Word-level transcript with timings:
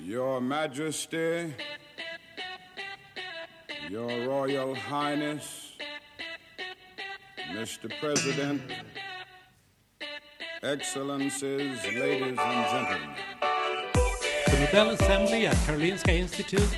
Your 0.00 0.40
Majesty, 0.40 1.54
Your 3.88 4.26
Royal 4.26 4.74
Highness, 4.74 5.76
Mr. 7.52 7.90
President, 8.00 8.62
Excellencies, 10.62 11.84
ladies 11.84 12.38
and 12.38 12.38
gentlemen. 12.38 13.10
The 14.46 14.60
Nobel 14.60 14.90
Assembly 14.90 15.46
at 15.46 15.54
Karolinska 15.56 16.08
Institute 16.08 16.76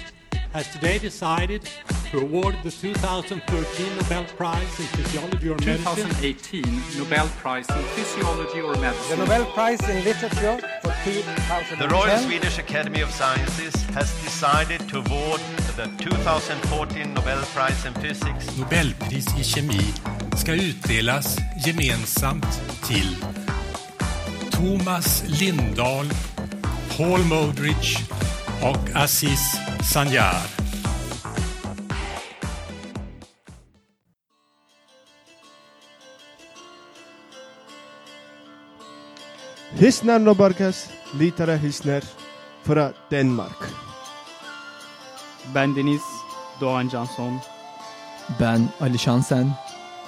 has 0.52 0.68
today 0.72 0.98
decided 0.98 1.68
to 2.10 2.20
award 2.20 2.56
the 2.62 2.70
2013 2.70 3.96
Nobel 3.96 4.24
Prize 4.36 4.80
in 4.80 4.86
Physiology 4.86 5.48
or 5.48 5.56
Medicine 5.56 6.08
2018 6.10 6.82
Nobel 6.98 7.28
Prize 7.38 7.68
in 7.68 7.82
Physiology 7.94 8.60
or 8.60 8.74
Medicine. 8.76 9.18
The 9.18 9.24
Nobel 9.24 9.46
Prize 9.52 9.80
in 9.88 10.04
Literature 10.04 10.58
for 10.82 10.88
2010. 10.88 10.95
The 11.06 11.86
Royal 11.88 12.18
Swedish 12.18 12.58
Academy 12.58 13.00
of 13.00 13.10
Sciences 13.12 13.74
has 13.94 14.10
decided 14.24 14.88
to 14.88 14.96
award 14.96 15.40
the 15.76 15.86
2014 16.02 17.14
Nobel 17.14 17.38
Prize 17.54 17.86
in 17.86 17.94
Physics 17.94 18.58
Nobelpris 18.58 19.26
i 19.38 19.44
kemi 19.44 19.80
ska 20.36 20.52
utdelas 20.54 21.36
gemensamt 21.66 22.62
till 22.88 23.16
Thomas 24.50 25.24
Lindahl, 25.40 26.06
Paul 26.96 27.20
Modrich 27.20 27.98
och 28.62 28.90
Aziz 28.94 29.58
Sanjar. 29.92 30.65
Hisner 39.80 40.24
Nobarkas, 40.24 40.88
Litara 41.20 41.56
Hisner, 41.62 42.02
fra 42.64 42.94
Danmark. 43.10 43.56
Ben 45.54 45.76
Deniz 45.76 46.00
Doğan 46.60 46.88
Canson. 46.88 47.40
Ben 48.40 48.68
Ali 48.80 48.98
Şansen. 48.98 49.50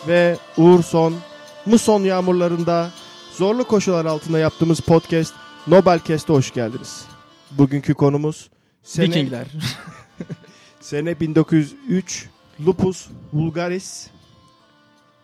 Ve 0.07 0.37
Uğurson, 0.57 1.15
muson 1.67 2.03
yağmurlarında 2.03 2.91
zorlu 3.37 3.65
koşullar 3.65 4.05
altında 4.05 4.39
yaptığımız 4.39 4.81
podcast 4.81 5.35
Nobelcast'e 5.67 6.33
hoş 6.33 6.53
geldiniz. 6.55 7.05
Bugünkü 7.51 7.95
konumuz 7.95 8.51
sene, 8.83 9.07
Vikingler. 9.07 9.47
sene 10.81 11.21
1903 11.21 12.29
Lupus 12.67 13.07
vulgaris 13.33 14.07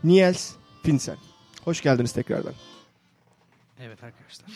Niels 0.04 0.50
Finsen. 0.82 1.16
Hoş 1.64 1.80
geldiniz 1.80 2.12
tekrardan. 2.12 2.54
Evet 3.80 4.04
arkadaşlar. 4.04 4.50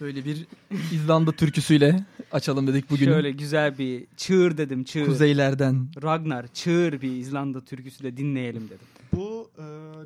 Böyle 0.00 0.24
bir 0.24 0.46
İzlanda 0.92 1.32
türküsüyle 1.32 2.04
açalım 2.32 2.66
dedik 2.66 2.90
bugün. 2.90 3.04
Şöyle 3.04 3.30
güzel 3.30 3.78
bir 3.78 4.06
çığır 4.16 4.58
dedim 4.58 4.84
çığır. 4.84 5.06
Kuzeylerden. 5.06 5.88
Ragnar 6.02 6.46
çığır 6.46 7.00
bir 7.02 7.12
İzlanda 7.12 7.64
türküsü 7.64 8.04
de 8.04 8.16
dinleyelim 8.16 8.64
dedim. 8.66 8.86
Bu 9.12 9.50
e, 9.58 9.62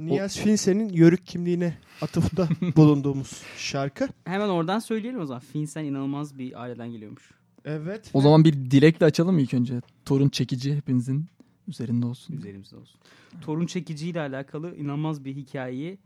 Niels 0.06 0.37
Finsen'in 0.39 0.89
yörük 0.89 1.27
kimliğine 1.27 1.78
atıfta 2.03 2.48
bulunduğumuz 2.77 3.42
şarkı. 3.56 4.09
Hemen 4.25 4.48
oradan 4.48 4.78
söyleyelim 4.78 5.20
o 5.20 5.27
zaman. 5.27 5.42
Finsen 5.53 5.84
inanılmaz 5.84 6.39
bir 6.39 6.62
aileden 6.62 6.91
geliyormuş. 6.92 7.31
Evet. 7.65 8.11
O 8.15 8.20
zaman 8.20 8.44
bir 8.44 8.53
dilekle 8.53 9.06
açalım 9.06 9.34
mı 9.34 9.41
ilk 9.41 9.55
önce? 9.55 9.81
Torun 10.05 10.28
çekici 10.28 10.77
hepinizin 10.77 11.27
üzerinde 11.69 12.06
olsun. 12.06 12.34
Üzerimizde 12.37 12.77
olsun. 12.77 13.00
Torun 13.41 13.67
çekiciyle 13.67 14.20
alakalı 14.20 14.77
inanılmaz 14.77 15.25
bir 15.25 15.37
hikayeyi 15.37 15.98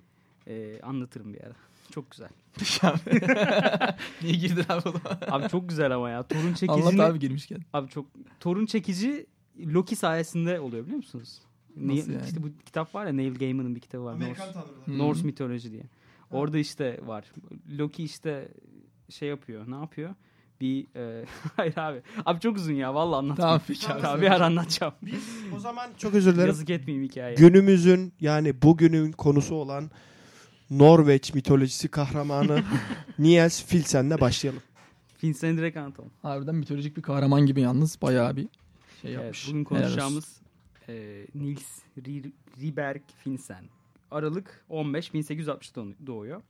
e, 0.47 0.81
anlatırım 0.83 1.35
bir 1.35 1.41
ara. 1.41 1.55
Çok 1.91 2.11
güzel. 2.11 2.29
Niye 4.23 4.35
girdin 4.35 4.65
abi 4.69 4.89
o? 4.89 4.95
Abi 5.31 5.49
çok 5.49 5.69
güzel 5.69 5.95
ama 5.95 6.11
ya. 6.11 6.23
Torun 6.23 6.43
Anlat 6.43 6.59
çekicini... 6.59 7.03
abi 7.03 7.19
girmişken. 7.19 7.59
Abi 7.73 7.89
çok 7.91 8.07
torun 8.41 8.67
çekici 8.67 9.27
Loki 9.59 9.97
sayesinde 9.97 10.61
oluyor 10.61 10.85
biliyor 10.85 10.97
musunuz? 10.97 11.41
Nasıl 11.77 12.13
yani? 12.13 12.25
İşte 12.25 12.43
bu 12.43 12.49
kitap 12.67 12.95
var 12.95 13.07
ya 13.07 13.13
Neil 13.13 13.35
Gaiman'ın 13.35 13.75
bir 13.75 13.81
kitabı 13.81 14.05
var. 14.05 14.21
Norse, 14.21 14.43
Hmm. 14.85 14.99
Norse 14.99 15.23
Mythology 15.23 15.71
diye. 15.71 15.83
Orada 16.31 16.59
işte 16.59 17.01
var. 17.07 17.25
Loki 17.79 18.05
işte 18.05 18.49
şey 19.09 19.29
yapıyor. 19.29 19.71
Ne 19.71 19.75
yapıyor? 19.75 20.15
Bir 20.61 20.87
e, 20.97 21.25
hayır 21.57 21.77
abi. 21.77 22.03
Abi 22.27 22.41
çok 22.41 22.57
uzun 22.57 22.73
ya 22.73 22.95
vallahi 22.95 23.19
anlatmayayım. 23.19 23.59
Tamam 23.59 23.63
peki 23.67 23.93
abi. 23.93 24.03
Tabii 24.03 24.23
bir 24.23 24.31
ara 24.31 24.47
anlatacağım. 24.47 24.95
O 25.57 25.59
zaman 25.59 25.91
çok 25.99 26.15
özür 26.15 26.33
dilerim. 26.33 26.49
Yazık 26.49 26.71
etmeyeyim 26.71 27.09
hikayeye. 27.09 27.35
Günümüzün 27.35 28.13
yani 28.21 28.63
bugünün 28.63 29.13
konusu 29.13 29.55
olan 29.55 29.91
Norveç 30.71 31.35
mitolojisi 31.35 31.89
kahramanı 31.89 32.63
Niels 33.19 33.65
Filsen'le 33.65 34.21
başlayalım. 34.21 34.63
Finsen'i 35.19 35.57
direkt 35.59 35.77
anlatalım. 35.77 36.11
Harbiden 36.23 36.55
mitolojik 36.55 36.97
bir 36.97 37.03
kahraman 37.03 37.47
gibi 37.47 37.61
yalnız 37.61 38.03
bayağı 38.03 38.37
bir 38.37 38.49
şey 39.03 39.15
Evet, 39.15 39.25
yapmış. 39.25 39.49
bugün 39.49 39.65
Helal 39.65 39.65
olsun. 39.65 39.65
konuşacağımız 39.85 40.41
e, 40.89 41.27
Nils 41.35 41.79
Ri- 41.99 42.33
Riberg 42.61 43.03
Finsen. 43.25 43.65
Aralık 44.11 44.65
15 44.69 45.11
1860'da 45.11 45.81
doğ- 45.81 46.07
doğuyor. 46.07 46.43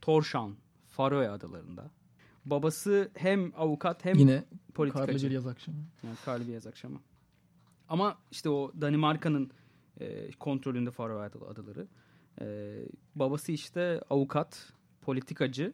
Torshavn, 0.00 0.52
Faroe 0.88 1.28
Adalarında. 1.28 1.90
Babası 2.44 3.10
hem 3.14 3.52
avukat 3.56 4.04
hem 4.04 4.16
Yine 4.18 4.32
karlı 4.34 4.74
politikacı. 4.74 5.26
bir 5.26 5.34
yaz 5.34 5.46
akşamı. 5.46 5.78
Yani 6.04 6.16
karlı 6.24 6.48
bir 6.48 6.52
yaz 6.52 6.66
akşamı. 6.66 6.98
Ama 7.88 8.18
işte 8.30 8.48
o 8.48 8.72
Danimarka'nın 8.80 9.50
e, 10.00 10.30
kontrolünde 10.30 10.90
Faroe 10.90 11.22
Ada- 11.22 11.46
Adaları. 11.50 11.86
E, 12.40 12.76
babası 13.14 13.52
işte 13.52 14.00
avukat, 14.10 14.72
politikacı. 15.00 15.72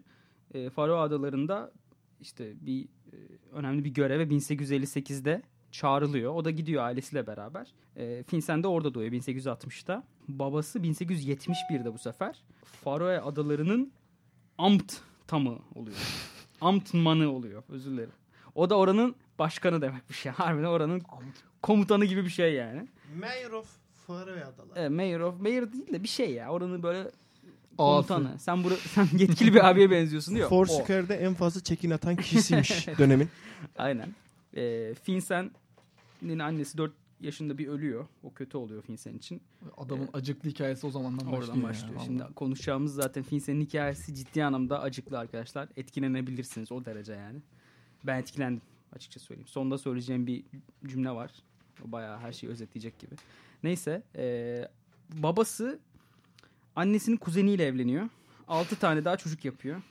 E, 0.55 0.71
Faroe 0.71 0.99
Adaları'nda 0.99 1.73
işte 2.21 2.67
bir 2.67 2.84
e, 2.84 3.17
önemli 3.53 3.84
bir 3.84 3.91
göreve 3.91 4.23
1858'de 4.23 5.43
çağrılıyor. 5.71 6.34
O 6.34 6.45
da 6.45 6.51
gidiyor 6.51 6.84
ailesiyle 6.84 7.27
beraber. 7.27 7.75
E, 7.97 8.22
Finsen 8.22 8.62
de 8.62 8.69
orada 8.69 8.95
doğuyor 8.95 9.12
1860'ta. 9.12 10.05
Babası 10.28 10.78
1871'de 10.78 11.93
bu 11.93 11.99
sefer 11.99 12.43
Faroe 12.65 13.19
Adaları'nın 13.21 13.93
amt 14.59 14.97
tamı 15.27 15.59
oluyor. 15.75 15.97
Amtmanı 16.61 17.33
oluyor 17.33 17.62
özür 17.69 17.91
dilerim. 17.91 18.12
O 18.55 18.71
da 18.71 18.78
oranın 18.78 19.15
başkanı 19.39 19.83
demekmiş 19.83 20.27
ya. 20.27 20.39
Harbiden 20.39 20.67
oranın 20.67 21.03
komutanı 21.62 22.05
gibi 22.05 22.25
bir 22.25 22.31
şey 22.31 22.55
yani. 22.55 22.89
Mayor 23.21 23.53
of 23.53 23.67
Faroe 24.07 24.45
Adaları. 24.45 24.81
E, 24.81 24.89
mayor 24.89 25.21
of 25.21 25.41
mayor 25.41 25.73
değil 25.73 25.93
de 25.93 26.03
bir 26.03 26.09
şey 26.09 26.33
ya. 26.33 26.51
Oranın 26.51 26.83
böyle 26.83 27.11
komutanı. 27.79 28.39
Sen 28.39 28.65
bura, 28.65 28.75
sen 28.95 29.09
yetkili 29.19 29.55
bir 29.55 29.71
abiye 29.71 29.91
benziyorsun 29.91 30.35
diyor. 30.35 30.49
Foursquare'de 30.49 31.15
en 31.15 31.35
fazla 31.35 31.61
çekin 31.61 31.91
atan 31.91 32.17
kişisiymiş 32.17 32.89
dönemin. 32.99 33.29
Aynen. 33.79 34.15
E, 34.57 34.95
Finsen'in 34.95 36.39
annesi 36.39 36.79
4 36.79 36.93
yaşında 37.21 37.59
bir 37.59 37.69
ölüyor. 37.69 38.07
O 38.23 38.33
kötü 38.33 38.57
oluyor 38.57 38.83
Finsen 38.83 39.15
için. 39.15 39.43
Adamın 39.77 40.09
acıklı 40.13 40.51
hikayesi 40.51 40.87
o 40.87 40.91
zamandan 40.91 41.27
başlıyor. 41.27 41.43
Oradan 41.43 41.57
ya, 41.57 41.63
başlıyor. 41.63 41.95
vallahi. 41.95 42.07
Şimdi 42.07 42.25
konuşacağımız 42.34 42.95
zaten 42.95 43.23
Finsen'in 43.23 43.61
hikayesi 43.61 44.15
ciddi 44.15 44.45
anlamda 44.45 44.81
acıklı 44.81 45.19
arkadaşlar. 45.19 45.69
Etkilenebilirsiniz 45.77 46.73
o 46.73 46.84
derece 46.84 47.13
yani. 47.13 47.39
Ben 48.05 48.19
etkilendim 48.19 48.63
açıkça 48.97 49.21
söyleyeyim. 49.21 49.49
Sonda 49.49 49.79
söyleyeceğim 49.79 50.27
bir 50.27 50.45
cümle 50.87 51.11
var. 51.11 51.31
O 51.89 51.93
bayağı 51.93 52.19
her 52.19 52.33
şeyi 52.33 52.51
özetleyecek 52.51 52.99
gibi. 52.99 53.15
Neyse. 53.62 54.03
eee, 54.19 54.69
babası 55.12 55.78
annesinin 56.77 57.17
kuzeniyle 57.17 57.65
evleniyor. 57.67 58.09
6 58.49 58.77
tane 58.77 59.05
daha 59.05 59.17
çocuk 59.17 59.45
yapıyor. 59.45 59.83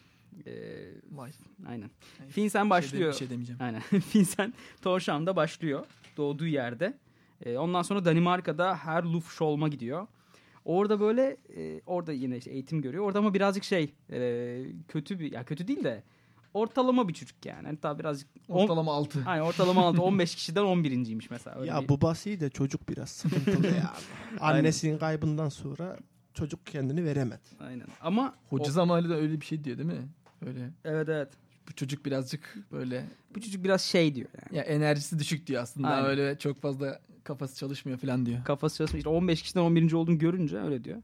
Eee, 0.45 0.89
Vay. 1.11 1.31
aynen. 1.67 1.89
Neyse. 2.19 2.33
Finsen 2.33 2.65
Bir 2.65 2.69
şey 2.69 2.69
de- 2.69 2.69
başlıyor. 2.69 3.11
Bir 3.13 3.17
şey 3.17 3.29
demeyeceğim. 3.29 3.61
Aynen. 3.61 3.81
Finsen 4.09 4.53
Torshavn'da 4.81 5.35
başlıyor. 5.35 5.85
Doğduğu 6.17 6.47
yerde. 6.47 6.93
Ee, 7.45 7.57
ondan 7.57 7.81
sonra 7.81 8.05
Danimarka'da 8.05 8.75
Herlufsholm'a 8.77 9.67
gidiyor. 9.67 10.07
Orada 10.65 10.99
böyle 10.99 11.37
e, 11.57 11.81
orada 11.85 12.13
yine 12.13 12.37
işte 12.37 12.51
eğitim 12.51 12.81
görüyor. 12.81 13.03
Orada 13.05 13.19
ama 13.19 13.33
birazcık 13.33 13.63
şey 13.63 13.93
e, 14.11 14.61
kötü 14.87 15.19
bir 15.19 15.31
ya 15.31 15.43
kötü 15.45 15.67
değil 15.67 15.83
de 15.83 16.03
ortalama 16.53 17.07
bir 17.07 17.13
çocuk 17.13 17.45
yani. 17.45 17.67
Hatta 17.67 17.99
birazcık 17.99 18.27
on- 18.49 18.63
Ortalama 18.63 18.93
6. 18.93 19.23
Aynen 19.25 19.43
ortalama 19.43 19.87
altı 19.87 20.01
15 20.01 20.35
kişiden 20.35 20.61
11.ymiş 20.63 21.29
mesela. 21.29 21.59
Öyle 21.59 21.71
ya 21.71 21.81
bir- 21.81 21.89
bu 21.89 22.01
basi 22.01 22.39
de 22.39 22.49
çocuk 22.49 22.89
biraz 22.89 23.09
sıkıntılı 23.09 23.67
yani. 23.67 23.79
Annesinin 24.39 24.97
kaybından 24.97 25.49
sonra 25.49 25.97
çocuk 26.33 26.65
kendini 26.65 27.05
veremedi. 27.05 27.41
Aynen. 27.59 27.87
Ama 28.01 28.35
Hoca 28.49 28.63
o- 28.69 28.71
zamanı 28.71 29.09
da 29.09 29.15
öyle 29.15 29.41
bir 29.41 29.45
şey 29.45 29.63
diyor 29.63 29.77
değil 29.77 29.89
mi? 29.89 30.07
Öyle. 30.45 30.69
evet 30.85 31.09
evet. 31.09 31.29
Bu 31.69 31.73
çocuk 31.75 32.05
birazcık 32.05 32.57
böyle 32.71 33.05
Bu 33.35 33.41
çocuk 33.41 33.63
biraz 33.63 33.81
şey 33.81 34.15
diyor 34.15 34.29
yani. 34.43 34.57
ya 34.57 34.63
enerjisi 34.63 35.19
düşük 35.19 35.47
diyor 35.47 35.61
aslında. 35.63 35.87
Aynen. 35.87 36.09
Öyle 36.09 36.37
çok 36.39 36.61
fazla 36.61 36.99
kafası 37.23 37.55
çalışmıyor 37.57 37.97
falan 37.99 38.25
diyor. 38.25 38.43
Kafası 38.43 38.77
çalışmış. 38.77 38.97
İşte 38.99 39.09
15 39.09 39.41
kişiden 39.41 39.61
11. 39.61 39.91
olduğunu 39.93 40.17
görünce 40.17 40.57
öyle 40.59 40.83
diyor. 40.83 41.01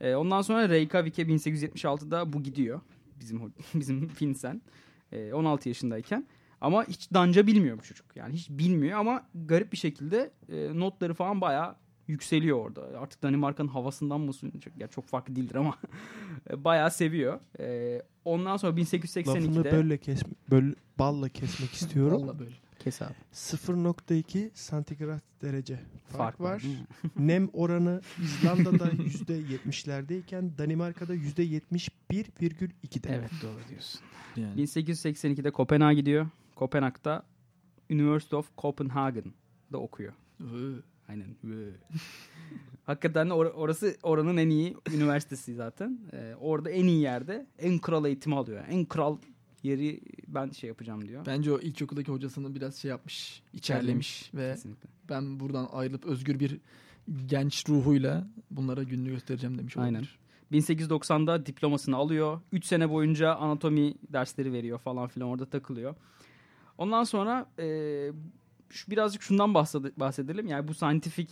Ee, 0.00 0.14
ondan 0.14 0.42
sonra 0.42 0.68
Reykjavik'e 0.68 1.22
1876'da 1.22 2.32
bu 2.32 2.42
gidiyor. 2.42 2.80
Bizim 3.22 3.52
bizim 3.74 4.08
Finsen. 4.08 4.62
Ee, 5.12 5.32
16 5.32 5.68
yaşındayken. 5.68 6.26
Ama 6.60 6.88
hiç 6.88 7.12
danca 7.14 7.46
bilmiyor 7.46 7.78
bu 7.78 7.82
çocuk. 7.82 8.16
Yani 8.16 8.34
hiç 8.34 8.50
bilmiyor 8.50 8.98
ama 8.98 9.26
garip 9.34 9.72
bir 9.72 9.76
şekilde 9.76 10.30
e, 10.48 10.78
notları 10.78 11.14
falan 11.14 11.40
bayağı 11.40 11.76
yükseliyor 12.08 12.58
orada. 12.58 13.00
Artık 13.00 13.22
Danimarka'nın 13.22 13.68
havasından 13.68 14.20
mı 14.20 14.32
suyunacak? 14.32 14.78
Ya 14.78 14.88
çok 14.88 15.06
farklı 15.06 15.36
değildir 15.36 15.54
ama 15.54 15.78
bayağı 16.56 16.90
seviyor. 16.90 17.40
E, 17.60 17.98
ondan 18.24 18.56
sonra 18.56 18.76
1882'de 18.76 19.26
Lafını 19.26 19.64
böyle 19.64 19.98
kes, 19.98 20.22
böyle 20.50 20.74
balla 20.98 21.28
kesmek 21.28 21.72
istiyorum. 21.72 22.22
Vallahi 22.22 22.38
böyle. 22.38 22.54
Kes 22.84 23.02
abi. 23.02 23.14
0.2 23.32 24.50
santigrat 24.54 25.22
derece 25.42 25.76
fark, 26.08 26.18
Fark 26.18 26.40
var? 26.40 26.62
Nem 27.18 27.48
oranı 27.52 28.00
İzlanda'da 28.22 28.88
%70'lerdeyken 28.88 30.58
Danimarka'da 30.58 31.14
%71,2'de. 31.14 33.08
Evet 33.14 33.30
doğru 33.42 33.68
diyorsun. 33.68 34.00
Yani. 34.36 34.60
1882'de 34.62 35.50
Kopenhag'a 35.50 35.92
gidiyor. 35.92 36.26
Kopenhag'da 36.54 37.22
University 37.90 38.36
of 38.36 38.56
Copenhagen'da 38.58 39.78
okuyor. 39.78 40.12
Aynen. 41.08 41.26
Hakikaten 42.86 43.28
de 43.30 43.32
or- 43.34 43.52
orası 43.52 43.96
oranın 44.02 44.36
en 44.36 44.48
iyi 44.50 44.76
üniversitesi 44.94 45.54
zaten. 45.54 45.98
Ee, 46.12 46.34
orada 46.40 46.70
en 46.70 46.84
iyi 46.84 47.00
yerde 47.02 47.46
en 47.58 47.78
kral 47.78 48.04
eğitimi 48.04 48.36
alıyor. 48.36 48.64
En 48.70 48.84
kral 48.84 49.16
yeri 49.62 50.00
ben 50.28 50.50
şey 50.50 50.68
yapacağım 50.68 51.08
diyor. 51.08 51.26
Bence 51.26 51.52
o 51.52 51.60
ilkokuldaki 51.60 52.12
hocasını 52.12 52.54
biraz 52.54 52.76
şey 52.76 52.88
yapmış, 52.88 53.42
içerlemiş 53.52 54.30
ve 54.34 54.52
Kesinlikle. 54.52 54.88
ben 55.08 55.40
buradan 55.40 55.68
ayrılıp 55.72 56.04
özgür 56.04 56.40
bir 56.40 56.58
genç 57.26 57.68
ruhuyla 57.68 58.26
bunlara 58.50 58.82
gününü 58.82 59.08
göstereceğim 59.08 59.58
demiş 59.58 59.76
olabilir. 59.76 59.94
Aynen. 59.96 60.06
1890'da 60.62 61.46
diplomasını 61.46 61.96
alıyor. 61.96 62.40
3 62.52 62.64
sene 62.64 62.90
boyunca 62.90 63.34
anatomi 63.34 63.94
dersleri 64.12 64.52
veriyor 64.52 64.78
falan 64.78 65.08
filan 65.08 65.28
orada 65.28 65.46
takılıyor. 65.46 65.94
Ondan 66.78 67.04
sonra 67.04 67.46
e, 67.58 67.66
şu, 68.70 68.90
birazcık 68.90 69.22
şundan 69.22 69.54
bahsede- 69.54 69.92
bahsedelim. 69.96 70.46
Yani 70.46 70.68
bu 70.68 70.74
scientific 70.74 71.28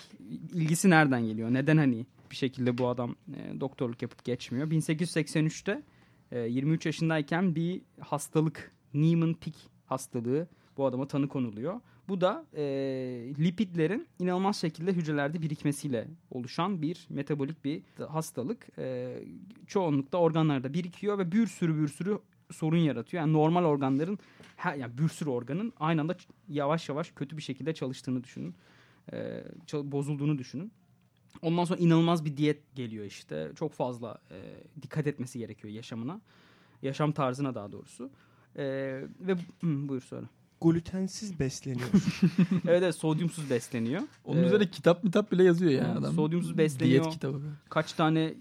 ilgisi 0.55 0.91
nereden 0.91 1.27
geliyor? 1.27 1.53
Neden 1.53 1.77
hani 1.77 2.07
bir 2.31 2.37
şekilde 2.37 2.79
bu 2.79 2.89
adam 2.89 3.17
e, 3.35 3.61
doktorluk 3.61 4.03
yapıp 4.03 4.25
geçmiyor? 4.25 4.71
1883'te 4.71 5.83
e, 6.33 6.39
23 6.41 6.87
yaşındayken 6.87 7.55
bir 7.55 7.83
hastalık 8.01 8.73
Niemann-Pick 8.95 9.55
hastalığı 9.87 10.49
bu 10.77 10.87
adama 10.87 11.07
tanı 11.07 11.29
konuluyor. 11.29 11.81
Bu 12.09 12.21
da 12.21 12.47
e, 12.57 12.63
lipidlerin 13.39 14.07
inanılmaz 14.19 14.57
şekilde 14.57 14.93
hücrelerde 14.93 15.43
birikmesiyle 15.43 16.09
oluşan 16.31 16.83
bir 16.83 17.07
metabolik 17.11 17.65
bir 17.65 17.83
hastalık. 18.09 18.79
E, 18.79 19.17
çoğunlukla 19.67 20.19
organlarda 20.19 20.75
birikiyor 20.75 21.19
ve 21.19 21.33
bir 21.33 21.47
sürü 21.47 21.83
bir 21.83 21.89
sürü 21.89 22.19
sorun 22.53 22.77
yaratıyor. 22.77 23.21
Yani 23.21 23.33
normal 23.33 23.65
organların 23.65 24.19
her, 24.57 24.75
yani 24.75 24.99
bir 24.99 25.09
sürü 25.09 25.31
organın 25.31 25.73
aynı 25.81 26.01
anda 26.01 26.17
yavaş 26.49 26.89
yavaş 26.89 27.11
kötü 27.11 27.37
bir 27.37 27.43
şekilde 27.43 27.75
çalıştığını 27.75 28.25
düşünün. 28.25 28.55
E, 29.13 29.45
bozulduğunu 29.73 30.39
düşünün. 30.39 30.73
Ondan 31.43 31.65
sonra 31.65 31.79
inanılmaz 31.79 32.25
bir 32.25 32.37
diyet 32.37 32.75
geliyor 32.75 33.05
işte. 33.05 33.53
Çok 33.59 33.73
fazla 33.73 34.19
e, 34.31 34.37
dikkat 34.83 35.07
etmesi 35.07 35.39
gerekiyor 35.39 35.73
yaşamına. 35.75 36.21
Yaşam 36.83 37.13
tarzına 37.13 37.55
daha 37.55 37.73
doğrusu. 37.73 38.11
E, 38.57 38.65
ve 39.21 39.33
hı, 39.61 39.89
buyur 39.89 40.03
sonra. 40.03 40.27
Glutensiz 40.61 41.41
besleniyor. 41.41 41.89
evet, 42.53 42.65
evet 42.65 42.95
sodyumsuz 42.95 43.51
besleniyor. 43.51 44.03
Onun 44.25 44.43
Ee, 44.43 44.47
üzerine 44.47 44.71
kitap 44.71 45.05
mitap 45.05 45.33
bile 45.33 45.45
yazıyor 45.45 45.71
ya 45.71 45.93
adam. 45.93 46.15
Sodyumsuz 46.15 46.59
besleniyor. 46.59 47.03
Diyet 47.05 47.15
kitabı. 47.15 47.41
Kaç 47.69 47.93
tane 47.93 48.35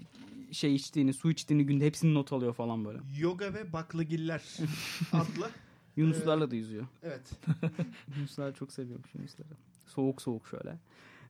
şey 0.51 0.75
içtiğini, 0.75 1.13
su 1.13 1.31
içtiğini 1.31 1.65
günde 1.65 1.85
hepsini 1.85 2.13
not 2.13 2.33
alıyor 2.33 2.53
falan 2.53 2.85
böyle. 2.85 2.99
Yoga 3.19 3.53
ve 3.53 3.73
baklagiller 3.73 4.43
adlı. 5.13 5.49
Yunuslarla 5.95 6.51
da 6.51 6.55
yüzüyor. 6.55 6.85
Evet. 7.03 7.31
Yunuslar 8.17 8.55
çok 8.55 8.71
seviyormuş 8.71 9.15
Yunusları. 9.15 9.47
Soğuk 9.87 10.21
soğuk 10.21 10.47
şöyle. 10.47 10.77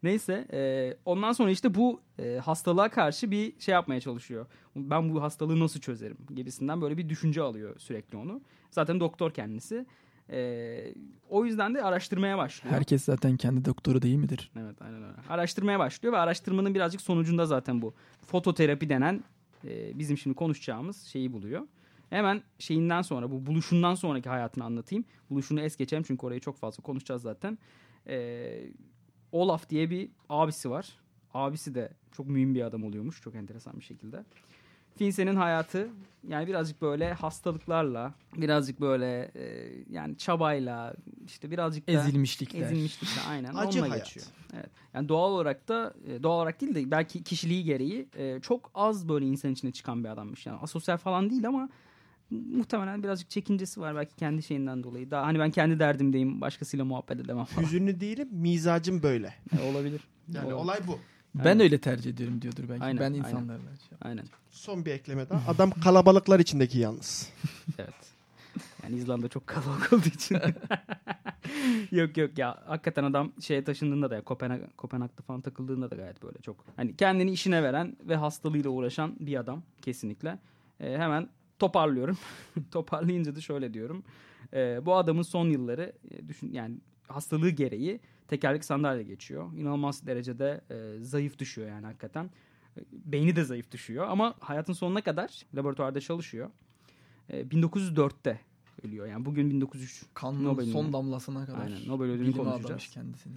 Neyse 0.04 0.48
e, 0.54 0.94
ondan 1.06 1.31
sonra 1.31 1.51
işte 1.51 1.75
bu 1.75 2.01
e, 2.19 2.38
hastalığa 2.38 2.90
karşı 2.90 3.31
bir 3.31 3.60
şey 3.60 3.74
yapmaya 3.74 4.01
çalışıyor. 4.01 4.46
Ben 4.75 5.13
bu 5.13 5.22
hastalığı 5.22 5.60
nasıl 5.60 5.80
çözerim 5.80 6.18
gibisinden 6.36 6.81
böyle 6.81 6.98
bir 6.98 7.10
düşünce 7.10 7.42
alıyor 7.42 7.80
sürekli 7.80 8.18
onu. 8.18 8.42
Zaten 8.72 9.00
doktor 9.00 9.31
kendisi. 9.31 9.86
E, 10.31 10.94
o 11.30 11.46
yüzden 11.46 11.75
de 11.75 11.84
araştırmaya 11.84 12.38
başlıyor. 12.38 12.75
Herkes 12.75 13.04
zaten 13.04 13.38
kendi 13.38 13.66
doktoru 13.66 14.01
değil 14.01 14.16
midir? 14.16 14.51
Evet 14.60 14.81
aynen 14.81 15.04
öyle. 15.04 15.18
Araştırmaya 15.30 15.80
başlıyor 15.80 16.13
ve 16.13 16.18
araştırmanın 16.18 16.75
birazcık 16.75 17.02
sonucunda 17.02 17.45
zaten 17.45 17.81
bu 17.81 17.94
fototerapi 18.25 18.90
denen 18.90 19.24
e, 19.66 20.00
bizim 20.00 20.18
şimdi 20.18 20.36
konuşacağımız 20.36 21.04
şeyi 21.04 21.34
buluyor. 21.34 21.68
Hemen 22.10 22.42
şeyinden 22.60 23.02
sonra 23.02 23.31
bu 23.31 23.45
buluşundan 23.45 23.95
sonraki 23.95 24.30
hayatını 24.30 24.63
anlatayım. 24.63 25.06
Buluşunu 25.30 25.62
es 25.62 25.78
geçelim 25.78 26.04
çünkü 26.04 26.25
orayı 26.25 26.40
çok 26.40 26.57
fazla 26.57 26.84
konuşacağız 26.84 27.22
zaten. 27.22 27.57
E, 28.07 28.50
Olaf 29.31 29.70
diye 29.70 29.90
bir 29.90 30.10
abisi 30.30 30.70
var. 30.70 30.90
Abisi 31.34 31.76
de 31.76 31.92
çok 32.12 32.28
mühim 32.28 32.56
bir 32.56 32.62
adam 32.62 32.84
oluyormuş 32.84 33.22
çok 33.22 33.36
enteresan 33.36 33.74
bir 33.80 33.84
şekilde. 33.86 34.24
Finse'nin 34.98 35.36
hayatı 35.36 35.90
yani 36.28 36.48
birazcık 36.48 36.81
böyle 36.81 37.14
hastalıklarla, 37.14 38.14
birazcık 38.38 38.81
böyle 38.81 39.31
e, 39.36 39.70
yani 39.90 40.18
çabayla, 40.18 40.94
işte 41.26 41.52
birazcık 41.52 41.88
da 41.88 41.92
Ezilmişlikler. 41.92 42.62
ezilmişlikle 42.62 43.22
aynen 43.30 43.54
Acı 43.56 43.80
onunla 43.80 43.94
hayat. 43.94 44.06
geçiyor. 44.06 44.26
Evet. 44.54 44.70
Yani 44.94 45.10
doğal 45.10 45.31
olarak 45.31 45.68
da 45.68 45.94
e, 46.08 46.24
doğal 46.24 46.38
olarak 46.38 46.62
değil 46.62 46.76
de 46.76 46.92
belki 46.92 47.24
kişiliği 47.24 47.64
gereği 47.64 48.08
e, 48.18 48.40
çok 48.42 48.72
az 48.76 49.10
böyle 49.10 49.26
insan 49.26 49.52
içine 49.52 49.72
çıkan 49.72 50.04
bir 50.04 50.10
adammış. 50.10 50.46
Yani 50.46 50.58
asosyal 50.60 50.98
falan 50.98 51.30
değil 51.30 51.48
ama 51.48 51.70
muhtemelen 52.31 53.04
birazcık 53.04 53.30
çekincesi 53.30 53.81
var 53.81 53.96
belki 53.96 54.16
kendi 54.16 54.44
şeyinden 54.44 54.84
dolayı. 54.84 55.12
Daha 55.12 55.26
hani 55.26 55.40
ben 55.40 55.52
kendi 55.52 55.80
derdimdeyim 55.80 56.42
başkasıyla 56.42 56.86
muhabbet 56.86 57.20
edemem 57.20 57.46
falan. 57.46 57.66
Hüzünlü 57.66 58.00
değilim, 58.00 58.28
mizacım 58.31 59.04
böyle. 59.04 59.34
E, 59.60 59.72
olabilir. 59.72 60.02
Yani 60.34 60.46
Olabilir. 60.46 60.64
olay 60.64 60.80
bu. 60.88 61.00
Ben 61.36 61.46
Aynen. 61.46 61.60
öyle 61.60 61.78
tercih 61.81 62.12
ediyorum 62.12 62.42
diyordur 62.42 62.64
belki. 62.70 62.84
Aynen, 62.84 63.00
ben 63.00 63.06
aynen. 63.06 63.18
insanlarla. 63.18 63.62
şey 63.90 63.98
Aynen. 64.02 64.26
Son 64.50 64.86
bir 64.86 64.92
ekleme 64.92 65.30
daha. 65.30 65.52
Adam 65.52 65.72
kalabalıklar 65.72 66.40
içindeki 66.40 66.80
yalnız. 66.80 67.30
Evet. 67.80 67.94
Yani 68.84 68.96
İzlanda 68.96 69.28
çok 69.28 69.48
kalabalık 69.48 69.94
olduğu 69.94 70.08
için. 70.08 70.38
yok 71.92 72.18
yok 72.18 72.38
ya 72.38 72.64
hakikaten 72.66 73.04
adam 73.04 73.31
şeye 73.42 73.64
taşındığında 73.64 74.10
da 74.10 74.16
ya 74.16 74.22
Kopenhag, 74.22 74.62
Kopenhag'da 74.78 75.22
falan 75.22 75.42
takıldığında 75.42 75.92
da 75.92 75.96
gayet 75.96 76.24
böyle 76.24 76.38
çok. 76.42 76.66
Hani 76.76 76.96
kendini 76.96 77.31
işine 77.31 77.64
veren 77.64 77.98
ve 78.04 78.16
hastalığıyla 78.16 78.70
uğraşan 78.70 79.16
bir 79.20 79.40
adam 79.40 79.64
kesinlikle. 79.81 80.40
Ee, 80.80 80.98
hemen 80.98 81.30
toparlıyorum. 81.59 82.17
Toparlayınca 82.71 83.35
da 83.35 83.41
şöyle 83.41 83.73
diyorum. 83.73 84.03
Ee, 84.53 84.79
bu 84.85 84.95
adamın 84.95 85.21
son 85.21 85.50
yılları 85.50 85.94
e, 86.11 86.27
düşün 86.27 86.51
yani 86.53 86.77
hastalığı 87.07 87.50
gereği 87.50 88.00
tekerlek 88.27 88.65
sandalye 88.65 89.03
geçiyor. 89.03 89.53
İnanılmaz 89.53 90.07
derecede 90.07 90.61
e, 90.71 91.03
zayıf 91.03 91.39
düşüyor 91.39 91.67
yani 91.67 91.85
hakikaten. 91.85 92.25
E, 92.77 92.81
Beyni 92.91 93.35
de 93.35 93.44
zayıf 93.44 93.71
düşüyor 93.71 94.06
ama 94.09 94.35
hayatın 94.39 94.73
sonuna 94.73 95.01
kadar 95.01 95.45
laboratuvarda 95.56 96.01
çalışıyor. 96.01 96.50
E, 97.29 97.41
1904'te 97.41 98.39
ölüyor. 98.83 99.06
Yani 99.07 99.25
bugün 99.25 99.50
1903 99.50 100.06
Kanın 100.13 100.44
Nobel'ini- 100.45 100.71
son 100.71 100.94
damlasına 100.94 101.45
kadar. 101.45 101.59
Aynen, 101.59 101.88
Nobel 101.88 102.07
ödülünü 102.09 102.35
konuşacağız. 102.37 102.89
kendisini. 102.94 103.33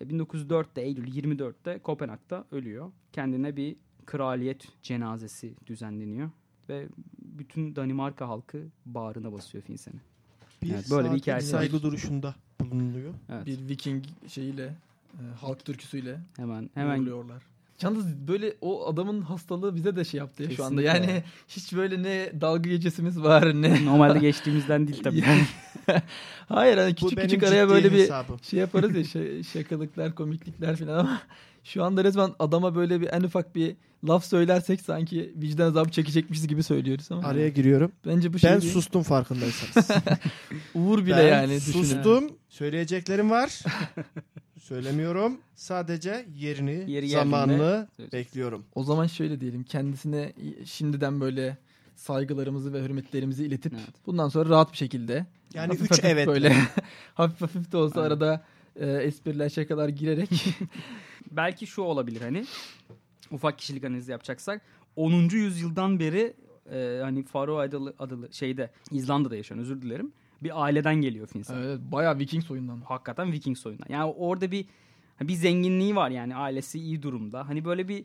E, 0.00 0.04
1904'te 0.04 0.80
Eylül 0.82 1.08
24'te 1.14 1.78
Kopenhag'da 1.78 2.44
ölüyor. 2.50 2.92
Kendine 3.12 3.56
bir 3.56 3.76
kraliyet 4.06 4.82
cenazesi 4.82 5.54
düzenleniyor 5.66 6.30
ve 6.68 6.86
bütün 7.18 7.76
Danimarka 7.76 8.28
halkı 8.28 8.58
bağrına 8.86 9.32
basıyor 9.32 9.64
Finsen'i. 9.64 10.00
Bir 10.62 10.74
Evet, 10.74 10.90
böyle 10.90 11.12
bir 11.12 11.16
hikayesi 11.16 11.48
saygı 11.48 11.76
var. 11.76 11.82
duruşunda 11.82 12.34
bulunuyor. 12.60 13.14
Evet. 13.32 13.46
Bir 13.46 13.68
Viking 13.68 14.04
şeyiyle, 14.28 14.64
e, 15.14 15.22
halk 15.40 15.64
türküsüyle 15.64 16.20
Hemen 16.36 16.70
hemen 16.74 16.98
uğurluyorlar. 16.98 17.42
Yalnız 17.82 18.28
böyle 18.28 18.54
o 18.60 18.86
adamın 18.86 19.20
hastalığı 19.22 19.74
bize 19.74 19.96
de 19.96 20.04
şey 20.04 20.18
yaptı 20.18 20.42
ya 20.42 20.50
şu 20.50 20.64
anda. 20.64 20.82
Yani 20.82 21.22
hiç 21.48 21.72
böyle 21.72 22.02
ne 22.02 22.40
dalga 22.40 22.70
geçesimiz 22.70 23.22
var 23.22 23.62
ne. 23.62 23.84
normalde 23.84 24.18
geçtiğimizden 24.18 24.88
değil 24.88 25.02
tabii. 25.02 25.24
Hayır 26.48 26.78
hani 26.78 26.94
küçük 26.94 27.20
küçük 27.20 27.42
araya 27.42 27.68
böyle 27.68 27.92
bir 27.92 27.98
hesabım. 27.98 28.38
şey 28.42 28.60
yaparız 28.60 28.96
ya 28.96 29.04
şey- 29.04 29.42
şakalıklar, 29.42 30.14
komiklikler 30.14 30.76
falan 30.76 30.98
ama 30.98 31.20
şu 31.66 31.84
anda 31.84 32.04
resmen 32.04 32.30
adama 32.38 32.74
böyle 32.74 33.00
bir 33.00 33.08
en 33.12 33.20
ufak 33.22 33.54
bir 33.54 33.76
laf 34.08 34.24
söylersek 34.24 34.80
sanki 34.80 35.32
vicdan 35.36 35.66
azabı 35.68 35.90
çekecekmişiz 35.90 36.48
gibi 36.48 36.62
söylüyoruz 36.62 37.12
ama 37.12 37.28
Araya 37.28 37.48
giriyorum. 37.48 37.92
bence 38.06 38.32
bu 38.32 38.38
şey 38.38 38.50
Ben 38.50 38.60
bir 38.60 38.66
sustum 38.66 39.02
farkındaysanız. 39.02 39.90
uğur 40.74 40.98
bile 41.06 41.16
ben 41.16 41.28
yani 41.28 41.56
düşünün. 41.56 41.82
sustum. 41.84 42.30
Söyleyeceklerim 42.48 43.30
var. 43.30 43.60
Söylemiyorum. 44.62 45.38
Sadece 45.54 46.26
yerini, 46.36 46.70
Yeri 46.72 46.86
geldiğinde 46.88 47.12
zamanını 47.12 47.88
bekliyorum. 48.12 48.64
O 48.74 48.84
zaman 48.84 49.06
şöyle 49.06 49.40
diyelim 49.40 49.62
kendisine 49.64 50.32
şimdiden 50.64 51.20
böyle 51.20 51.56
saygılarımızı 51.96 52.72
ve 52.72 52.82
hürmetlerimizi 52.82 53.44
iletip 53.46 53.72
Evet. 53.72 53.94
bundan 54.06 54.28
sonra 54.28 54.48
rahat 54.48 54.72
bir 54.72 54.76
şekilde 54.76 55.26
Yani 55.54 55.66
hafif 55.66 55.82
üç 55.82 55.90
hafif 55.90 56.04
evet. 56.04 56.26
böyle 56.26 56.56
hafif 57.14 57.40
hafif 57.40 57.72
de 57.72 57.76
olsa 57.76 58.00
Aynen. 58.00 58.10
arada 58.10 58.44
e, 58.76 58.86
espriler 58.90 59.48
şakalar 59.48 59.88
girerek 59.88 60.30
Belki 61.30 61.66
şu 61.66 61.82
olabilir 61.82 62.20
hani 62.20 62.44
ufak 63.30 63.58
kişilik 63.58 63.84
analizi 63.84 64.12
yapacaksak 64.12 64.62
10. 64.96 65.12
yüzyıldan 65.28 66.00
beri 66.00 66.34
e, 66.72 67.00
hani 67.02 67.22
Faroe 67.24 67.62
Adalı, 67.62 67.94
adlı 67.98 68.28
şeyde 68.32 68.70
İzlanda'da 68.90 69.36
yaşayan 69.36 69.58
özür 69.58 69.82
dilerim 69.82 70.12
bir 70.42 70.62
aileden 70.64 70.94
geliyor 70.94 71.26
Finsen. 71.26 71.54
evet, 71.56 71.80
bayağı 71.92 72.18
Viking 72.18 72.44
soyundan. 72.44 72.80
Hakikaten 72.80 73.32
Viking 73.32 73.58
soyundan. 73.58 73.86
Yani 73.88 74.04
orada 74.16 74.50
bir 74.50 74.66
bir 75.20 75.34
zenginliği 75.34 75.96
var 75.96 76.10
yani 76.10 76.36
ailesi 76.36 76.78
iyi 76.78 77.02
durumda. 77.02 77.48
Hani 77.48 77.64
böyle 77.64 77.88
bir 77.88 78.04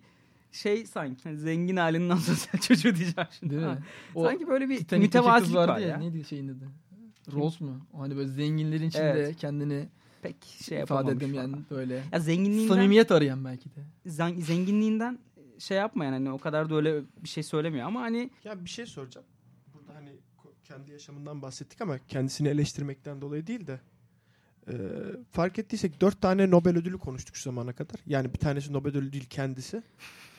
şey 0.52 0.86
sanki 0.86 1.24
hani 1.24 1.38
zengin 1.38 1.76
ailenin 1.76 2.10
asosyal 2.10 2.62
çocuğu 2.62 2.96
diyeceğim 2.96 3.30
şimdi. 3.40 3.56
Değil 3.56 3.68
mi? 3.68 3.78
O 4.16 4.26
sanki 4.26 4.48
böyle 4.48 4.70
bir 4.70 4.78
Titanic'teki 4.78 5.20
mütevazilik 5.22 5.56
vardı 5.56 5.72
var 5.72 5.78
ya. 5.80 5.88
ya. 5.88 5.98
Neydi 5.98 6.24
şeyin 6.24 6.48
adı? 6.48 6.68
Rose 7.34 7.64
mu? 7.66 7.80
Hani 7.98 8.16
böyle 8.18 8.28
zenginlerin 8.30 8.88
içinde 8.88 9.04
Evet. 9.04 9.36
kendini 9.38 9.88
Pek 10.22 10.36
şey 10.46 10.82
ifade 10.82 11.12
edemeyen 11.12 11.52
falan. 11.52 11.66
böyle 11.72 12.04
Ya 12.12 12.20
zenginliğinden 12.20 12.74
samimiyet 12.76 13.12
arayan 13.12 13.46
belki 13.46 13.70
de. 13.70 13.80
zen- 14.10 14.40
zenginliğinden 14.42 15.20
şey 15.60 15.78
yapmayan 15.78 16.12
hani 16.12 16.32
o 16.32 16.38
kadar 16.38 16.70
da 16.70 16.76
öyle 16.76 17.02
bir 17.24 17.30
şey 17.30 17.44
söylemiyor 17.44 17.88
ama 17.88 18.02
hani 18.02 18.30
Ya 18.44 18.66
bir 18.66 18.70
şey 18.70 18.86
soracağım. 18.86 19.28
Burada 19.74 19.96
hani 19.96 20.10
kendi 20.64 20.92
yaşamından 20.92 21.42
bahsettik 21.42 21.82
ama 21.82 21.98
kendisini 22.08 22.48
eleştirmekten 22.48 23.22
dolayı 23.22 23.48
değil 23.48 23.68
de 23.68 23.80
e, 24.68 24.74
fark 25.32 25.60
ettiysek 25.60 26.02
dört 26.02 26.22
tane 26.22 26.52
Nobel 26.52 26.78
ödülü 26.78 26.98
konuştuk 26.98 27.36
şu 27.36 27.44
zamana 27.44 27.74
kadar. 27.74 27.96
Yani 28.06 28.34
bir 28.34 28.40
tanesi 28.40 28.74
Nobel 28.74 28.90
ödülü 28.92 29.14
değil 29.14 29.26
kendisi. 29.30 29.84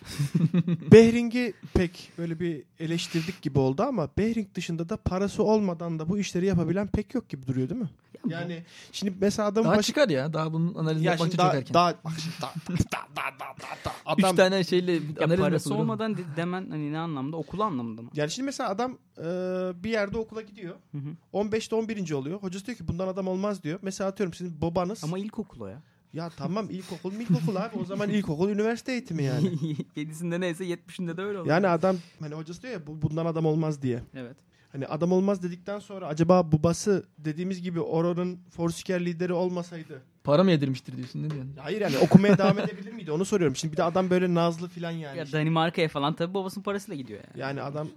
Behring'i 0.92 1.52
pek 1.74 2.12
böyle 2.18 2.40
bir 2.40 2.62
eleştirdik 2.80 3.42
gibi 3.42 3.58
oldu 3.58 3.82
ama 3.82 4.08
Behring 4.18 4.54
dışında 4.54 4.88
da 4.88 4.96
parası 4.96 5.42
olmadan 5.42 5.98
da 5.98 6.08
bu 6.08 6.18
işleri 6.18 6.46
yapabilen 6.46 6.86
pek 6.86 7.14
yok 7.14 7.28
gibi 7.28 7.46
duruyor 7.46 7.68
değil 7.68 7.80
mi? 7.80 7.90
Yani 8.28 8.62
şimdi 8.92 9.14
mesela 9.20 9.48
adamın 9.48 9.68
Daha 9.68 9.76
başı... 9.78 9.86
çıkar 9.86 10.08
ya. 10.08 10.32
Daha 10.32 10.52
bunun 10.52 10.74
analizini 10.74 11.06
Ya 11.06 11.10
yapmak 11.12 11.28
için 11.28 11.36
çok 11.38 11.46
daha, 11.46 11.56
erken. 11.56 11.74
daha, 11.74 11.94
bak 12.04 12.12
şimdi 12.22 12.36
daha, 12.42 12.52
daha, 12.92 13.06
daha, 13.16 13.38
daha, 13.40 13.54
daha, 13.62 13.76
daha. 13.84 14.14
Üç 14.18 14.24
adam, 14.24 14.36
tane 14.36 14.64
şeyle 14.64 14.92
ya 14.92 15.00
analiz 15.20 15.38
mi 15.38 15.44
parası 15.44 15.74
olmadan 15.74 16.16
de- 16.16 16.22
demen 16.36 16.70
hani 16.70 16.92
ne 16.92 16.98
anlamda 16.98 17.36
okul 17.36 17.60
anlamında 17.60 18.02
mı? 18.02 18.10
Yani 18.14 18.30
şimdi 18.30 18.46
mesela 18.46 18.70
adam 18.70 18.98
e, 19.18 19.24
bir 19.84 19.90
yerde 19.90 20.18
okula 20.18 20.42
gidiyor. 20.42 20.74
Hı 20.92 20.98
hı. 20.98 21.38
15'te 21.44 21.74
11. 21.76 22.12
oluyor. 22.12 22.42
Hocası 22.42 22.66
diyor 22.66 22.78
ki 22.78 22.88
bundan 22.88 23.08
adam 23.08 23.28
olmaz 23.28 23.62
diyor. 23.62 23.78
Mesela 23.82 24.10
atıyorum 24.10 24.34
sizin 24.34 24.60
babanız. 24.60 25.04
Ama 25.04 25.18
ilkokul 25.18 25.60
o 25.60 25.66
ya. 25.66 25.82
Ya 26.12 26.30
tamam 26.36 26.70
ilkokul 26.70 27.12
ilkokul 27.12 27.56
abi. 27.56 27.76
O 27.78 27.84
zaman 27.84 28.10
ilkokul 28.10 28.48
üniversite 28.48 28.92
eğitimi 28.92 29.22
yani. 29.22 29.52
Yedisinde 29.96 30.40
neyse 30.40 30.64
yetmişinde 30.64 31.16
de 31.16 31.22
öyle 31.22 31.38
oluyor. 31.38 31.54
Yani 31.54 31.68
adam 31.68 31.96
hani 32.20 32.34
hocası 32.34 32.62
diyor 32.62 32.72
ya 32.72 32.86
bu, 32.86 33.02
bundan 33.02 33.26
adam 33.26 33.46
olmaz 33.46 33.82
diye. 33.82 34.02
Evet. 34.14 34.36
Hani 34.72 34.86
adam 34.86 35.12
olmaz 35.12 35.42
dedikten 35.42 35.78
sonra 35.78 36.06
acaba 36.06 36.52
babası 36.52 37.04
dediğimiz 37.18 37.62
gibi 37.62 37.80
oranın 37.80 38.38
Forsiker 38.50 39.04
lideri 39.04 39.32
olmasaydı. 39.32 40.02
Para 40.24 40.44
mı 40.44 40.50
yedirmiştir 40.50 40.96
diyorsun 40.96 41.22
ne 41.22 41.30
diyorsun? 41.30 41.52
Hayır 41.56 41.80
yani 41.80 41.98
okumaya 41.98 42.38
devam 42.38 42.58
edebilir 42.58 42.92
miydi 42.92 43.12
onu 43.12 43.24
soruyorum. 43.24 43.56
Şimdi 43.56 43.72
bir 43.72 43.76
de 43.76 43.82
adam 43.82 44.10
böyle 44.10 44.34
nazlı 44.34 44.68
filan 44.68 44.90
yani. 44.90 45.18
Ya 45.18 45.32
Danimarka'ya 45.32 45.88
falan 45.88 46.14
tabii 46.14 46.34
babasının 46.34 46.64
parasıyla 46.64 47.02
gidiyor 47.02 47.20
yani. 47.20 47.40
Yani 47.40 47.62
adam 47.62 47.88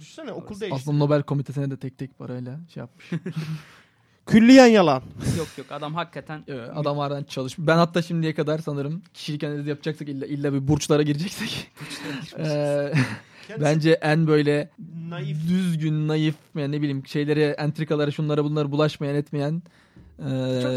düşünsene 0.00 0.32
okul 0.32 0.60
değişti. 0.60 0.76
Aslında 0.76 0.98
Nobel 0.98 1.22
komitesine 1.22 1.70
de 1.70 1.76
tek 1.76 1.98
tek 1.98 2.18
parayla 2.18 2.60
şey 2.74 2.80
yapmış. 2.80 3.10
Külliyen 4.26 4.66
yalan. 4.66 5.02
yok 5.38 5.48
yok 5.58 5.72
adam 5.72 5.94
hakikaten 5.94 6.44
Evet, 6.48 6.70
Adam 6.74 6.98
harbiden 6.98 7.24
çalışmış. 7.24 7.68
Ben 7.68 7.76
hatta 7.76 8.02
şimdiye 8.02 8.34
kadar 8.34 8.58
sanırım 8.58 9.02
kişilik 9.14 9.44
analizi 9.44 9.68
yapacaksak 9.68 10.08
illa, 10.08 10.26
illa 10.26 10.52
bir 10.52 10.68
burçlara 10.68 11.02
gireceksek. 11.02 11.70
eee, 12.38 12.92
bence 13.60 13.90
en 13.90 14.26
böyle 14.26 14.70
Naif. 15.08 15.48
düzgün, 15.48 16.08
naif 16.08 16.34
yani 16.56 16.72
ne 16.72 16.80
bileyim 16.80 17.06
şeylere, 17.06 17.44
entrikalara, 17.44 18.10
şunlara 18.10 18.44
bunlara 18.44 18.70
bulaşmayan 18.72 19.16
etmeyen 19.16 19.62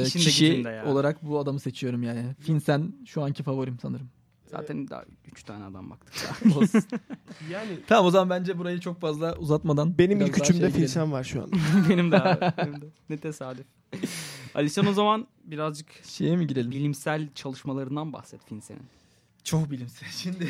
işinde 0.05 0.23
kişi 0.23 0.65
olarak 0.85 1.23
bu 1.23 1.39
adamı 1.39 1.59
seçiyorum 1.59 2.03
yani. 2.03 2.35
Finsen 2.39 2.93
şu 3.05 3.23
anki 3.23 3.43
favorim 3.43 3.79
sanırım. 3.81 4.09
Zaten 4.51 4.89
daha 4.89 5.03
üç 5.31 5.43
tane 5.43 5.63
adam 5.65 5.89
baktık. 5.89 6.13
Yani 7.51 7.79
tamam 7.87 8.05
o 8.05 8.11
zaman 8.11 8.29
bence 8.29 8.57
burayı 8.57 8.79
çok 8.79 9.01
fazla 9.01 9.35
uzatmadan. 9.35 9.97
benim 9.97 10.21
ilk 10.21 10.37
üçümde 10.37 10.57
girelim. 10.57 10.71
Filsen 10.75 11.11
var 11.11 11.23
şu 11.23 11.41
an. 11.41 11.51
benim 11.89 12.11
de 12.11 12.23
abi. 12.23 12.53
Benim 12.57 12.81
de. 12.81 12.85
Ne 13.09 13.17
tesadüf. 13.17 13.65
Alişan 14.55 14.87
o 14.87 14.93
zaman 14.93 15.27
birazcık 15.43 15.87
Şeye 16.03 16.35
mi 16.35 16.47
girelim? 16.47 16.71
bilimsel 16.71 17.27
çalışmalarından 17.35 18.13
bahset 18.13 18.45
Finsen'in. 18.45 18.83
Çok 19.43 19.71
bilimsel. 19.71 20.09
Şimdi 20.09 20.47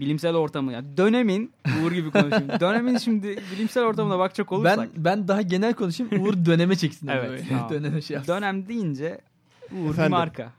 Bilimsel 0.00 0.34
ortamı 0.34 0.72
yani 0.72 0.96
dönemin 0.96 1.52
Uğur 1.82 1.92
gibi 1.92 2.10
konuşayım. 2.10 2.48
dönemin 2.60 2.98
şimdi 2.98 3.36
bilimsel 3.52 3.82
ortamına 3.84 4.18
bakacak 4.18 4.52
olursak 4.52 4.78
ben 4.96 5.04
ben 5.04 5.28
daha 5.28 5.42
genel 5.42 5.74
konuşayım. 5.74 6.22
Uğur 6.22 6.34
döneme 6.46 6.76
çeksin. 6.76 7.06
Evet, 7.06 7.44
tamam. 7.48 7.70
döneme 7.70 8.02
şey 8.02 8.14
yapsın. 8.14 8.32
dönem 8.32 8.68
deyince 8.68 9.20
Uğur 9.72 9.84
bir 9.84 9.90
Efendim? 9.90 10.10
marka. 10.10 10.52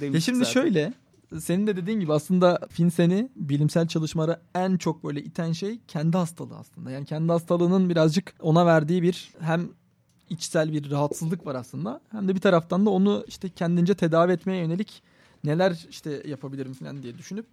Ya 0.00 0.20
şimdi 0.20 0.38
zaten. 0.38 0.52
şöyle 0.52 0.92
senin 1.40 1.66
de 1.66 1.76
dediğin 1.76 2.00
gibi 2.00 2.12
aslında 2.12 2.58
Finsen'i 2.70 3.28
bilimsel 3.36 3.88
çalışmalara 3.88 4.40
en 4.54 4.76
çok 4.76 5.04
böyle 5.04 5.22
iten 5.22 5.52
şey 5.52 5.78
kendi 5.88 6.16
hastalığı 6.16 6.56
aslında. 6.56 6.90
Yani 6.90 7.04
kendi 7.06 7.32
hastalığının 7.32 7.88
birazcık 7.90 8.34
ona 8.40 8.66
verdiği 8.66 9.02
bir 9.02 9.30
hem 9.40 9.68
içsel 10.30 10.72
bir 10.72 10.90
rahatsızlık 10.90 11.46
var 11.46 11.54
aslında. 11.54 12.00
Hem 12.10 12.28
de 12.28 12.34
bir 12.34 12.40
taraftan 12.40 12.86
da 12.86 12.90
onu 12.90 13.24
işte 13.28 13.48
kendince 13.48 13.94
tedavi 13.94 14.32
etmeye 14.32 14.62
yönelik 14.62 15.02
neler 15.44 15.86
işte 15.90 16.22
yapabilirim 16.26 16.72
falan 16.72 17.02
diye 17.02 17.18
düşünüp 17.18 17.46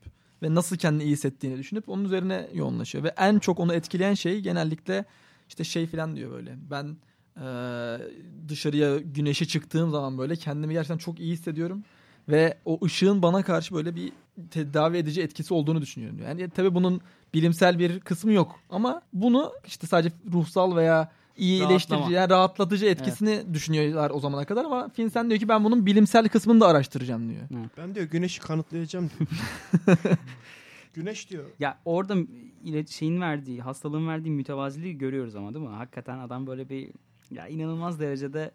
ve 0.43 0.55
nasıl 0.55 0.77
kendini 0.77 1.03
iyi 1.03 1.11
hissettiğini 1.11 1.57
düşünüp 1.57 1.89
onun 1.89 2.05
üzerine 2.05 2.49
yoğunlaşıyor. 2.53 3.03
Ve 3.03 3.13
en 3.17 3.39
çok 3.39 3.59
onu 3.59 3.73
etkileyen 3.73 4.13
şey 4.13 4.39
genellikle 4.39 5.05
işte 5.49 5.63
şey 5.63 5.87
falan 5.87 6.15
diyor 6.15 6.31
böyle. 6.31 6.55
Ben 6.71 6.97
eee, 7.37 8.11
dışarıya 8.49 8.97
güneşe 8.97 9.45
çıktığım 9.45 9.91
zaman 9.91 10.17
böyle 10.17 10.35
kendimi 10.35 10.73
gerçekten 10.73 10.97
çok 10.97 11.19
iyi 11.19 11.33
hissediyorum. 11.33 11.83
Ve 12.29 12.57
o 12.65 12.79
ışığın 12.85 13.21
bana 13.21 13.43
karşı 13.43 13.75
böyle 13.75 13.95
bir 13.95 14.11
tedavi 14.51 14.97
edici 14.97 15.21
etkisi 15.21 15.53
olduğunu 15.53 15.81
düşünüyorum. 15.81 16.17
diyor. 16.17 16.29
Yani 16.29 16.49
tabii 16.49 16.75
bunun 16.75 17.01
bilimsel 17.33 17.79
bir 17.79 17.99
kısmı 17.99 18.33
yok. 18.33 18.59
Ama 18.69 19.01
bunu 19.13 19.51
işte 19.67 19.87
sadece 19.87 20.15
ruhsal 20.33 20.75
veya 20.75 21.11
iyileştirici, 21.37 22.11
yani 22.11 22.29
rahatlatıcı 22.29 22.85
etkisini 22.85 23.53
düşünüyorlar 23.53 24.11
o 24.13 24.19
zamana 24.19 24.45
kadar. 24.45 24.65
Ama 24.65 24.89
Finsen 24.89 25.29
diyor 25.29 25.39
ki 25.39 25.49
ben 25.49 25.63
bunun 25.63 25.85
bilimsel 25.85 26.29
kısmını 26.29 26.61
da 26.61 26.67
araştıracağım 26.67 27.29
diyor. 27.29 27.41
Ben 27.77 27.95
diyor 27.95 28.05
güneşi 28.05 28.41
kanıtlayacağım 28.41 29.09
diyor. 29.19 29.29
Güneş 30.93 31.29
diyor. 31.29 31.43
Ya 31.59 31.77
orada 31.85 32.15
şeyin 32.89 33.21
verdiği, 33.21 33.61
hastalığın 33.61 34.07
verdiği 34.07 34.31
mütevaziliği 34.31 34.97
görüyoruz 34.97 35.35
ama 35.35 35.53
değil 35.53 35.65
mi? 35.65 35.71
Hakikaten 35.71 36.19
adam 36.19 36.47
böyle 36.47 36.69
bir 36.69 36.89
ya 37.31 37.47
inanılmaz 37.47 37.99
derecede 37.99 38.51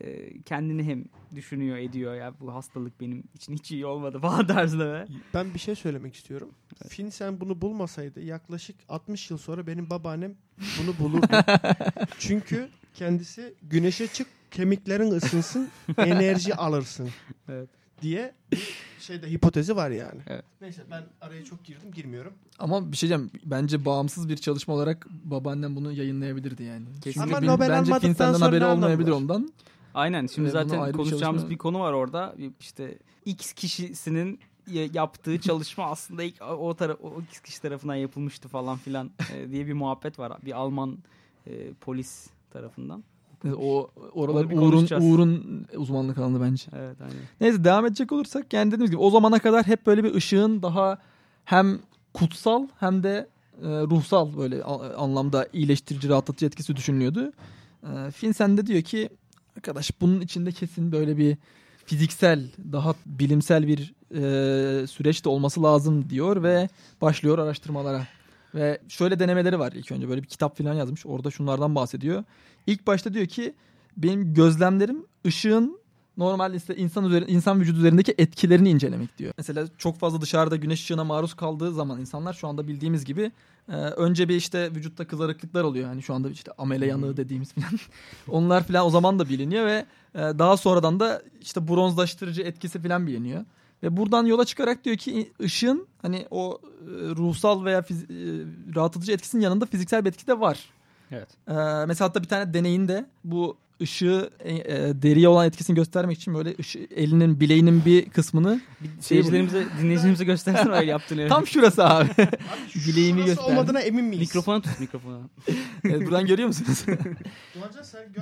e, 0.00 0.42
kendini 0.42 0.82
hem 0.84 1.04
düşünüyor, 1.34 1.76
ediyor. 1.76 2.14
Ya 2.14 2.34
bu 2.40 2.54
hastalık 2.54 3.00
benim 3.00 3.24
için 3.34 3.52
hiç 3.54 3.70
iyi 3.70 3.86
olmadı 3.86 4.18
falan 4.18 4.46
tarzında 4.46 4.92
ve 4.92 5.06
Ben 5.34 5.54
bir 5.54 5.58
şey 5.58 5.74
söylemek 5.74 6.14
istiyorum. 6.14 6.48
Finsen 6.88 7.40
bunu 7.40 7.60
bulmasaydı 7.60 8.20
yaklaşık 8.20 8.76
60 8.88 9.30
yıl 9.30 9.38
sonra 9.38 9.66
benim 9.66 9.90
babaannem 9.90 10.34
bunu 10.82 10.98
bulurdu. 10.98 11.26
Çünkü 12.18 12.68
kendisi 12.94 13.54
güneşe 13.62 14.06
çık 14.06 14.26
kemiklerin 14.50 15.10
ısınsın 15.10 15.68
enerji 15.98 16.54
alırsın 16.54 17.08
Evet. 17.48 17.68
diye 18.02 18.34
bir 18.52 18.74
şeyde 19.00 19.30
hipotezi 19.30 19.76
var 19.76 19.90
yani. 19.90 20.20
Evet. 20.26 20.44
Neyse 20.60 20.82
ben 20.90 21.02
araya 21.20 21.44
çok 21.44 21.64
girdim 21.64 21.92
girmiyorum. 21.92 22.32
Ama 22.58 22.92
bir 22.92 22.96
şey 22.96 23.08
diyeceğim. 23.08 23.30
Bence 23.44 23.84
bağımsız 23.84 24.28
bir 24.28 24.36
çalışma 24.36 24.74
olarak 24.74 25.06
babaannem 25.24 25.76
bunu 25.76 25.92
yayınlayabilirdi 25.92 26.62
yani. 26.62 26.84
Kesin. 27.00 27.20
Çünkü 27.20 27.36
Ama 27.36 27.46
Nobel 27.46 27.68
bence 27.68 27.74
almadıktan 27.74 28.00
Finsen'den 28.08 28.40
haberi 28.40 28.64
olmayabilir 28.64 29.10
var? 29.10 29.16
ondan. 29.16 29.52
Aynen. 29.94 30.26
Şimdi 30.26 30.48
Ve 30.48 30.52
bunu 30.54 30.62
zaten 30.68 30.92
konuşacağımız 30.92 31.42
çalışma- 31.42 31.50
bir 31.50 31.58
konu 31.58 31.80
var 31.80 31.92
orada. 31.92 32.34
İşte 32.60 32.98
X 33.24 33.52
kişisinin 33.52 34.38
ya- 34.70 34.88
yaptığı 34.94 35.40
çalışma 35.40 35.84
aslında 35.84 36.22
ilk 36.22 36.42
o 36.58 36.74
taraf 36.74 36.96
o 37.02 37.12
X 37.30 37.40
kişi 37.40 37.62
tarafından 37.62 37.94
yapılmıştı 37.94 38.48
falan 38.48 38.76
filan 38.76 39.10
e, 39.34 39.50
diye 39.50 39.66
bir 39.66 39.72
muhabbet 39.72 40.18
var. 40.18 40.32
Bir 40.44 40.52
Alman 40.52 40.98
e, 41.46 41.72
polis 41.80 42.26
tarafından. 42.50 43.04
O 43.58 43.90
oralar 44.12 44.44
Uğur'un. 44.44 44.88
Uğur'un 45.00 45.66
uzmanlık 45.76 46.18
alanı 46.18 46.40
bence. 46.42 46.64
Evet 46.76 46.96
aynen. 47.00 47.16
Neyse 47.40 47.64
devam 47.64 47.86
edecek 47.86 48.12
olursak 48.12 48.52
yani 48.52 48.66
dediğimiz 48.70 48.90
gibi 48.90 49.00
o 49.00 49.10
zamana 49.10 49.38
kadar 49.38 49.66
hep 49.66 49.86
böyle 49.86 50.04
bir 50.04 50.14
ışığın 50.14 50.62
daha 50.62 50.98
hem 51.44 51.78
kutsal 52.14 52.66
hem 52.80 53.02
de 53.02 53.28
e, 53.62 53.66
ruhsal 53.68 54.36
böyle 54.36 54.64
anlamda 54.96 55.48
iyileştirici, 55.52 56.08
rahatlatıcı 56.08 56.46
etkisi 56.46 56.76
düşünülüyordu. 56.76 57.32
E, 57.82 58.10
Finsen 58.10 58.56
de 58.56 58.66
diyor 58.66 58.82
ki 58.82 59.08
arkadaş 59.56 60.00
bunun 60.00 60.20
içinde 60.20 60.52
kesin 60.52 60.92
böyle 60.92 61.16
bir 61.18 61.36
fiziksel, 61.86 62.48
daha 62.72 62.94
bilimsel 63.06 63.66
bir 63.66 63.94
e, 64.10 64.86
süreç 64.86 65.24
de 65.24 65.28
olması 65.28 65.62
lazım 65.62 66.10
diyor 66.10 66.42
ve 66.42 66.68
başlıyor 67.00 67.38
araştırmalara. 67.38 68.06
Ve 68.54 68.78
şöyle 68.88 69.18
denemeleri 69.18 69.58
var 69.58 69.72
ilk 69.72 69.92
önce 69.92 70.08
böyle 70.08 70.22
bir 70.22 70.28
kitap 70.28 70.58
falan 70.58 70.74
yazmış. 70.74 71.06
Orada 71.06 71.30
şunlardan 71.30 71.74
bahsediyor. 71.74 72.24
İlk 72.66 72.86
başta 72.86 73.14
diyor 73.14 73.26
ki 73.26 73.54
benim 73.96 74.34
gözlemlerim 74.34 75.06
ışığın 75.26 75.78
normal 76.16 76.54
işte 76.54 76.76
insan 76.76 77.04
üzeri, 77.04 77.24
insan 77.30 77.60
vücudu 77.60 77.78
üzerindeki 77.78 78.14
etkilerini 78.18 78.70
incelemek 78.70 79.18
diyor. 79.18 79.32
Mesela 79.38 79.66
çok 79.78 79.98
fazla 79.98 80.20
dışarıda 80.20 80.56
güneş 80.56 80.80
ışığına 80.80 81.04
maruz 81.04 81.34
kaldığı 81.34 81.72
zaman 81.72 82.00
insanlar 82.00 82.32
şu 82.32 82.48
anda 82.48 82.68
bildiğimiz 82.68 83.04
gibi 83.04 83.32
e, 83.68 83.72
önce 83.72 84.28
bir 84.28 84.36
işte 84.36 84.70
vücutta 84.74 85.06
kızarıklıklar 85.06 85.64
oluyor. 85.64 85.88
Hani 85.88 86.02
şu 86.02 86.14
anda 86.14 86.30
işte 86.30 86.52
amele 86.58 86.86
yanığı 86.86 87.16
dediğimiz 87.16 87.52
falan. 87.52 87.78
Onlar 88.28 88.62
falan 88.66 88.86
o 88.86 88.90
zaman 88.90 89.18
da 89.18 89.28
biliniyor 89.28 89.66
ve 89.66 89.86
e, 90.14 90.18
daha 90.18 90.56
sonradan 90.56 91.00
da 91.00 91.22
işte 91.40 91.68
bronzlaştırıcı 91.68 92.42
etkisi 92.42 92.82
falan 92.82 93.06
biliniyor. 93.06 93.44
Ve 93.82 93.96
buradan 93.96 94.26
yola 94.26 94.44
çıkarak 94.44 94.84
diyor 94.84 94.96
ki 94.96 95.32
ışığın 95.42 95.86
hani 96.02 96.26
o 96.30 96.60
e, 96.62 96.86
ruhsal 96.90 97.64
veya 97.64 97.80
fizi- 97.80 98.04
e, 98.04 98.46
rahatlatıcı 98.74 99.12
etkisinin 99.12 99.42
yanında 99.42 99.66
fiziksel 99.66 100.04
bir 100.04 100.08
etki 100.08 100.26
de 100.26 100.40
var. 100.40 100.58
Evet. 101.10 101.28
Ee, 101.48 101.52
mesela 101.86 102.08
hatta 102.08 102.22
bir 102.22 102.28
tane 102.28 102.54
deneyinde 102.54 103.06
bu 103.24 103.56
ışığı 103.82 104.30
e, 104.40 104.54
e, 104.54 105.02
deriye 105.02 105.28
olan 105.28 105.46
etkisini 105.46 105.76
göstermek 105.76 106.16
için 106.18 106.34
böyle 106.34 106.54
ışı, 106.60 106.78
elinin 106.96 107.40
bileğinin 107.40 107.84
bir 107.84 108.10
kısmını 108.10 108.60
Seyircilerimize, 109.00 109.64
dinleyicilerimize 109.82 110.24
göstersen 110.24 110.72
öyle 110.72 110.90
yaptığını. 110.90 111.28
tam 111.28 111.46
şurası 111.46 111.84
abi. 111.84 112.08
Bileğimi 112.86 113.20
Şurası 113.22 113.34
göster. 113.36 113.52
olmadığına 113.52 113.80
emin 113.80 114.04
miyiz? 114.04 114.20
Mikrofona 114.20 114.60
tut 114.62 114.80
mikrofona. 114.80 115.18
Evet, 115.84 116.06
buradan 116.06 116.26
görüyor 116.26 116.48
musunuz? 116.48 116.84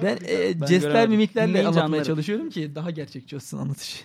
Ben 0.02 0.18
e, 0.28 0.60
Ben 0.60 0.66
jestler 0.66 1.08
mimiklerle 1.08 1.48
Dinleyince 1.48 1.68
anlatmaya 1.68 1.86
anlarım. 1.86 2.04
çalışıyorum 2.04 2.50
ki 2.50 2.74
daha 2.74 2.90
gerçekçi 2.90 3.36
olsun 3.36 3.58
anlatış. 3.58 4.04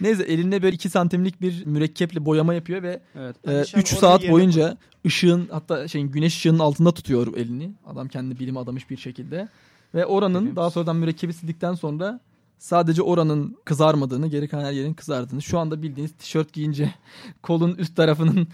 Neyse 0.00 0.22
elinde 0.22 0.62
böyle 0.62 0.74
2 0.74 0.88
santimlik 0.90 1.40
bir 1.40 1.66
mürekkeple 1.66 2.24
boyama 2.24 2.54
yapıyor 2.54 2.82
ve 2.82 3.00
Evet. 3.14 3.36
3 3.44 3.48
Alişan 3.54 3.78
orayı 3.80 3.86
saat 4.00 4.30
boyunca 4.30 4.76
ışığın 5.06 5.48
hatta 5.50 5.88
şeyin 5.88 6.08
güneş 6.10 6.36
ışığının 6.36 6.58
altında 6.58 6.92
tutuyor 6.94 7.36
elini. 7.36 7.70
Adam 7.86 8.08
kendi 8.08 8.38
bilim 8.38 8.56
adamış 8.56 8.90
bir 8.90 8.96
şekilde. 8.96 9.48
Ve 9.96 10.06
oranın 10.06 10.34
Bilmiyorum. 10.34 10.56
daha 10.56 10.70
sonradan 10.70 10.96
mürekkebi 10.96 11.32
sildikten 11.32 11.74
sonra 11.74 12.20
sadece 12.58 13.02
oranın 13.02 13.56
kızarmadığını, 13.64 14.26
geri 14.26 14.48
kalan 14.48 14.64
her 14.64 14.72
yerin 14.72 14.94
kızardığını. 14.94 15.42
Şu 15.42 15.58
anda 15.58 15.82
bildiğiniz 15.82 16.12
tişört 16.12 16.52
giyince 16.52 16.94
kolun 17.42 17.74
üst 17.74 17.96
tarafının 17.96 18.48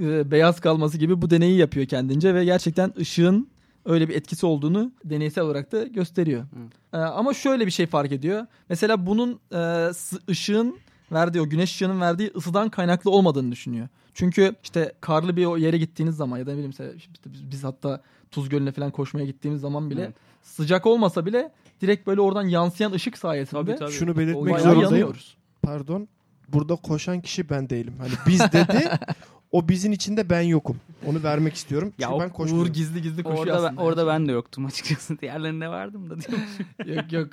e, 0.00 0.30
beyaz 0.30 0.60
kalması 0.60 0.98
gibi 0.98 1.22
bu 1.22 1.30
deneyi 1.30 1.58
yapıyor 1.58 1.86
kendince 1.86 2.34
ve 2.34 2.44
gerçekten 2.44 2.92
ışığın 3.00 3.48
öyle 3.84 4.08
bir 4.08 4.14
etkisi 4.14 4.46
olduğunu 4.46 4.92
deneysel 5.04 5.44
olarak 5.44 5.72
da 5.72 5.84
gösteriyor. 5.84 6.44
E, 6.92 6.96
ama 6.96 7.34
şöyle 7.34 7.66
bir 7.66 7.70
şey 7.70 7.86
fark 7.86 8.12
ediyor. 8.12 8.46
Mesela 8.68 9.06
bunun 9.06 9.40
e, 9.52 9.90
ışığın 10.30 10.76
verdiği 11.12 11.40
o 11.40 11.48
güneş 11.48 11.74
ışığının 11.74 12.00
verdiği 12.00 12.30
ısıdan 12.36 12.68
kaynaklı 12.68 13.10
olmadığını 13.10 13.52
düşünüyor. 13.52 13.88
Çünkü 14.14 14.54
işte 14.62 14.92
karlı 15.00 15.36
bir 15.36 15.56
yere 15.56 15.78
gittiğiniz 15.78 16.16
zaman 16.16 16.38
ya 16.38 16.46
da 16.46 16.50
ne 16.50 16.56
bileyim 16.56 16.70
mesela 16.78 16.92
işte 16.92 17.32
biz, 17.32 17.50
biz 17.50 17.64
hatta 17.64 18.02
Tuz 18.30 18.48
Gölü'ne 18.48 18.72
falan 18.72 18.90
koşmaya 18.90 19.26
gittiğimiz 19.26 19.60
zaman 19.60 19.90
bile 19.90 20.02
Evet. 20.02 20.14
sıcak 20.42 20.86
olmasa 20.86 21.26
bile 21.26 21.52
direkt 21.80 22.06
böyle 22.06 22.20
oradan 22.20 22.42
yansıyan 22.48 22.92
ışık 22.92 23.18
sayesinde 23.18 23.60
Tabii 23.64 23.76
tabii. 23.76 23.92
Şunu 23.92 24.16
belirtmek 24.16 24.60
zorundayım. 24.60 24.82
yanıyoruz. 24.82 25.36
Pardon. 25.62 26.08
Burada 26.48 26.76
koşan 26.76 27.20
kişi 27.20 27.50
ben 27.50 27.70
değilim. 27.70 27.94
Hani 27.98 28.10
biz 28.26 28.40
dedi. 28.40 28.88
o 29.52 29.68
bizin 29.68 29.92
içinde 29.92 30.30
ben 30.30 30.40
yokum. 30.40 30.76
Onu 31.06 31.22
vermek 31.22 31.54
istiyorum. 31.54 31.92
Ya 31.98 32.08
Çünkü 32.08 32.14
o 32.14 32.20
ben 32.20 32.26
Uğur 32.28 32.32
koşmuyorum. 32.32 32.72
gizli 32.72 33.02
gizli 33.02 33.22
koşuyor 33.22 33.46
Orada 33.46 33.62
ben, 33.62 33.66
aslında. 33.68 33.82
orada 33.82 34.06
ben 34.06 34.28
de 34.28 34.32
yoktum 34.32 34.66
açıkçası. 34.66 35.18
Diğerlerinde 35.20 35.68
vardım 35.68 36.10
da 36.10 36.16
diyorum. 36.20 36.44
yok 36.96 37.12
yok. 37.12 37.28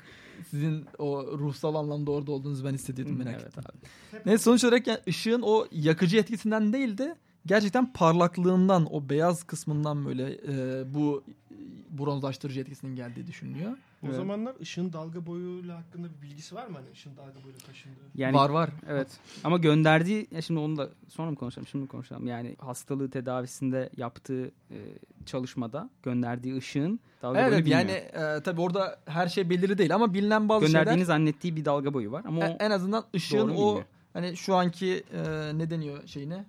Sizin 0.50 0.86
o 0.98 1.24
ruhsal 1.38 1.76
anlamda 1.76 2.12
orada 2.12 2.32
olduğunuzu 2.32 2.66
ben 2.66 2.74
hissediyordum 2.74 3.18
merak 3.18 3.34
evet 3.42 3.46
ettim. 3.48 3.64
abi. 3.70 4.22
Neyse 4.26 4.44
sonuç 4.44 4.64
olarak 4.64 4.88
yani 4.88 5.00
ışığın 5.08 5.42
o 5.46 5.66
yakıcı 5.72 6.18
etkisinden 6.18 6.74
değil 6.74 6.98
de 6.98 7.16
gerçekten 7.46 7.94
parlaklığından 7.94 8.94
o 8.94 9.10
beyaz 9.10 9.44
kısmından 9.44 10.06
böyle 10.06 10.38
e, 10.48 10.84
bu 10.94 11.24
bronzlaştırıcı 11.98 12.60
etkisinin 12.60 12.96
geldiği 12.96 13.28
düşünülüyor. 13.28 13.72
O 14.04 14.08
Evet. 14.08 14.16
zamanlar 14.16 14.56
ışığın 14.62 14.94
dalga 14.94 15.26
boyuyla 15.26 15.78
hakkında 15.78 16.08
bir 16.08 16.22
bilgisi 16.30 16.56
var 16.56 16.68
mı? 16.68 16.76
Hani 16.78 16.92
ışığın 16.94 17.18
dalga 17.18 17.44
boyuyla 17.44 17.60
taşındığı. 17.68 17.96
Yani 18.16 18.36
var 18.36 18.50
var. 18.50 18.70
Evet. 18.90 19.08
Ama 19.44 19.58
gönderdiği 19.58 20.28
ya 20.32 20.42
şimdi 20.42 20.60
onu 20.60 20.78
da 20.78 20.90
sonra 21.10 21.30
mı 21.32 21.36
konuşalım? 21.38 21.68
Şimdi 21.68 21.84
mi 21.84 21.88
konuşalım? 21.90 22.28
Yani 22.28 22.56
hastalığı 22.60 23.10
tedavisinde 23.10 23.90
yaptığı 23.98 24.46
e, 24.48 24.78
çalışmada 25.26 25.90
gönderdiği 26.04 26.58
ışığın 26.58 27.00
dalga 27.22 27.40
Evet 27.42 27.60
bilmiyor. 27.60 27.80
yani 27.80 27.92
e, 27.92 28.42
tabii 28.44 28.62
orada 28.62 29.00
her 29.06 29.28
şey 29.28 29.50
belirli 29.50 29.78
değil 29.78 29.96
ama 29.96 30.14
bilinen 30.14 30.50
bazı 30.50 30.66
gönderdiğini 30.66 30.94
şeyler 30.94 31.06
zannettiği 31.06 31.56
bir 31.56 31.66
dalga 31.66 31.94
boyu 31.94 32.12
var 32.12 32.24
ama 32.28 32.40
o 32.42 32.44
e, 32.44 32.58
en 32.60 32.72
azından 32.72 33.04
ışığın 33.16 33.50
o 33.50 33.50
bilmiyor. 33.50 33.84
hani 34.14 34.38
şu 34.38 34.56
anki 34.56 35.04
e, 35.14 35.22
ne 35.58 35.70
deniyor 35.70 36.08
şeyine 36.08 36.46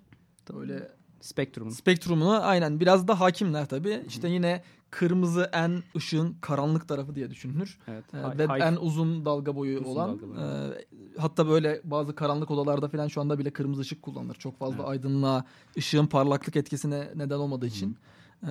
böyle 0.55 0.91
spektrumun. 1.21 1.69
spektrumuna 1.71 2.39
aynen 2.39 2.79
biraz 2.79 3.07
da 3.07 3.19
hakimler 3.19 3.65
tabii. 3.65 4.03
İşte 4.07 4.29
yine 4.29 4.63
kırmızı 4.89 5.49
en 5.53 5.83
ışığın 5.95 6.37
karanlık 6.41 6.87
tarafı 6.87 7.15
diye 7.15 7.29
düşünülür. 7.29 7.77
Evet. 7.87 8.03
Ee, 8.13 8.37
ve 8.37 8.43
en 8.63 8.75
uzun 8.75 9.25
dalga 9.25 9.55
boyu 9.55 9.79
Uzun 9.79 9.89
olan. 9.91 10.09
dalga 10.09 10.27
boyu. 10.27 10.39
e, 10.39 10.85
hatta 11.17 11.47
böyle 11.47 11.81
bazı 11.83 12.15
karanlık 12.15 12.51
odalarda 12.51 12.87
falan 12.87 13.07
şu 13.07 13.21
anda 13.21 13.39
bile 13.39 13.49
kırmızı 13.51 13.81
ışık 13.81 14.01
kullanılır. 14.01 14.35
Çok 14.35 14.57
fazla 14.59 14.75
Evet. 14.77 14.87
aydınlığa, 14.87 15.45
ışığın 15.77 16.05
parlaklık 16.07 16.55
etkisine 16.55 17.07
neden 17.15 17.35
olmadığı 17.37 17.65
için. 17.67 17.97
Ee, 18.43 18.47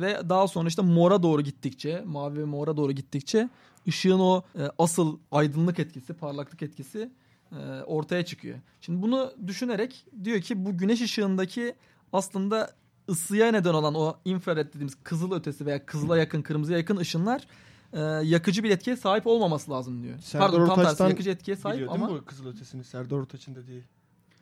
ve 0.00 0.20
daha 0.28 0.48
sonra 0.48 0.68
işte 0.68 0.82
mora 0.82 1.22
doğru 1.22 1.42
gittikçe, 1.42 2.02
mavi 2.06 2.38
ve 2.38 2.44
mora 2.44 2.76
doğru 2.76 2.92
gittikçe 2.92 3.48
ışığın 3.88 4.18
o 4.20 4.42
e, 4.58 4.62
asıl 4.78 5.18
aydınlık 5.32 5.78
etkisi, 5.78 6.12
parlaklık 6.14 6.62
etkisi 6.62 7.10
e, 7.52 7.82
ortaya 7.82 8.24
çıkıyor. 8.24 8.58
Şimdi 8.80 9.02
bunu 9.02 9.32
düşünerek 9.46 10.06
diyor 10.24 10.40
ki 10.40 10.64
bu 10.64 10.78
güneş 10.78 11.00
ışığındaki 11.00 11.74
aslında 12.12 12.70
ısıya 13.08 13.50
neden 13.50 13.74
olan 13.74 13.94
o 13.94 14.16
infrared 14.24 14.68
dediğimiz 14.68 14.94
kızıl 15.04 15.32
ötesi 15.32 15.66
veya 15.66 15.86
kızıla 15.86 16.18
yakın, 16.18 16.42
kırmızıya 16.42 16.78
yakın 16.78 16.96
ışınlar 16.96 17.46
e, 17.92 18.00
yakıcı 18.24 18.64
bir 18.64 18.70
etkiye 18.70 18.96
sahip 18.96 19.26
olmaması 19.26 19.70
lazım 19.70 20.02
diyor. 20.02 20.18
Serdar 20.18 20.50
Pardon 20.50 20.66
tam 20.66 20.74
tersi 20.76 20.80
Ortaç'tan 20.80 21.08
yakıcı 21.08 21.30
etkiye 21.30 21.56
sahip 21.56 21.76
Biliyor 21.76 21.92
değil 21.92 22.02
ama 22.02 22.12
mi 22.14 22.20
bu 22.20 22.24
kızıl 22.24 22.46
ötesini? 22.46 22.84
Serdar 22.84 23.16
Ortaç'ın 23.16 23.54
dediği. 23.54 23.84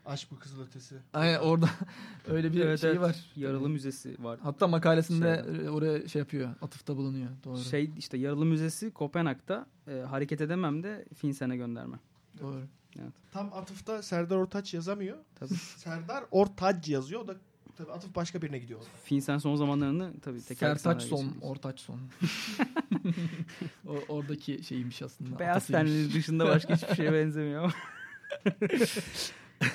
Aşk 0.06 0.30
bu 0.30 0.38
kızıl 0.38 0.62
ötesi. 0.62 0.94
Aynen, 1.12 1.38
orada 1.38 1.68
öyle 2.28 2.52
bir 2.52 2.60
Evet, 2.60 2.80
şey 2.80 2.90
evet. 2.90 3.00
var. 3.00 3.16
Yaralı 3.36 3.68
müzesi 3.68 4.16
var. 4.24 4.38
Hatta 4.42 4.68
makalesinde 4.68 5.42
Şeyde. 5.46 5.64
e, 5.64 5.70
oraya 5.70 6.08
şey 6.08 6.20
yapıyor, 6.20 6.50
atıfta 6.62 6.96
bulunuyor. 6.96 7.28
Doğru. 7.44 7.58
Şey 7.58 7.90
işte 7.98 8.18
Yaralı 8.18 8.44
Müzesi 8.44 8.90
Kopenhag'da 8.90 9.66
e, 9.88 10.00
hareket 10.00 10.40
edemem 10.40 10.82
de 10.82 11.04
Finsen'e 11.14 11.56
gönderme. 11.56 11.96
Doğru. 12.40 12.60
Tam 13.32 13.52
atıfta 13.52 14.02
Serdar 14.02 14.36
Ortaç 14.36 14.74
yazamıyor. 14.74 15.16
Tabii. 15.34 15.54
Serdar 15.76 16.24
Ortaç 16.30 16.88
yazıyor. 16.88 17.20
O 17.20 17.28
da 17.28 17.34
tabii 17.76 17.92
atıf 17.92 18.14
başka 18.14 18.42
birine 18.42 18.58
gidiyor. 18.58 18.80
Finsen 19.04 19.38
son 19.38 19.56
zamanlarını 19.56 20.20
tabii 20.20 20.44
teker 20.44 20.76
Sertaç 20.76 21.02
son, 21.02 21.34
Ortaç 21.42 21.80
son. 21.80 22.00
o, 23.86 23.98
oradaki 24.08 24.64
şeymiş 24.64 25.02
aslında. 25.02 25.38
Beyaz 25.38 25.66
tenli 25.66 26.14
dışında 26.14 26.46
başka 26.46 26.76
hiçbir 26.76 26.94
şeye 26.94 27.12
benzemiyor 27.12 27.72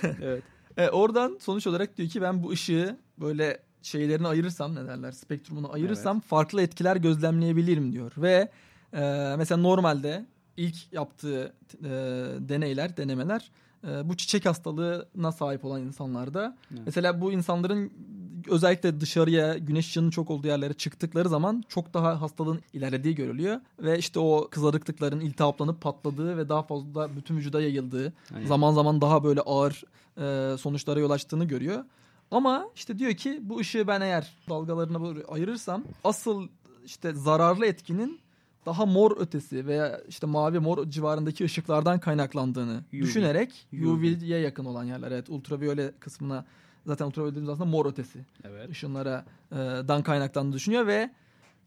evet. 0.04 0.44
E, 0.78 0.90
oradan 0.90 1.38
sonuç 1.42 1.68
olarak 1.68 1.98
diyor 1.98 2.10
ki 2.10 2.22
ben 2.22 2.44
bu 2.44 2.50
ışığı 2.50 2.98
böyle 3.20 3.60
şeylerini 3.82 4.28
ayırırsam 4.28 4.76
ne 4.76 4.88
derler 4.88 5.12
spektrumunu 5.12 5.74
ayırırsam 5.74 6.20
farklı 6.20 6.62
etkiler 6.62 6.96
gözlemleyebilirim 6.96 7.94
diyor. 7.94 8.12
Ve 8.18 8.52
e, 8.94 9.36
mesela 9.38 9.62
normalde 9.62 10.26
ilk 10.58 10.94
yaptığı 10.94 11.54
e, 11.84 11.90
deneyler, 12.40 12.98
denemeler 12.98 13.52
e, 13.88 14.10
bu 14.10 14.18
çiçek 14.18 14.46
hastalığına 14.46 15.32
sahip 15.32 15.66
olan 15.66 15.82
insanlarda. 15.82 16.58
Evet. 16.72 16.82
Mesela 16.86 17.22
bu 17.22 17.32
insanların 17.32 17.92
özellikle 18.50 19.02
dışarıya 19.02 19.58
güneş 19.58 19.88
ışığının 19.88 20.10
çok 20.10 20.30
olduğu 20.30 20.48
yerlere 20.48 20.74
çıktıkları 20.74 21.30
zaman 21.30 21.64
çok 21.68 21.94
daha 21.94 22.22
hastalığın 22.22 22.62
ilerlediği 22.74 23.16
görülüyor. 23.16 23.62
Ve 23.80 24.00
işte 24.00 24.20
o 24.20 24.48
kızarıklıkların 24.52 25.20
iltihaplanıp 25.20 25.82
patladığı 25.82 26.38
ve 26.38 26.50
daha 26.50 26.64
fazla 26.64 27.16
bütün 27.16 27.38
vücuda 27.38 27.62
yayıldığı 27.62 28.14
Aynen. 28.36 28.46
zaman 28.46 28.74
zaman 28.74 29.02
daha 29.02 29.24
böyle 29.24 29.42
ağır 29.42 29.84
e, 30.18 30.58
sonuçlara 30.58 31.00
yol 31.00 31.12
açtığını 31.12 31.46
görüyor. 31.46 31.86
Ama 32.32 32.66
işte 32.76 33.00
diyor 33.00 33.14
ki 33.14 33.40
bu 33.42 33.60
ışığı 33.60 33.88
ben 33.88 34.02
eğer 34.02 34.38
dalgalarına 34.50 35.24
ayırırsam 35.28 35.84
asıl 36.04 36.48
işte 36.86 37.14
zararlı 37.14 37.66
etkinin 37.66 38.20
daha 38.66 38.86
mor 38.86 39.18
ötesi 39.18 39.68
veya 39.68 40.02
işte 40.08 40.28
mavi 40.28 40.60
mor 40.60 40.90
civarındaki 40.90 41.44
ışıklardan 41.46 42.00
kaynaklandığını 42.00 42.84
UV. 42.94 43.02
düşünerek 43.02 43.68
UV. 43.74 43.86
UV'ye 43.86 44.40
yakın 44.40 44.66
olan 44.66 44.84
yerler 44.84 45.12
evet 45.12 45.30
ultraviyole 45.30 45.92
kısmına 46.00 46.46
zaten 46.86 47.06
ultraviyole 47.06 47.32
dediğimiz 47.32 47.50
aslında 47.50 47.70
mor 47.70 47.86
ötesi 47.86 48.20
Evet. 48.44 48.70
ışınlara 48.70 49.26
e, 49.52 49.56
dan 49.88 50.04
kaynaklandığını 50.04 50.54
düşünüyor 50.54 50.88
ve 50.88 51.12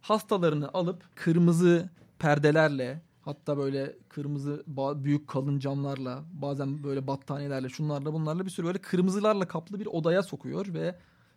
hastalarını 0.00 0.68
alıp 0.74 1.16
kırmızı 1.16 1.88
perdelerle 2.18 3.02
hatta 3.22 3.56
böyle 3.58 3.96
kırmızı 4.08 4.64
büyük 5.04 5.28
kalın 5.28 5.58
camlarla 5.58 6.24
bazen 6.32 6.82
böyle 6.84 7.06
battaniyelerle 7.06 7.68
şunlarla 7.68 8.12
bunlarla 8.12 8.44
bir 8.44 8.50
sürü 8.50 8.66
böyle 8.66 8.78
kırmızılarla 8.78 9.48
kaplı 9.48 9.80
bir 9.80 9.86
odaya 9.86 10.22
sokuyor 10.22 10.74
ve 10.74 10.94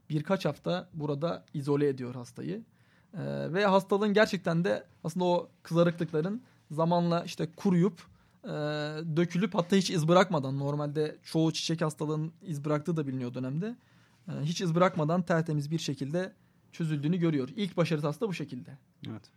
birkaç 0.09 0.45
hafta 0.45 0.89
burada 0.93 1.45
izole 1.53 1.87
ediyor 1.87 2.15
hastayı. 2.15 2.63
E, 3.13 3.53
ve 3.53 3.65
hastalığın 3.65 4.13
gerçekten 4.13 4.63
de 4.63 4.83
aslında 5.03 5.25
o 5.25 5.49
kızarıklıkların 5.63 6.41
zamanla 6.71 7.23
işte 7.23 7.49
kuruyup 7.55 8.01
e, 8.43 8.49
dökülüp 9.17 9.55
hatta 9.55 9.75
hiç 9.75 9.91
iz 9.91 10.07
bırakmadan 10.07 10.59
normalde 10.59 11.17
çoğu 11.23 11.53
çiçek 11.53 11.81
hastalığının 11.81 12.31
iz 12.41 12.65
bıraktığı 12.65 12.97
da 12.97 13.07
biliniyor 13.07 13.33
dönemde. 13.33 13.75
E, 14.27 14.31
hiç 14.41 14.61
iz 14.61 14.75
bırakmadan 14.75 15.21
tertemiz 15.21 15.71
bir 15.71 15.79
şekilde 15.79 16.33
çözüldüğünü 16.71 17.17
görüyor. 17.17 17.49
İlk 17.55 17.77
başarısı 17.77 18.07
aslında 18.07 18.29
bu 18.29 18.33
şekilde. 18.33 18.77
Evet. 19.09 19.31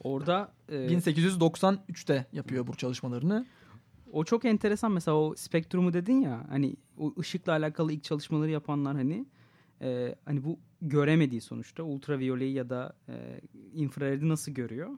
Orada 0.00 0.52
e, 0.68 0.74
1893'te 0.74 2.26
yapıyor 2.32 2.66
bu 2.66 2.74
çalışmalarını. 2.74 3.46
o 4.12 4.24
çok 4.24 4.44
enteresan 4.44 4.92
mesela 4.92 5.16
o 5.16 5.34
spektrumu 5.36 5.92
dedin 5.92 6.20
ya 6.20 6.46
hani 6.48 6.76
o 6.98 7.14
ışıkla 7.20 7.52
alakalı 7.52 7.92
ilk 7.92 8.04
çalışmaları 8.04 8.50
yapanlar 8.50 8.96
hani 8.96 9.26
e, 9.82 10.14
hani 10.24 10.44
bu 10.44 10.58
göremediği 10.82 11.40
sonuçta 11.40 11.82
ultraviyoleyi 11.82 12.52
ya 12.54 12.70
da 12.70 12.92
e, 13.08 13.40
infraredi 13.74 14.28
nasıl 14.28 14.52
görüyor? 14.52 14.90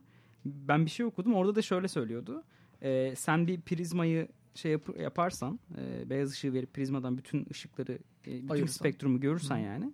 Ben 0.45 0.85
bir 0.85 0.91
şey 0.91 1.07
okudum 1.07 1.35
orada 1.35 1.55
da 1.55 1.63
şöyle 1.63 1.89
söylüyordu. 1.89 2.43
E, 2.83 3.15
sen 3.17 3.47
bir 3.47 3.61
prizmayı 3.61 4.29
şey 4.55 4.73
yap- 4.73 5.01
yaparsan 5.01 5.61
e, 5.79 6.11
beyaz 6.11 6.31
ışığı 6.33 6.53
verip 6.53 6.75
prizmadan 6.75 7.19
bütün 7.19 7.47
ışıkları 7.51 7.93
e, 7.93 7.99
bütün 8.27 8.49
Ayırırsan. 8.49 8.79
spektrumu 8.79 9.21
görürsen 9.21 9.57
yani 9.57 9.93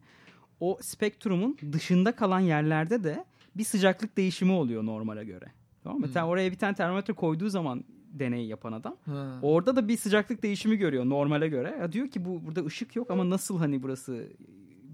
o 0.60 0.78
spektrumun 0.80 1.58
dışında 1.72 2.16
kalan 2.16 2.40
yerlerde 2.40 3.04
de 3.04 3.24
bir 3.56 3.64
sıcaklık 3.64 4.16
değişimi 4.16 4.52
oluyor 4.52 4.84
normale 4.86 5.24
göre. 5.24 5.46
Tamam 5.82 6.00
mı? 6.00 6.06
Hmm. 6.06 6.22
Oraya 6.22 6.52
bir 6.52 6.58
tane 6.58 6.74
termometre 6.74 7.14
koyduğu 7.14 7.48
zaman 7.48 7.84
deneyi 8.12 8.48
yapan 8.48 8.72
adam. 8.72 8.96
Ha. 9.04 9.38
Orada 9.42 9.76
da 9.76 9.88
bir 9.88 9.96
sıcaklık 9.96 10.42
değişimi 10.42 10.76
görüyor 10.76 11.04
normale 11.04 11.48
göre. 11.48 11.76
Ya 11.80 11.92
diyor 11.92 12.08
ki 12.08 12.24
bu 12.24 12.46
burada 12.46 12.64
ışık 12.64 12.96
yok 12.96 13.10
ama 13.10 13.30
nasıl 13.30 13.58
hani 13.58 13.82
burası 13.82 14.28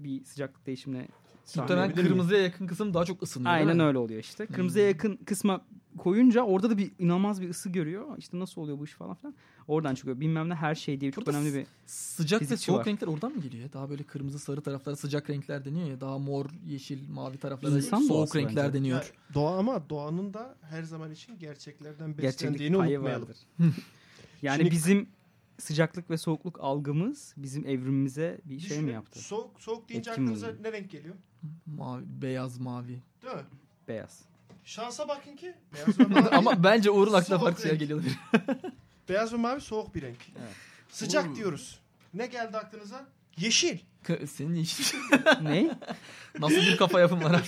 bir 0.03 0.23
sıcaklık 0.25 0.65
değişimine 0.65 1.07
Muhtemelen 1.55 1.93
kırmızıya 1.93 2.41
yakın 2.41 2.67
kısım 2.67 2.93
daha 2.93 3.05
çok 3.05 3.23
ısınıyor. 3.23 3.51
Aynen 3.51 3.77
mi? 3.77 3.83
öyle 3.83 3.97
oluyor 3.97 4.19
işte. 4.19 4.45
Kırmızıya 4.45 4.87
yakın 4.87 5.15
kısma 5.15 5.61
koyunca 5.97 6.41
orada 6.41 6.69
da 6.69 6.77
bir 6.77 6.91
inanılmaz 6.99 7.41
bir 7.41 7.49
ısı 7.49 7.69
görüyor. 7.69 8.17
İşte 8.17 8.39
nasıl 8.39 8.61
oluyor 8.61 8.79
bu 8.79 8.83
iş 8.85 8.91
falan 8.91 9.15
filan. 9.15 9.35
Oradan 9.67 9.95
çıkıyor. 9.95 10.19
Bilmem 10.19 10.49
ne 10.49 10.55
her 10.55 10.75
şey 10.75 11.01
diye 11.01 11.11
çok 11.11 11.25
Burada 11.25 11.37
önemli 11.37 11.53
bir 11.53 11.65
Sıcak 11.85 12.51
ve 12.51 12.57
soğuk 12.57 12.79
var. 12.79 12.85
renkler 12.85 13.07
oradan 13.07 13.31
mı 13.31 13.41
geliyor? 13.41 13.73
Daha 13.73 13.89
böyle 13.89 14.03
kırmızı 14.03 14.39
sarı 14.39 14.61
taraflara 14.61 14.95
sıcak 14.95 15.29
renkler 15.29 15.65
deniyor 15.65 15.87
ya. 15.87 16.01
Daha 16.01 16.17
mor, 16.17 16.45
yeşil, 16.65 17.09
mavi 17.09 17.37
taraflara 17.37 17.75
İnsan 17.75 18.01
soğuk 18.01 18.35
renkler 18.35 18.65
bence. 18.67 18.79
deniyor. 18.79 18.97
Ya, 18.97 19.33
doğa 19.33 19.57
ama 19.57 19.89
doğanın 19.89 20.33
da 20.33 20.55
her 20.61 20.83
zaman 20.83 21.11
için 21.11 21.39
gerçeklerden 21.39 22.17
beslendiğini 22.17 22.77
unutmayalım. 22.77 23.27
yani 24.41 24.57
Şimdi- 24.57 24.71
bizim 24.71 25.07
sıcaklık 25.59 26.09
ve 26.09 26.17
soğukluk 26.17 26.59
algımız 26.61 27.33
bizim 27.37 27.65
evrimimize 27.67 28.41
bir 28.45 28.59
şey 28.59 28.69
mi 28.69 28.73
Düşünün, 28.75 28.93
yaptı? 28.93 29.19
Soğuk, 29.19 29.61
soğuk 29.61 29.89
deyince 29.89 30.09
Etki 30.11 30.21
mi 30.21 30.25
aklınıza 30.27 30.47
oluyor? 30.47 30.63
ne 30.63 30.71
renk 30.71 30.91
geliyor? 30.91 31.15
Mavi, 31.65 32.03
beyaz, 32.07 32.57
mavi. 32.59 33.01
Değil 33.21 33.35
mi? 33.35 33.41
Beyaz. 33.87 34.21
Şansa 34.63 35.07
bakın 35.07 35.35
ki 35.35 35.53
beyaz 35.73 35.99
ve 35.99 36.03
mavi, 36.07 36.29
Ama 36.29 36.63
bence 36.63 36.91
Uğur'un 36.91 37.13
aklına 37.13 37.39
farklı 37.39 37.61
şeyler 37.61 37.75
geliyor. 37.77 38.03
beyaz 39.09 39.33
ve 39.33 39.37
mavi 39.37 39.61
soğuk 39.61 39.95
bir 39.95 40.01
renk. 40.01 40.17
Evet. 40.39 40.55
Sıcak 40.89 41.31
Oo. 41.31 41.35
diyoruz. 41.35 41.79
Ne 42.13 42.27
geldi 42.27 42.57
aklınıza? 42.57 43.05
Yeşil. 43.37 43.77
K- 44.03 44.27
Senin 44.27 44.55
yeşil. 44.55 44.97
ne? 45.41 45.77
Nasıl 46.39 46.55
bir 46.55 46.77
kafa 46.77 46.99
yapın 46.99 47.23
var 47.23 47.43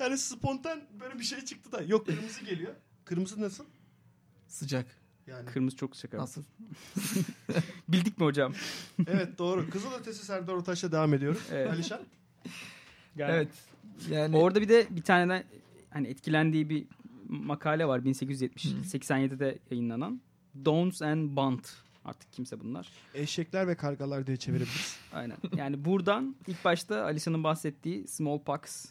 yani 0.00 0.18
spontan 0.18 0.80
böyle 1.00 1.18
bir 1.18 1.24
şey 1.24 1.40
çıktı 1.44 1.72
da. 1.72 1.82
Yok 1.82 2.06
kırmızı 2.06 2.44
geliyor. 2.44 2.74
Kırmızı 3.04 3.40
nasıl? 3.40 3.64
Sıcak. 4.48 4.86
Yani 5.26 5.46
Kırmızı 5.46 5.76
çok 5.76 5.96
sıcak. 5.96 6.20
Nasıl? 6.20 6.42
Bildik 7.88 8.18
mi 8.18 8.24
hocam? 8.24 8.54
evet 9.06 9.38
doğru. 9.38 9.70
Kızılötesi 9.70 10.26
Serdar 10.26 10.52
Ortaç'la 10.52 10.92
devam 10.92 11.14
ediyoruz. 11.14 11.42
Evet. 11.52 11.70
Alişan. 11.70 12.00
Evet. 13.18 13.48
Yani 14.10 14.36
Orada 14.36 14.60
bir 14.60 14.68
de 14.68 14.86
bir 14.90 15.02
tane 15.02 15.32
de 15.32 15.44
hani 15.90 16.08
etkilendiği 16.08 16.70
bir 16.70 16.86
makale 17.28 17.88
var 17.88 17.98
1887'de 17.98 19.58
yayınlanan. 19.70 20.20
Downs 20.64 21.02
and 21.02 21.36
Bant. 21.36 21.70
Artık 22.04 22.32
kimse 22.32 22.60
bunlar. 22.60 22.88
Eşekler 23.14 23.68
ve 23.68 23.74
kargalar 23.74 24.26
diye 24.26 24.36
çevirebiliriz. 24.36 24.96
Aynen. 25.12 25.36
Yani 25.56 25.84
buradan 25.84 26.36
ilk 26.46 26.64
başta 26.64 27.04
Alişan'ın 27.04 27.44
bahsettiği 27.44 28.08
smallpox 28.08 28.86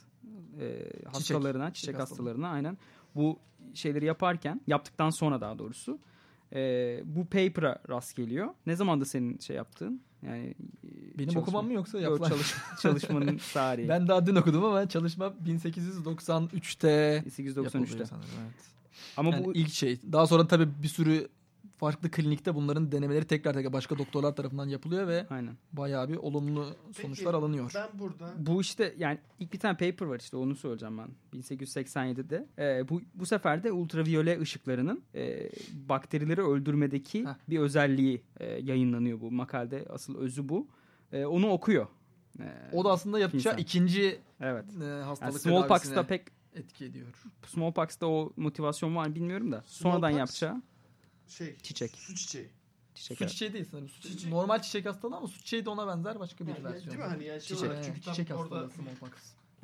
e, 0.60 0.90
hastalarına, 1.12 1.74
çiçek, 1.74 1.96
hastalığı. 1.96 2.10
hastalarına 2.10 2.50
aynen 2.50 2.78
bu 3.16 3.40
şeyleri 3.74 4.06
yaparken, 4.06 4.62
yaptıktan 4.68 5.10
sonra 5.10 5.42
daha 5.42 5.60
doğrusu 5.60 6.00
e, 6.54 7.02
bu 7.06 7.26
paper'a 7.26 7.80
rast 7.90 8.16
geliyor. 8.16 8.48
Ne 8.66 8.76
zaman 8.76 9.02
da 9.02 9.06
senin 9.06 9.38
şey 9.38 9.56
yaptığın? 9.56 10.02
Yani 10.26 10.56
e, 10.84 11.18
benim 11.18 11.30
çalışma- 11.30 11.42
okumam 11.42 11.66
mı 11.66 11.74
yoksa 11.74 12.00
Yok, 12.00 12.12
yapılan? 12.12 12.30
çalış, 12.30 12.54
çalışmanın 12.82 13.40
tarihi. 13.54 13.90
Ben 13.90 14.08
daha 14.08 14.26
dün 14.26 14.36
okudum 14.36 14.66
ama 14.66 14.90
çalışma 14.90 15.34
1893'te 15.46 17.24
1893'te. 17.28 17.62
yapıldı 17.80 18.06
sanırım. 18.10 18.30
Evet. 18.44 18.54
Ama 19.18 19.30
Yani 19.30 19.46
bu 19.46 19.54
ilk 19.56 19.70
şey. 19.70 20.00
Daha 20.12 20.28
sonra 20.28 20.48
tabii 20.48 20.68
bir 20.84 20.88
sürü 20.88 21.28
farklı 21.84 22.12
klinikte 22.12 22.56
bunların 22.56 22.92
denemeleri 22.92 23.26
tekrar 23.26 23.54
tekrar 23.54 23.74
başka 23.74 23.98
doktorlar 23.98 24.36
tarafından 24.36 24.68
yapılıyor 24.70 25.08
ve 25.08 25.26
aynen. 25.30 25.58
bayağı 25.74 26.10
bir 26.10 26.16
olumlu 26.16 26.66
sonuçlar 27.02 27.26
Peki, 27.26 27.38
alınıyor. 27.38 27.72
Ben 27.76 28.00
burada 28.00 28.34
Bu 28.38 28.62
işte 28.62 28.96
yani 28.98 29.20
ilk 29.40 29.54
bir 29.54 29.60
tane 29.60 29.78
paper 29.78 30.06
var 30.06 30.20
işte 30.20 30.38
onu 30.38 30.56
söyleyeceğim 30.56 30.98
ben 30.98 31.40
1887'de. 31.40 32.48
Ee, 32.60 32.90
bu 32.90 33.02
bu 33.16 33.26
sefer 33.26 33.64
de 33.64 33.72
ultraviyole 33.72 34.40
ışıklarının 34.42 35.04
e, 35.16 35.50
bakterileri 35.90 36.42
öldürmedeki 36.42 37.26
Heh. 37.26 37.34
bir 37.50 37.60
özelliği 37.60 38.22
e, 38.40 38.46
yayınlanıyor 38.46 39.22
bu 39.22 39.32
makalede. 39.32 39.86
Asıl 39.90 40.18
özü 40.18 40.50
bu. 40.50 40.68
E, 41.12 41.26
onu 41.26 41.50
okuyor. 41.50 41.88
E, 42.40 42.44
O 42.74 42.86
da 42.86 42.92
aslında 42.92 43.20
yapacağı 43.20 43.54
insan. 43.54 43.62
ikinci 43.64 44.20
evet. 44.40 44.66
e, 44.82 44.86
Yani 44.86 45.04
hastalık 45.04 45.42
smallpox'ta 45.42 45.78
tedavisine 45.78 46.08
pek 46.08 46.28
etki 46.56 46.86
ediyor. 46.86 47.08
smallpox'ta 47.48 48.08
o 48.08 48.34
motivasyon 48.38 48.96
var 48.96 49.16
bilmiyorum 49.16 49.52
da 49.52 49.64
sonradan 49.66 50.12
Smallpox- 50.12 50.18
yapacağı 50.18 50.62
şey 51.28 51.58
Çiçek. 51.58 51.92
su 51.96 52.16
çiçeği. 52.16 52.50
çiçek. 52.96 53.18
Su 53.18 53.24
evet. 53.24 53.32
çiçeği 53.32 53.54
değil 53.54 53.66
sanırım. 53.72 53.90
Su- 53.90 54.02
Çiçek. 54.02 54.32
Normal 54.32 54.62
çiçek 54.62 54.86
hastalığı 54.86 55.16
ama 55.16 55.28
su 55.28 55.38
çiçeği 55.40 55.66
de 55.66 55.70
ona 55.70 55.88
benzer 55.88 56.20
başka 56.20 56.48
bir 56.48 56.52
Yani, 56.52 56.64
versiyon. 56.64 56.88
değil 56.90 57.00
mi 57.00 57.06
hani 57.06 57.24
yani 57.26 57.42
şey 57.42 57.58
Çiçek, 57.58 57.70
olarak 57.70 57.84
çünkü 57.84 58.02
çiçek 58.02 58.30
hastalığı 58.30 58.60
orada 58.60 58.70
smallpox. 58.70 59.10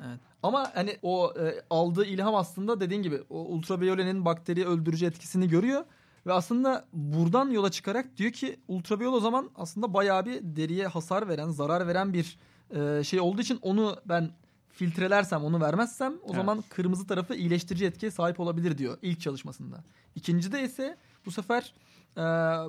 Evet. 0.06 0.20
Ama 0.42 0.70
hani 0.74 0.98
o 1.02 1.34
e, 1.40 1.62
aldığı 1.70 2.04
ilham 2.04 2.34
aslında 2.34 2.80
dediğin 2.80 3.02
gibi 3.02 3.22
o 3.30 3.38
ultraviyolenin 3.38 4.24
bakteri 4.24 4.66
öldürücü 4.66 5.06
etkisini 5.06 5.48
görüyor 5.48 5.84
ve 6.26 6.32
aslında 6.32 6.84
buradan 6.92 7.50
yola 7.50 7.70
çıkarak 7.70 8.16
diyor 8.16 8.32
ki 8.32 8.60
ultraviyole 8.68 9.16
o 9.16 9.20
zaman 9.20 9.50
aslında 9.54 9.94
bayağı 9.94 10.26
bir 10.26 10.40
deriye 10.42 10.86
hasar 10.86 11.28
veren, 11.28 11.48
zarar 11.50 11.86
veren 11.86 12.12
bir 12.12 12.38
e, 12.74 13.04
şey 13.04 13.20
olduğu 13.20 13.40
için 13.40 13.58
onu 13.62 13.96
ben 14.06 14.30
filtrelersem, 14.68 15.44
onu 15.44 15.60
vermezsem 15.60 16.12
o 16.12 16.26
Evet. 16.26 16.36
zaman 16.36 16.64
kırmızı 16.68 17.06
tarafı 17.06 17.34
iyileştirici 17.34 17.84
etkiye 17.86 18.10
sahip 18.10 18.40
olabilir 18.40 18.78
diyor 18.78 18.98
ilk 19.02 19.20
çalışmasında. 19.20 19.84
İkincide 20.14 20.62
ise 20.62 20.96
bu 21.26 21.30
sefer 21.30 21.74
e, 22.16 22.20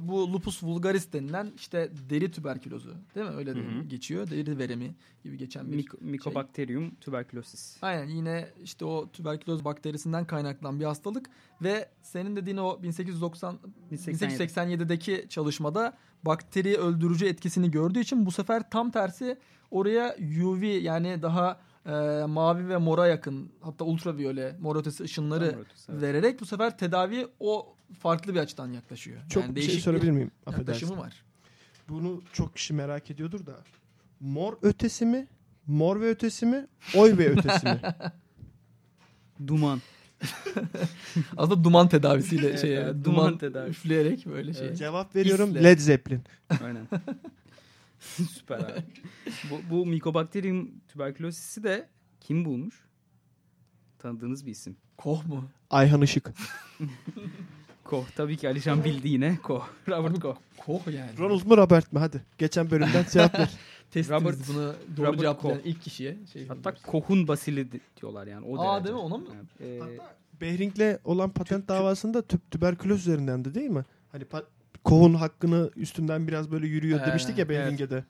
bu 0.08 0.34
lupus 0.34 0.64
vulgaris 0.64 1.14
denilen 1.14 1.52
işte 1.56 1.90
deri 2.10 2.32
tüberkülozu 2.32 2.96
değil 3.16 3.30
mi? 3.30 3.36
Öyle 3.36 3.56
de 3.56 3.60
geçiyor. 3.88 4.30
Deri 4.30 4.58
veremi 4.60 4.96
gibi 5.24 5.38
geçen 5.38 5.72
bir 5.72 5.78
Mik- 5.86 6.02
Mycobacterium 6.04 6.96
tuberculosis. 6.96 7.78
Aynen 7.82 8.08
yine 8.08 8.48
işte 8.64 8.86
o 8.86 9.10
tüberküloz 9.12 9.66
bakterisinden 9.66 10.26
kaynaklanan 10.26 10.80
bir 10.80 10.86
hastalık 10.86 11.30
ve 11.62 11.90
senin 12.04 12.36
dediğin 12.36 12.58
o 12.58 12.84
1890 12.84 13.60
1887. 13.92 14.44
1887'deki 14.44 15.26
çalışmada 15.30 15.98
bakteri 16.24 16.78
öldürücü 16.78 17.26
etkisini 17.26 17.72
gördüğü 17.72 18.00
için 18.00 18.26
bu 18.26 18.32
sefer 18.32 18.70
tam 18.70 18.92
tersi 18.92 19.38
oraya 19.72 20.16
UV 20.44 20.64
yani 20.64 21.22
daha 21.22 21.60
e, 21.86 21.92
mavi 22.28 22.70
ve 22.70 22.78
mora 22.78 23.08
yakın 23.08 23.52
hatta 23.62 23.86
ultraviyole 23.86 24.56
mor 24.62 24.76
ötesi 24.76 25.04
ışınları 25.04 25.52
Tam 25.52 25.60
ortası, 25.60 25.92
evet. 25.92 26.02
vererek 26.02 26.42
bu 26.42 26.46
sefer 26.46 26.78
tedavi 26.78 27.28
o 27.40 27.76
farklı 28.00 28.34
bir 28.34 28.40
açıdan 28.40 28.72
yaklaşıyor. 28.72 29.22
Çok 29.30 29.44
yani 29.44 29.56
bir 29.56 29.62
şey 29.62 29.68
değişik 29.68 29.84
sorabilir 29.86 30.12
miyim? 30.12 30.32
Affedersin. 30.46 30.72
yaklaşımı 30.72 31.02
var. 31.02 31.24
Bunu 31.90 32.22
çok 32.34 32.56
kişi 32.56 32.74
merak 32.74 33.12
ediyordur 33.12 33.46
da. 33.46 33.60
Mor 34.20 34.54
ötesi 34.62 35.06
mi? 35.06 35.28
Mor 35.68 36.02
ve 36.02 36.10
ötesi 36.10 36.46
mi? 36.46 36.68
Oy 36.96 37.18
ve 37.18 37.30
ötesi 37.30 37.66
mi? 37.66 37.82
Duman. 39.48 39.82
Aslında 41.38 41.64
duman 41.64 41.90
tedavisiyle 41.90 42.48
Evet, 42.48 42.62
şey 42.62 42.78
evet, 42.78 42.94
duman, 42.94 43.04
duman 43.04 43.38
tedavi. 43.38 43.70
üfleyerek 43.70 44.26
böyle 44.26 44.54
şey. 44.54 44.76
Cevap 44.76 45.16
veriyorum. 45.16 45.50
İsle. 45.50 45.64
Led 45.64 45.80
Zeppelin. 45.80 46.24
Aynen. 46.64 46.88
Süper 48.32 48.60
abi. 48.60 48.84
Bu, 49.50 49.62
bu 49.70 49.86
Mycobacterium 49.86 50.72
tuberculosis'i 50.88 51.64
de 51.64 51.90
kim 52.20 52.46
bulmuş? 52.46 52.86
Tanıdığınız 54.00 54.46
bir 54.46 54.52
isim. 54.52 54.78
Koh 54.98 55.26
mu? 55.26 55.50
Ayhan 55.70 56.02
Işık. 56.02 56.32
Koh. 57.92 58.06
Tabii 58.16 58.38
ki 58.38 58.50
Alişan 58.50 58.84
bildi 58.84 59.10
yine. 59.10 59.38
Koh. 59.44 59.68
Robert 59.90 60.20
Koh. 60.20 60.36
Koh 60.58 60.88
yani. 60.88 61.18
Ronald 61.18 61.46
mı 61.46 61.58
Robert 61.58 61.94
mi? 61.94 62.00
Hadi. 62.00 62.22
Geçen 62.38 62.72
bölümden 62.72 63.06
cevap 63.12 63.40
ver. 63.40 63.50
Testimiz 63.92 64.22
Robert- 64.24 64.48
bunu 64.48 64.74
doğru 64.98 65.06
Robert 65.08 65.22
cevaplayan 65.22 65.58
Koch. 65.58 65.68
ilk 65.68 65.82
kişiye. 65.82 66.18
Şey 66.34 66.48
Hatta. 66.48 66.74
Koh'un 66.88 67.28
basili 67.28 67.72
di- 67.72 67.80
diyorlar 68.02 68.28
yani. 68.28 68.46
O 68.48 68.60
Aa, 68.62 68.74
derece. 68.76 68.84
değil 68.86 68.96
mi? 68.96 69.02
Ona 69.02 69.18
mı? 69.18 69.26
Evet. 69.64 69.72
Ee, 69.72 69.80
Hatta 69.80 70.16
Behring'le 70.42 70.98
olan 71.06 71.30
patent 71.30 71.64
Tü- 71.64 71.66
tü- 71.66 71.68
davasında 71.68 72.22
tüp 72.22 72.52
tüberküloz 72.52 73.00
üzerinden 73.08 73.46
de 73.46 73.54
değil 73.56 73.70
mi? 73.70 73.86
Hani 74.12 74.24
pa- 74.24 74.44
Koh'un 74.84 75.14
hakkını 75.14 75.70
üstünden 75.76 76.28
biraz 76.28 76.52
böyle 76.52 76.68
yürüyor 76.68 77.00
Ee, 77.02 77.06
demiştik 77.06 77.38
ya 77.38 77.50
Behring'e 77.50 77.90
de. 77.90 78.04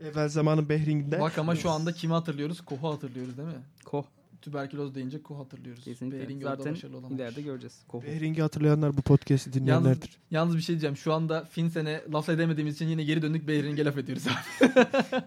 Evvel 0.00 0.28
zamanın 0.28 0.68
Behring'de. 0.68 1.20
Bak 1.20 1.38
ama 1.38 1.56
şu 1.56 1.70
anda 1.70 1.92
kimi 1.92 2.12
hatırlıyoruz? 2.12 2.60
Koh'u 2.60 2.92
hatırlıyoruz 2.92 3.36
değil 3.36 3.48
mi? 3.48 3.54
Koh. 3.84 4.04
Tüberküloz 4.42 4.94
deyince 4.94 5.22
Koh 5.22 5.38
hatırlıyoruz. 5.38 5.84
Kesinlikle. 5.84 6.20
Behring 6.20 6.42
Zaten 6.42 6.72
başarılı 6.72 6.96
olamamış. 6.96 7.16
ileride 7.16 7.42
göreceğiz. 7.42 7.78
Koh'u. 7.88 8.02
Behring'i 8.02 8.42
hatırlayanlar 8.42 8.96
bu 8.96 9.02
podcast'i 9.02 9.48
Yalnız, 9.50 9.60
dinleyenlerdir. 9.62 10.10
yalnız 10.30 10.56
bir 10.56 10.62
şey 10.62 10.72
diyeceğim. 10.72 10.96
Şu 10.96 11.12
anda 11.12 11.44
Finsen'e 11.44 12.00
laf 12.12 12.28
edemediğimiz 12.28 12.74
için 12.74 12.88
yine 12.88 13.04
geri 13.04 13.22
döndük 13.22 13.48
Behring'e 13.48 13.84
laf 13.84 13.98
ediyoruz 13.98 14.24
abi. 14.26 14.70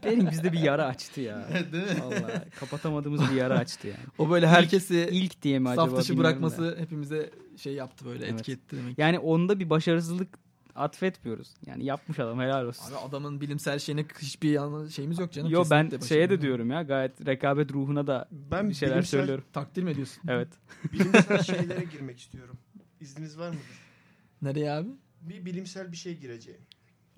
Benim 0.06 0.32
bizde 0.32 0.54
bir 0.54 0.60
yara 0.60 0.86
açtı 0.86 1.22
ya. 1.22 1.48
değil 1.74 1.84
mi? 1.84 2.02
Vallahi 2.04 2.50
kapatamadığımız 2.60 3.22
bir 3.32 3.36
yara 3.36 3.58
açtı 3.60 3.88
yani. 3.88 4.00
O 4.18 4.30
böyle 4.30 4.48
herkesi 4.48 5.10
İlk 5.12 5.42
diye 5.42 5.60
mi 5.60 5.70
acaba 5.70 5.88
saf 5.90 6.00
dışı 6.00 6.14
bilmiyorum 6.14 6.42
da. 6.42 6.42
bırakması 6.48 6.78
hepimize 6.82 7.30
şey 7.58 7.74
yaptı 7.74 8.06
böyle 8.06 8.26
Evet. 8.26 8.34
etki 8.40 8.52
etti 8.52 8.78
demek. 8.78 8.98
Yani 8.98 9.20
onda 9.20 9.60
bir 9.60 9.70
başarısızlık 9.70 10.43
atfetmiyoruz. 10.76 11.54
Yani 11.66 11.86
yapmış 11.86 12.20
adam 12.20 12.40
helal 12.40 12.66
olsun. 12.66 12.92
Abi 12.92 12.96
adamın 12.98 13.42
bilimsel 13.42 13.80
şeyine 13.80 14.06
hiçbir 14.22 14.50
yan 14.50 14.88
şeyimiz 14.88 15.20
yok 15.20 15.32
canım. 15.34 15.52
Yo 15.52 15.64
ben 15.72 15.92
şeye 16.08 16.30
de 16.30 16.42
diyorum 16.42 16.72
ya 16.72 16.82
gayet 16.82 17.26
rekabet 17.26 17.72
ruhuna 17.74 18.08
da 18.08 18.28
Ben 18.32 18.70
bir 18.70 18.74
şeyler 18.74 18.96
bilimsel, 18.96 19.20
söylüyorum. 19.20 19.44
Takdir 19.54 19.84
mi 19.84 19.92
ediyorsun? 19.92 20.24
Evet. 20.28 20.48
bilimsel 20.94 21.44
şeylere 21.44 21.84
girmek 21.84 22.20
istiyorum. 22.20 22.58
İzniniz 23.00 23.38
var 23.40 23.48
mıdır? 23.50 23.62
Nereye 24.42 24.72
abi? 24.72 24.90
Bir 25.22 25.46
bilimsel 25.46 25.92
bir 25.92 25.98
şey 25.98 26.18
gireceğim. 26.18 26.62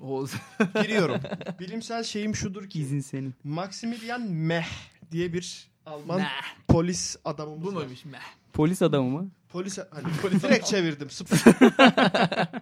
O 0.01 0.25
Giriyorum. 0.81 1.21
bilimsel 1.59 2.03
şeyim 2.03 2.35
şudur 2.35 2.69
ki 2.69 2.79
İzin 2.79 2.99
senin. 2.99 3.33
Maximilian 3.43 4.21
Meh 4.21 4.67
diye 5.11 5.33
bir 5.33 5.67
Alman 5.85 6.17
Meh. 6.17 6.27
polis 6.67 7.17
adamımız 7.25 7.65
Bu 7.65 7.71
muymuş? 7.71 8.05
Meh. 8.05 8.19
Polis 8.53 8.81
adamı 8.81 9.09
mı? 9.09 9.29
Polis 9.55 9.77
hani 9.91 10.41
direkt 10.41 10.65
çevirdim 10.65 11.09
sıfır. 11.09 11.43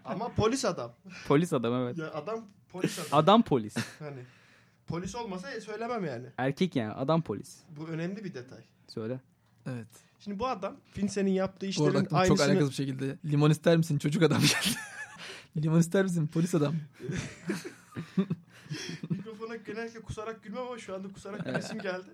Ama 0.05 0.29
polis 0.29 0.65
adam. 0.65 0.93
Polis 1.27 1.53
adam 1.53 1.73
evet. 1.73 1.97
Ya 1.97 2.13
adam 2.13 2.45
polis 2.69 2.99
adam. 2.99 3.19
Adam 3.19 3.41
polis. 3.41 3.75
Hani 3.99 4.19
polis 4.87 5.15
olmasa 5.15 5.61
söylemem 5.61 6.05
yani. 6.05 6.27
Erkek 6.37 6.75
yani 6.75 6.93
adam 6.93 7.21
polis. 7.21 7.57
Bu 7.69 7.87
önemli 7.87 8.23
bir 8.23 8.33
detay. 8.33 8.59
Söyle. 8.87 9.19
Evet. 9.65 9.87
Şimdi 10.19 10.39
bu 10.39 10.47
adam 10.47 10.75
Finse'nin 10.91 11.31
yaptığı 11.31 11.65
Bu 11.65 11.67
arada 11.67 11.69
işlerin 11.69 12.05
aklıma 12.05 12.25
çok 12.25 12.39
aynısını 12.39 12.45
alakasız 12.45 12.69
bir 12.69 12.75
şekilde. 12.75 13.17
Limon 13.25 13.49
ister 13.49 13.77
misin? 13.77 13.97
Çocuk 13.97 14.23
adam 14.23 14.41
geldi. 14.41 14.77
Limon 15.57 15.79
ister 15.79 16.03
misin? 16.03 16.27
Polis 16.27 16.55
adam. 16.55 16.75
mikrofona 19.09 19.55
genellikle 19.55 19.99
kusarak 19.99 20.43
gülmem 20.43 20.63
ama 20.63 20.77
şu 20.77 20.95
anda 20.95 21.07
kusarak 21.13 21.45
gülesim 21.45 21.79
geldi. 21.79 22.09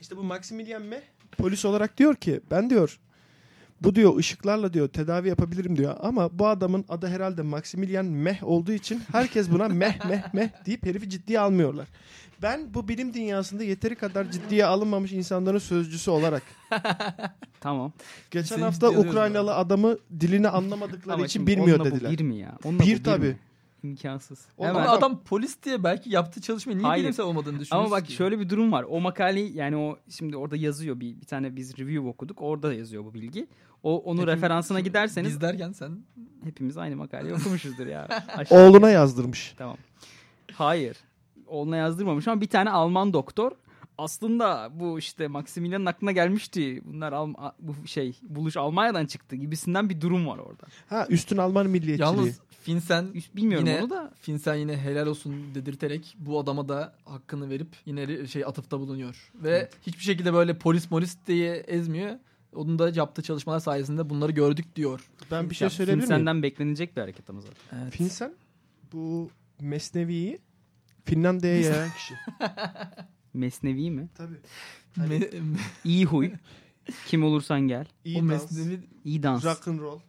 İşte 0.00 0.16
bu 0.16 0.22
Maximilian 0.22 0.82
Meh 0.82 1.02
polis 1.38 1.64
olarak 1.64 1.98
diyor 1.98 2.14
ki 2.14 2.40
ben 2.50 2.70
diyor 2.70 3.00
bu 3.80 3.94
diyor 3.94 4.16
ışıklarla 4.16 4.72
diyor 4.72 4.88
tedavi 4.88 5.28
yapabilirim 5.28 5.76
diyor 5.76 5.96
ama 6.00 6.38
bu 6.38 6.46
adamın 6.48 6.84
adı 6.88 7.06
herhalde 7.08 7.42
Maximilian 7.42 8.06
Meh 8.06 8.42
olduğu 8.44 8.72
için 8.72 9.02
herkes 9.12 9.50
buna 9.50 9.68
meh 9.68 10.04
meh 10.08 10.34
meh 10.34 10.48
deyip 10.66 10.86
herifi 10.86 11.10
ciddiye 11.10 11.40
almıyorlar. 11.40 11.88
Ben 12.42 12.74
bu 12.74 12.88
bilim 12.88 13.14
dünyasında 13.14 13.64
yeteri 13.64 13.94
kadar 13.94 14.30
ciddiye 14.30 14.66
alınmamış 14.66 15.12
insanların 15.12 15.58
sözcüsü 15.58 16.10
olarak 16.10 16.42
Tamam. 17.60 17.92
geçen 18.30 18.56
Seni 18.56 18.64
hafta 18.64 18.90
Ukraynalı 18.90 19.54
adamı 19.54 19.98
dilini 20.20 20.48
anlamadıkları 20.48 21.14
Ama 21.14 21.24
için 21.24 21.32
şimdi 21.40 21.50
bilmiyor 21.50 21.78
onunla 21.80 21.90
bu 21.90 21.94
dediler. 21.96 22.12
bir 22.12 22.20
mi 22.24 22.36
ya? 22.36 22.52
Onunla 22.64 22.82
bu 22.82 22.86
Bir 22.86 23.28
mi? 23.28 23.36
İmkansız. 23.84 24.46
O 24.58 24.64
Hemen. 24.66 24.80
Ama 24.80 24.90
adam 24.90 25.20
polis 25.24 25.62
diye 25.62 25.84
belki 25.84 26.10
yaptığı 26.10 26.40
çalışmayı 26.40 26.78
niye 26.78 26.88
Hayır. 26.88 27.02
bilimsel 27.02 27.26
olmadığını 27.26 27.60
düşünüyorsun 27.60 27.76
Ama 27.76 27.90
bak 27.90 28.06
ki? 28.06 28.12
şöyle 28.12 28.38
bir 28.40 28.48
durum 28.50 28.72
var. 28.72 28.84
O 28.88 29.00
makaleyi 29.00 29.56
yani 29.56 29.76
o 29.76 29.98
şimdi 30.08 30.36
orada 30.36 30.56
yazıyor 30.56 31.00
bir 31.00 31.20
bir 31.20 31.26
tane 31.26 31.56
biz 31.56 31.78
review 31.78 32.08
okuduk. 32.08 32.42
Orada 32.42 32.74
yazıyor 32.74 33.04
bu 33.04 33.14
bilgi. 33.14 33.46
O 33.82 33.98
onu 33.98 34.20
Hepimiz- 34.20 34.26
referansına 34.36 34.80
giderseniz 34.80 35.30
Biz 35.30 35.40
derken 35.40 35.72
sen 35.72 35.98
hepimiz 36.44 36.76
aynı 36.76 36.96
makaleyi 36.96 37.34
okumuşuzdur 37.34 37.86
ya. 37.86 38.08
Aşağı- 38.36 38.58
Oğluna 38.68 38.90
yazdırmış. 38.90 39.54
Tamam. 39.58 39.76
Hayır. 40.52 40.96
Oğluna 41.46 41.76
yazdırmamış 41.76 42.28
ama 42.28 42.40
bir 42.40 42.48
tane 42.48 42.70
Alman 42.70 43.12
doktor 43.12 43.52
aslında 43.98 44.70
bu 44.74 44.98
işte 44.98 45.28
Maximilian'ın 45.28 45.86
aklına 45.86 46.12
gelmişti. 46.12 46.82
Bunlar 46.84 47.12
Alm- 47.12 47.52
bu 47.60 47.86
şey 47.86 48.18
buluş 48.22 48.56
Almanya'dan 48.56 49.06
çıktı 49.06 49.36
gibisinden 49.36 49.88
bir 49.90 50.00
durum 50.00 50.26
var 50.26 50.38
orada. 50.38 50.66
Ha 50.88 51.06
üstün 51.08 51.36
Alman 51.36 51.66
milliyetçiliği. 51.66 52.00
yalnız 52.16 52.40
Finsen 52.62 53.14
Bilmiyorum 53.36 53.66
Yine- 53.68 53.80
onu 53.82 53.90
da. 53.90 54.12
Finsen 54.20 54.54
yine 54.54 54.76
helal 54.76 55.06
olsun 55.06 55.54
dedirterek 55.54 56.16
bu 56.18 56.38
adama 56.38 56.68
da 56.68 56.94
hakkını 57.04 57.50
verip 57.50 57.68
yine 57.86 58.26
şey 58.26 58.44
atıfta 58.44 58.80
bulunuyor. 58.80 59.30
Ve 59.34 59.68
hiçbir 59.86 60.02
şekilde 60.02 60.32
böyle 60.34 60.58
polis 60.58 60.86
polis 60.88 61.16
diye 61.26 61.54
ezmiyor. 61.56 62.16
Onun 62.54 62.78
da 62.78 62.90
yaptığı 62.94 63.22
çalışmalar 63.22 63.60
sayesinde 63.60 64.10
bunları 64.10 64.32
gördük 64.32 64.76
diyor. 64.76 65.08
ben 65.30 65.50
bir 65.50 65.54
şey 65.54 65.66
Ya, 65.66 65.70
söyleyebilir 65.70 66.06
miyim? 66.08 66.18
Senden 66.18 66.42
beklenecek 66.42 66.96
bir 66.96 67.00
hareket 67.00 67.30
ama 67.30 67.40
zaten. 67.40 67.78
Evet. 67.82 67.92
Finsen 67.92 68.34
bu 68.92 69.30
Mesnevi'yi 69.60 70.38
Finlandiya'ya 71.04 71.60
yayan 71.70 71.90
kişi. 71.90 72.14
Mesnevi 73.34 73.90
mi? 73.90 74.08
Tabii. 74.14 74.36
Me- 74.96 75.56
İyi 75.84 76.04
huy. 76.04 76.30
Kim 77.06 77.24
olursan 77.24 77.60
gel. 77.60 77.86
İyi 78.04 78.18
o 78.18 78.28
dans, 78.28 78.28
mesnevi 78.28 78.80
İyi 79.04 79.22
dans. 79.22 79.44
rock 79.44 79.68
and 79.68 79.80
roll. 79.80 80.00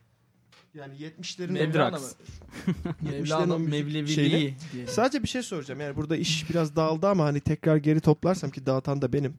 Yani 0.73 0.93
70'lerin 0.95 1.51
Mevlana 1.51 1.97
mı? 1.97 2.03
Medrax. 3.01 3.01
Mevlana 3.01 3.57
Mevleviliği. 3.57 4.55
Sadece 4.87 5.23
bir 5.23 5.27
şey 5.27 5.43
soracağım. 5.43 5.79
Yani 5.81 5.95
burada 5.95 6.17
iş 6.17 6.49
biraz 6.49 6.75
dağıldı 6.75 7.07
ama 7.07 7.25
hani 7.25 7.39
tekrar 7.39 7.77
geri 7.77 7.99
toplarsam 7.99 8.51
ki 8.51 8.65
dağıtan 8.65 9.01
da 9.01 9.13
benim. 9.13 9.33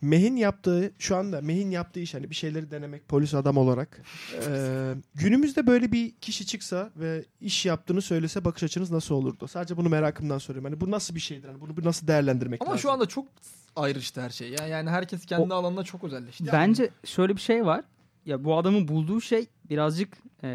Meh'in 0.00 0.36
yaptığı 0.36 0.92
şu 0.98 1.16
anda 1.16 1.40
Meh'in 1.40 1.70
yaptığı 1.70 2.00
iş 2.00 2.14
hani 2.14 2.30
bir 2.30 2.34
şeyleri 2.34 2.70
denemek 2.70 3.08
polis 3.08 3.34
adam 3.34 3.56
olarak. 3.56 4.02
Ee, 4.48 4.94
günümüzde 5.14 5.66
böyle 5.66 5.92
bir 5.92 6.10
kişi 6.10 6.46
çıksa 6.46 6.90
ve 6.96 7.24
iş 7.40 7.66
yaptığını 7.66 8.02
söylese 8.02 8.44
bakış 8.44 8.62
açınız 8.62 8.90
nasıl 8.90 9.14
olurdu? 9.14 9.48
Sadece 9.48 9.76
bunu 9.76 9.88
merakımdan 9.88 10.38
soruyorum. 10.38 10.70
Hani 10.70 10.80
bu 10.80 10.90
nasıl 10.90 11.14
bir 11.14 11.20
şeydir? 11.20 11.48
Hani 11.48 11.60
bunu 11.60 11.76
bir 11.76 11.84
nasıl 11.84 12.06
değerlendirmek 12.06 12.62
Ama 12.62 12.70
lazım? 12.70 12.82
şu 12.82 12.90
anda 12.90 13.06
çok 13.06 13.28
ayrıştı 13.76 14.20
her 14.20 14.30
şey. 14.30 14.50
Ya. 14.50 14.66
Yani 14.66 14.90
herkes 14.90 15.26
kendi 15.26 15.54
alanına 15.54 15.84
çok 15.84 16.04
özelleşti. 16.04 16.44
Bence 16.52 16.90
şöyle 17.04 17.36
bir 17.36 17.40
şey 17.40 17.66
var. 17.66 17.84
Ya 18.26 18.44
bu 18.44 18.56
adamın 18.58 18.88
bulduğu 18.88 19.20
şey 19.20 19.46
birazcık 19.70 20.16
e, 20.44 20.48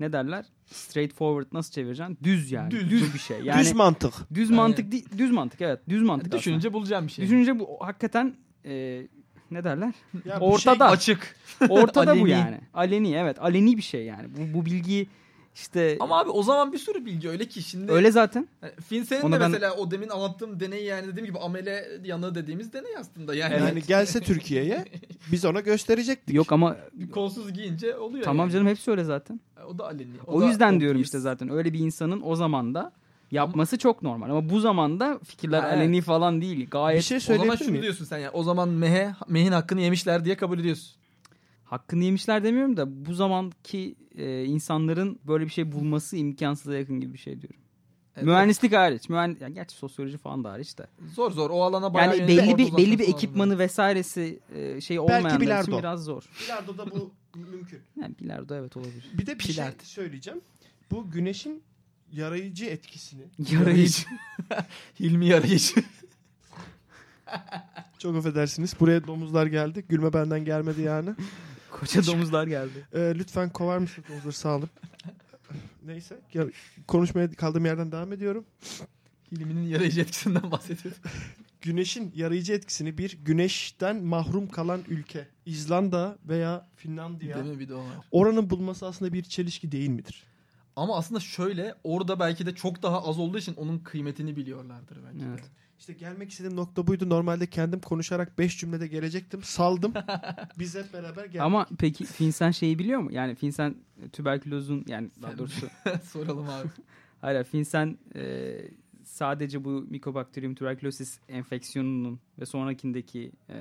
ne 0.00 0.12
derler? 0.12 0.44
Straightforward 0.66 1.46
nasıl 1.52 1.72
çevireceksin? 1.72 2.18
Düz 2.22 2.52
yani. 2.52 2.70
Düz. 2.70 2.90
Düz, 2.90 3.14
bir 3.14 3.18
şey. 3.18 3.40
Yani 3.40 3.60
Düz 3.60 3.72
mantık. 3.72 4.14
düz 4.34 4.50
mantık 4.50 4.92
değil, 4.92 5.06
düz 5.18 5.30
mantık 5.30 5.60
evet. 5.60 5.80
Düz 5.88 6.02
mantık 6.02 6.26
aslında. 6.26 6.38
Düşününce 6.38 6.72
bulacağım 6.72 7.06
bir 7.06 7.12
şey. 7.12 7.24
Düşününce 7.24 7.58
bu 7.58 7.78
hakikaten 7.80 8.36
e, 8.64 9.02
ne 9.50 9.64
derler? 9.64 9.94
Ya 10.24 10.40
bu 10.40 10.44
Ortada. 10.52 10.86
şey- 10.88 11.14
Açık. 11.14 11.36
Ortada 11.68 12.06
bu 12.06 12.20
Aleni. 12.20 12.30
yani. 12.30 12.60
Aleni 12.74 13.14
evet. 13.14 13.36
Aleni 13.42 13.76
bir 13.76 13.82
şey 13.82 14.04
yani. 14.04 14.28
Bu, 14.38 14.58
bu 14.58 14.66
bilgi 14.66 15.06
işte 15.54 15.96
Ama 16.00 16.18
abi 16.20 16.30
o 16.30 16.42
zaman 16.42 16.72
bir 16.72 16.78
sürü 16.78 17.04
bilgi 17.06 17.28
öyle 17.28 17.48
ki 17.48 17.62
şimdi. 17.62 17.92
öyle 17.92 18.10
zaten. 18.10 18.48
Yani 18.62 18.72
Finsen'in 18.88 19.22
Onu 19.22 19.34
de 19.36 19.40
ben- 19.40 19.50
mesela 19.50 19.74
o 19.74 19.90
demin 19.90 20.08
anlattığım 20.08 20.60
deney 20.60 20.84
yani 20.84 21.06
dediğim 21.06 21.26
gibi 21.26 21.38
amele 21.38 21.84
yanığı 22.04 22.34
dediğimiz 22.34 22.72
deney 22.72 22.96
aslında. 22.98 23.34
Yani, 23.34 23.54
Yani 23.54 23.82
gelse 23.86 24.20
Türkiye'ye 24.20 24.84
biz 25.32 25.44
ona 25.44 25.60
gösterecektik. 25.60 26.34
Yok 26.34 26.52
ama 26.52 26.76
kolsuz 27.12 27.52
giyince 27.52 27.96
oluyor 27.96 28.24
tamam 28.24 28.46
yani. 28.46 28.52
canım 28.52 28.66
hepsi 28.66 28.90
öyle 28.90 29.04
zaten. 29.04 29.40
O 29.68 29.78
da 29.78 29.84
aleni. 29.86 30.12
O, 30.26 30.40
da 30.40 30.46
yüzden 30.46 30.80
diyorum 30.80 30.96
obvious. 30.96 31.06
işte 31.06 31.18
zaten 31.18 31.50
öyle 31.50 31.72
bir 31.72 31.78
insanın 31.78 32.20
o 32.24 32.36
zamanda 32.36 32.92
yapması 33.34 33.78
çok 33.78 34.02
normal 34.02 34.30
ama 34.30 34.48
bu 34.50 34.60
zamanda 34.60 35.18
fikirler 35.24 35.60
Ha, 35.62 35.68
aleni 35.68 36.00
falan 36.00 36.40
değil. 36.40 36.58
Bir 36.58 36.70
Gayet 36.70 37.02
şey 37.04 37.16
O 37.16 37.20
zaman 37.20 37.36
söyleyebilir 37.38 37.58
şunu 37.64 37.70
miyim? 37.70 37.82
diyorsun 37.82 38.04
sen 38.04 38.18
ya. 38.18 38.32
O 38.32 38.42
zaman 38.42 38.68
mehe, 38.68 39.14
mehin 39.28 39.52
hakkını 39.52 39.80
yemişler 39.80 40.24
diye 40.24 40.36
kabul 40.36 40.58
ediyorsun. 40.58 40.96
hakkını 41.64 42.04
yemişler 42.04 42.44
demiyorum 42.44 42.76
da 42.76 43.06
bu 43.06 43.14
zamanki 43.14 43.94
e, 44.18 44.44
insanların 44.44 45.18
böyle 45.26 45.44
bir 45.44 45.50
şey 45.50 45.72
bulması 45.72 46.16
imkansıza 46.16 46.74
yakın 46.78 47.00
gibi 47.00 47.12
bir 47.12 47.18
şey 47.18 47.40
diyorum. 47.40 47.60
Evet, 48.16 48.26
Mühendislik 48.26 48.72
hariç. 48.72 49.08
Mühend 49.08 49.40
ya 49.40 49.48
gerçi 49.48 49.76
sosyoloji 49.76 50.18
falan 50.18 50.44
da 50.44 50.50
hariç 50.52 50.78
de. 50.78 50.86
Zor 51.14 51.30
zor 51.30 51.50
o 51.50 51.62
alana 51.62 51.94
bayağı 51.94 52.16
Yani 52.18 52.28
belli 52.28 52.58
bir 52.58 52.76
belli 52.76 52.98
bir 52.98 53.08
ekipmanı 53.08 53.58
vesairesi 53.58 54.40
e, 54.54 54.80
şey 54.80 54.98
olmayanlar 55.00 55.28
için 55.30 55.40
bilardo. 55.40 55.78
biraz 55.78 56.04
zor. 56.04 56.22
Bilardo'da 56.44 56.90
bu 56.90 57.10
mümkün. 57.34 57.80
Yani 58.00 58.14
bilardo 58.20 58.54
evet 58.54 58.76
olabilir. 58.76 59.10
Bir 59.12 59.26
de 59.26 59.38
bir 59.38 59.44
şey 59.44 59.54
Pilard. 59.54 59.80
söyleyeceğim. 59.82 60.40
Bu 60.90 61.10
güneşin 61.10 61.62
yarayıcı 62.14 62.64
etkisini 62.64 63.22
Yarayıcı. 63.50 64.02
Hilmi 65.00 65.26
yarayıcı. 65.26 65.74
çok 67.98 68.16
affedersiniz. 68.16 68.74
Buraya 68.80 69.06
domuzlar 69.06 69.46
geldi. 69.46 69.84
Gülme 69.88 70.12
benden 70.12 70.44
gelmedi 70.44 70.82
yani. 70.82 71.10
Koca 71.70 72.06
domuzlar 72.06 72.46
geldi. 72.46 72.86
Ee, 72.94 73.12
lütfen 73.18 73.50
kovar 73.50 73.78
mısınız 73.78 74.08
domuzları 74.08 74.32
sağ 74.32 74.56
olun. 74.56 74.70
Neyse. 75.84 76.20
ya- 76.34 76.46
konuşmaya 76.86 77.32
kaldığım 77.32 77.64
yerden 77.64 77.92
devam 77.92 78.12
ediyorum. 78.12 78.44
Hilmi'nin 79.32 79.62
yarayıcı 79.68 80.00
etkisinden 80.00 80.50
bahsediyoruz. 80.50 81.00
Güneşin 81.62 82.12
yarayıcı 82.16 82.52
etkisini 82.52 82.98
bir 82.98 83.18
güneşten 83.24 84.04
mahrum 84.04 84.48
kalan 84.48 84.80
ülke. 84.88 85.28
İzlanda 85.46 86.18
veya 86.28 86.66
Finlandiya. 86.76 87.36
Değil 87.44 87.54
mi 87.54 87.60
bir 87.60 87.68
de 87.68 87.74
o 87.74 87.78
var. 87.78 87.96
Oranın 88.10 88.50
bulması 88.50 88.86
aslında 88.86 89.12
bir 89.12 89.22
çelişki 89.22 89.72
değil 89.72 89.88
midir? 89.88 90.24
Ama 90.76 90.96
aslında 90.96 91.20
şöyle 91.20 91.74
orada 91.84 92.20
belki 92.20 92.46
de 92.46 92.54
çok 92.54 92.82
daha 92.82 93.04
az 93.08 93.18
olduğu 93.18 93.38
için 93.38 93.54
onun 93.54 93.78
kıymetini 93.78 94.36
biliyorlardır 94.36 94.98
bence. 95.12 95.24
Evet. 95.28 95.50
İşte 95.78 95.92
gelmek 95.92 96.30
istediğim 96.30 96.56
nokta 96.56 96.86
buydu. 96.86 97.08
Normalde 97.08 97.46
kendim 97.46 97.80
konuşarak 97.80 98.38
5 98.38 98.58
cümlede 98.58 98.86
gelecektim. 98.86 99.42
Saldım. 99.42 99.92
Biz 100.58 100.74
hep 100.74 100.92
beraber 100.92 101.24
geldik. 101.24 101.40
Ama 101.40 101.66
peki 101.78 102.04
Finsen 102.04 102.50
şeyi 102.50 102.78
biliyor 102.78 103.00
mu? 103.00 103.12
Yani 103.12 103.34
Finsen 103.34 103.74
e, 104.02 104.08
tüberkülozun 104.08 104.84
yani 104.88 105.10
daha 105.22 105.38
doğrusu 105.38 105.66
Soralım 106.04 106.48
abi. 106.48 106.68
Hayır 107.20 107.44
Finsen 107.44 107.98
e, 108.14 108.54
sadece 109.04 109.64
bu 109.64 109.70
Mycobacterium 109.70 110.54
tuberculosis 110.54 111.18
enfeksiyonunun 111.28 112.20
ve 112.40 112.46
sonrakindeki 112.46 113.32
e, 113.50 113.56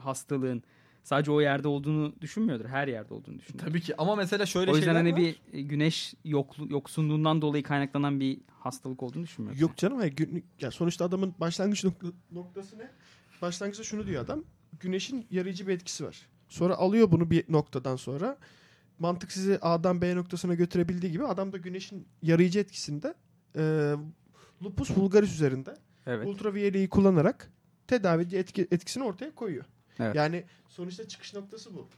hastalığın 0.00 0.62
sadece 1.02 1.30
o 1.30 1.40
yerde 1.40 1.68
olduğunu 1.68 2.12
düşünmüyordur. 2.20 2.64
Her 2.64 2.88
yerde 2.88 3.14
olduğunu 3.14 3.38
düşünüyor. 3.38 3.66
Tabii 3.68 3.80
ki 3.80 3.94
ama 3.98 4.16
mesela 4.16 4.46
şöyle 4.46 4.70
o 4.70 4.74
yüzden 4.76 4.86
şeyler 4.86 5.00
hani 5.00 5.12
var. 5.12 5.18
bir 5.20 5.58
e, 5.58 5.62
güneş 5.62 6.14
yoklu, 6.24 6.66
yoksunluğundan 6.70 7.42
dolayı 7.42 7.62
kaynaklanan 7.62 8.20
bir 8.20 8.38
hastalık 8.60 9.02
olduğunu 9.02 9.22
düşünmüyorum. 9.22 9.60
Yok 9.62 9.76
canım. 9.76 9.98
hayır, 9.98 10.12
gün- 10.16 10.44
ya 10.60 10.70
sonuçta 10.70 11.04
adamın 11.04 11.34
başlangıç 11.40 11.84
nokta- 11.84 12.12
noktası 12.32 12.78
ne? 12.78 12.90
Başlangıçta 13.42 13.84
şunu 13.84 14.06
diyor 14.06 14.24
adam. 14.24 14.44
Güneşin 14.80 15.26
yarayıcı 15.30 15.68
bir 15.68 15.72
etkisi 15.72 16.04
var. 16.04 16.26
Sonra 16.48 16.74
alıyor 16.74 17.12
bunu 17.12 17.30
bir 17.30 17.44
noktadan 17.48 17.96
sonra. 17.96 18.38
Mantık 18.98 19.32
sizi 19.32 19.58
A'dan 19.62 20.02
B 20.02 20.16
noktasına 20.16 20.54
götürebildiği 20.54 21.12
gibi 21.12 21.24
adam 21.26 21.52
da 21.52 21.56
güneşin 21.56 22.06
yarayıcı 22.22 22.58
etkisinde 22.58 23.14
e, 23.56 23.92
lupus 24.64 24.96
vulgaris 24.96 25.32
üzerinde 25.34 25.74
Evet. 26.06 26.26
ultraviyeleyi 26.26 26.88
kullanarak 26.88 27.50
tedavi 27.86 28.36
etki, 28.36 28.68
etkisini 28.70 29.04
ortaya 29.04 29.34
koyuyor. 29.34 29.64
Evet. 30.02 30.16
Yani 30.16 30.44
sonuçta 30.68 31.08
çıkış 31.08 31.34
noktası 31.34 31.74
bu. 31.74 31.88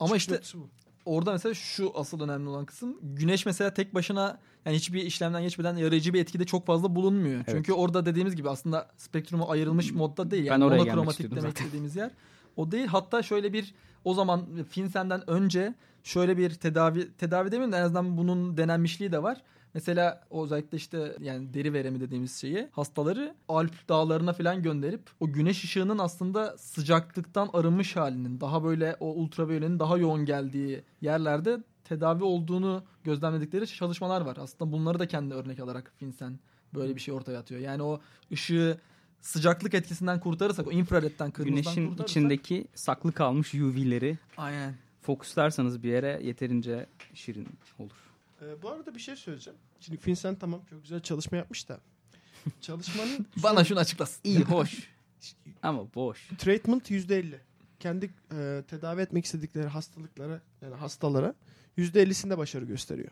Ama 0.00 0.08
Çıkış 0.08 0.22
işte 0.22 0.32
noktası 0.34 0.58
bu. 0.58 0.68
orada 1.04 1.32
mesela 1.32 1.54
şu 1.54 1.92
asıl 1.94 2.20
önemli 2.20 2.48
olan 2.48 2.64
kısım. 2.66 2.98
Güneş 3.02 3.46
mesela 3.46 3.74
tek 3.74 3.94
başına 3.94 4.38
yani 4.66 4.76
hiçbir 4.76 5.02
işlemden 5.02 5.42
geçmeden 5.42 5.76
yarayıcı 5.76 6.14
bir 6.14 6.20
etkide 6.20 6.44
çok 6.44 6.66
fazla 6.66 6.94
bulunmuyor. 6.94 7.44
Çünkü 7.50 7.72
orada 7.72 8.06
dediğimiz 8.06 8.36
gibi 8.36 8.50
aslında 8.50 8.88
spektrumu 8.96 9.50
ayrılmış 9.50 9.92
modda 9.92 10.30
değil. 10.30 10.42
Ben 10.44 10.50
Yani 10.50 10.64
oraya 10.64 10.76
gelmek 10.76 10.94
monokromatik 10.94 11.30
demek 11.30 11.42
zaten. 11.42 11.64
istediğimiz 11.64 11.96
yer. 11.96 12.10
O 12.56 12.70
değil. 12.70 12.86
Hatta 12.86 13.22
şöyle 13.22 13.52
bir 13.52 13.74
o 14.04 14.14
zaman 14.14 14.46
Finsen'den 14.70 15.30
önce 15.30 15.74
şöyle 16.04 16.38
bir 16.38 16.50
tedavi 16.54 17.12
tedavi 17.12 17.46
demeyeyim 17.52 17.72
de 17.72 17.76
en 17.76 17.82
azından 17.82 18.16
bunun 18.16 18.56
denenmişliği 18.56 19.12
de 19.12 19.22
var. 19.22 19.42
Mesela 19.74 20.20
o 20.30 20.44
özellikle 20.44 20.76
işte 20.76 21.16
yani 21.20 21.54
deri 21.54 21.72
veremi 21.72 22.00
dediğimiz 22.00 22.36
şeyi 22.36 22.68
hastaları 22.72 23.34
Alp 23.48 23.88
dağlarına 23.88 24.32
falan 24.32 24.62
gönderip 24.62 25.02
o 25.20 25.32
güneş 25.32 25.64
ışığının 25.64 25.98
aslında 25.98 26.58
sıcaklıktan 26.58 27.50
arınmış 27.52 27.96
halinin 27.96 28.40
daha 28.40 28.64
böyle 28.64 28.96
o 29.00 29.06
ultraviyolenin 29.06 29.78
daha 29.78 29.98
yoğun 29.98 30.24
geldiği 30.24 30.82
yerlerde 31.00 31.58
tedavi 31.84 32.24
olduğunu 32.24 32.84
gözlemledikleri 33.04 33.66
çalışmalar 33.66 34.20
var. 34.20 34.36
Aslında 34.40 34.72
bunları 34.72 34.98
da 34.98 35.08
kendi 35.08 35.34
örnek 35.34 35.60
alarak 35.60 35.92
Finsen 35.98 36.38
böyle 36.74 36.94
bir 36.94 37.00
şey 37.00 37.14
ortaya 37.14 37.38
atıyor. 37.38 37.60
Yani 37.60 37.82
o 37.82 38.00
ışığı 38.32 38.78
sıcaklık 39.20 39.74
etkisinden 39.74 40.20
kurtarırsak, 40.20 40.66
o 40.66 40.72
infraredden 40.72 41.30
kırmızıdan 41.30 41.62
Güneşin 41.62 41.88
kurtarırsak 41.88 42.08
içindeki 42.08 42.66
saklı 42.74 43.12
kalmış 43.12 43.54
UV'leri 43.54 44.18
aynen. 44.36 44.74
fokuslarsanız 45.02 45.82
bir 45.82 45.88
yere 45.88 46.20
yeterince 46.22 46.86
şirin 47.14 47.48
olur. 47.78 48.01
Ee, 48.42 48.62
bu 48.62 48.70
arada 48.70 48.94
bir 48.94 49.00
şey 49.00 49.16
söyleyeceğim. 49.16 49.58
Şimdi 49.80 49.98
Vincent 50.06 50.40
tamam 50.40 50.62
çok 50.70 50.82
güzel 50.82 51.00
çalışma 51.00 51.36
yapmış 51.38 51.68
da. 51.68 51.80
Çalışmanın 52.60 53.26
Bana 53.42 53.64
şunu 53.64 53.78
açıklasın. 53.78 54.20
İyi, 54.24 54.40
hoş. 54.40 54.88
Ama 55.62 55.94
boş. 55.94 56.28
treatment 56.38 56.90
%50. 56.90 57.38
Kendi 57.80 58.10
e, 58.32 58.62
tedavi 58.68 59.00
etmek 59.00 59.24
istedikleri 59.24 59.66
hastalıklara 59.66 60.40
yani 60.62 60.74
hastalara 60.74 61.34
%50'sinde 61.78 62.38
başarı 62.38 62.64
gösteriyor. 62.64 63.10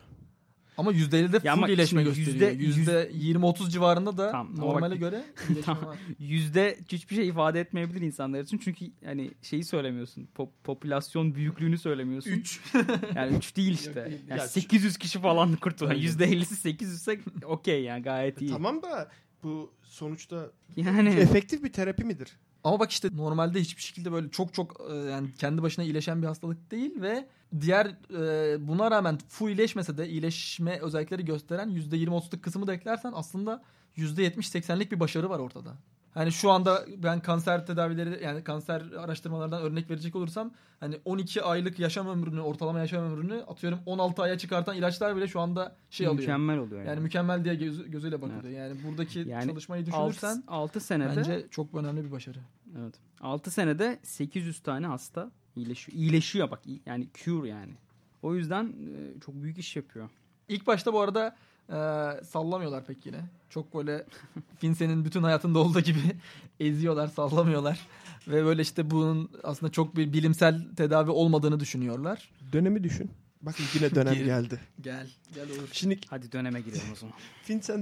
Ama 0.81 0.91
%50'de 0.93 1.39
full 1.39 1.47
ama 1.49 1.67
iyileşme 1.67 2.03
gösteriyor. 2.03 2.51
yüzde- 2.51 3.09
%20-30 3.11 3.69
civarında 3.71 4.17
da 4.17 4.31
Tamam, 4.31 4.53
ama 4.57 4.65
normale 4.65 4.93
bak- 4.93 4.99
göre 4.99 5.23
Tamam. 5.65 5.85
var. 5.85 5.97
Yüzde 6.19 6.77
hiçbir 6.91 7.15
şey 7.15 7.27
ifade 7.27 7.59
etmeyebilir 7.59 8.01
insanlar 8.01 8.39
için. 8.41 8.57
Çünkü 8.57 8.85
hani 9.05 9.31
şeyi 9.41 9.63
söylemiyorsun. 9.63 10.27
Pop- 10.37 10.49
popülasyon 10.63 11.35
büyüklüğünü 11.35 11.77
söylemiyorsun. 11.77 12.31
3. 12.31 12.59
Yani 13.15 13.37
3 13.37 13.55
değil 13.57 13.73
işte. 13.73 13.95
değil. 14.05 14.17
Yani 14.27 14.39
Ya, 14.39 14.47
800 14.47 14.97
kişi 14.97 15.19
falan 15.19 15.55
kurtulan. 15.55 15.91
Öyle. 15.91 16.01
Yüzde 16.03 16.25
50'si 16.25 16.55
800 16.55 16.93
ise 16.95 17.19
okey 17.45 17.83
yani 17.83 18.03
gayet 18.03 18.41
iyi. 18.41 18.49
Tamam 18.51 18.81
da 18.81 19.09
bu 19.43 19.73
sonuçta 19.83 20.51
Yani 20.75 21.09
efektif 21.09 21.63
bir 21.63 21.73
terapi 21.73 22.03
midir? 22.03 22.27
Ama 22.63 22.79
bak 22.79 22.91
işte 22.91 23.09
normalde 23.15 23.59
hiçbir 23.61 23.81
şekilde 23.81 24.11
böyle 24.11 24.29
çok 24.29 24.53
çok 24.53 24.81
e, 24.91 24.95
yani 24.95 25.33
kendi 25.33 25.61
başına 25.61 25.85
iyileşen 25.85 26.21
bir 26.21 26.27
hastalık 26.27 26.71
değil 26.71 27.01
ve 27.01 27.27
diğer 27.61 27.85
e, 27.85 28.67
buna 28.67 28.91
rağmen 28.91 29.17
full 29.29 29.49
iyileşmese 29.49 29.97
de 29.97 30.09
iyileşme 30.09 30.79
özellikleri 30.79 31.25
gösteren 31.25 31.69
%20-30'luk 31.69 32.41
kısmı 32.41 32.67
da 32.67 32.73
eklersen 32.73 33.11
aslında 33.15 33.63
%70-80'lik 33.97 34.91
bir 34.91 34.99
başarı 34.99 35.29
var 35.29 35.39
ortada. 35.39 35.73
Hani 36.13 36.31
şu 36.31 36.51
anda 36.51 36.85
ben 36.97 37.19
kanser 37.19 37.65
tedavileri 37.65 38.23
yani 38.23 38.43
kanser 38.43 38.81
araştırmalardan 38.97 39.61
örnek 39.61 39.89
verecek 39.89 40.15
olursam 40.15 40.51
hani 40.79 40.99
12 41.05 41.43
aylık 41.43 41.79
yaşam 41.79 42.07
ömrünü 42.07 42.41
ortalama 42.41 42.79
yaşam 42.79 43.03
ömrünü 43.03 43.43
atıyorum 43.43 43.79
16 43.85 44.21
aya 44.21 44.37
çıkartan 44.37 44.75
ilaçlar 44.75 45.15
bile 45.15 45.27
şu 45.27 45.39
anda 45.39 45.75
şey 45.89 46.07
alıyor. 46.07 46.19
mükemmel 46.19 46.57
oluyor 46.57 46.79
yani. 46.81 46.89
Yani 46.89 46.99
mükemmel 46.99 47.43
diye 47.43 47.55
göz- 47.55 47.91
gözüyle 47.91 48.21
bakılıyor. 48.21 48.53
Yani 48.53 48.83
buradaki 48.87 49.19
Yani 49.19 49.45
çalışmayı 49.47 49.85
düşünürsen 49.85 50.43
6, 50.47 50.79
senede 50.79 51.17
bence 51.17 51.45
çok 51.51 51.75
önemli 51.75 52.03
bir 52.05 52.11
başarı. 52.11 52.39
evet. 52.79 52.93
6 53.21 53.51
senede 53.51 53.99
800 54.03 54.59
tane 54.59 54.87
hasta 54.87 55.31
iyileşiyor. 55.55 55.97
İyileşiyor 55.97 56.51
bak. 56.51 56.59
Yani 56.85 57.07
cure 57.13 57.47
yani. 57.49 57.73
O 58.21 58.35
yüzden 58.35 58.65
e, 58.65 59.19
çok 59.25 59.35
büyük 59.35 59.57
iş 59.57 59.75
yapıyor. 59.75 60.09
İlk 60.47 60.67
başta 60.67 60.93
bu 60.93 60.99
arada 61.01 61.35
e, 61.71 61.75
sallamıyorlar 62.23 62.85
pek 62.85 63.05
yine. 63.05 63.19
Çok 63.49 63.75
böyle 63.75 64.05
Finse'nin 64.59 65.05
bütün 65.05 65.23
hayatında 65.23 65.59
olduğu 65.59 65.79
gibi 65.81 65.99
eziyorlar, 66.59 67.07
sallamıyorlar. 67.07 67.79
Ve 68.27 68.45
böyle 68.45 68.61
işte 68.61 68.91
bunun 68.91 69.29
aslında 69.43 69.71
çok 69.71 69.95
bir 69.95 70.13
bilimsel 70.13 70.75
tedavi 70.75 71.11
olmadığını 71.11 71.59
düşünüyorlar. 71.59 72.29
Dönemi 72.53 72.83
düşün. 72.83 73.11
Bakın 73.41 73.63
yine 73.73 73.95
dönem 73.95 74.13
Geri- 74.13 74.25
geldi. 74.25 74.59
Gel, 74.81 75.07
gel 75.35 75.49
olur. 75.51 75.69
Şimdi 75.71 75.99
Hadi 76.09 76.31
döneme 76.31 76.61
girelim 76.61 76.81
o 76.91 76.95
zaman. 76.95 77.15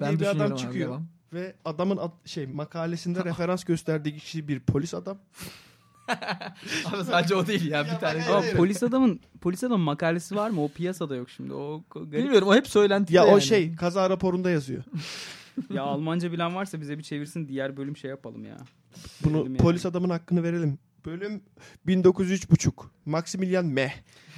Ben 0.01 0.09
diye 0.09 0.19
bir 0.19 0.25
adam 0.25 0.51
abi, 0.51 0.59
çıkıyor 0.59 0.89
devam. 0.89 1.07
ve 1.33 1.55
adamın 1.65 1.97
ad- 1.97 2.25
şey 2.27 2.45
makalesinde 2.47 3.23
referans 3.25 3.63
gösterdiği 3.63 4.17
kişi 4.17 4.47
bir 4.47 4.59
polis 4.59 4.93
adam. 4.93 5.17
Abi 6.85 7.03
sadece 7.03 7.35
o 7.35 7.47
değil 7.47 7.71
ya, 7.71 7.85
bir 7.85 7.89
Ya 7.89 7.99
tane. 7.99 8.25
Ama 8.25 8.43
polis 8.57 8.83
adamın 8.83 9.19
polis 9.41 9.63
adamın 9.63 9.85
makalesi 9.85 10.35
var 10.35 10.49
mı? 10.49 10.63
O 10.63 10.67
piyasada 10.67 11.15
yok 11.15 11.29
şimdi. 11.29 11.53
O 11.53 11.83
garip. 11.95 12.13
Bilmiyorum 12.13 12.47
o 12.47 12.55
hep 12.55 12.67
söylenti. 12.67 13.15
Ya 13.15 13.25
o 13.25 13.29
yani. 13.29 13.41
şey 13.41 13.75
kaza 13.75 14.09
raporunda 14.09 14.49
yazıyor. 14.49 14.83
Ya 15.73 15.83
Almanca 15.83 16.31
bilen 16.31 16.55
varsa 16.55 16.81
bize 16.81 16.97
bir 16.97 17.03
çevirsin 17.03 17.47
diğer 17.47 17.77
bölüm 17.77 17.97
şey 17.97 18.09
yapalım 18.09 18.45
ya. 18.45 18.57
Bunu 19.23 19.37
yani. 19.37 19.57
polis 19.57 19.85
adamın 19.85 20.09
hakkını 20.09 20.43
verelim. 20.43 20.79
Bölüm 21.05 21.41
1903.5. 21.87 22.85
Maximilian 23.05 23.65
Meh. 23.65 23.91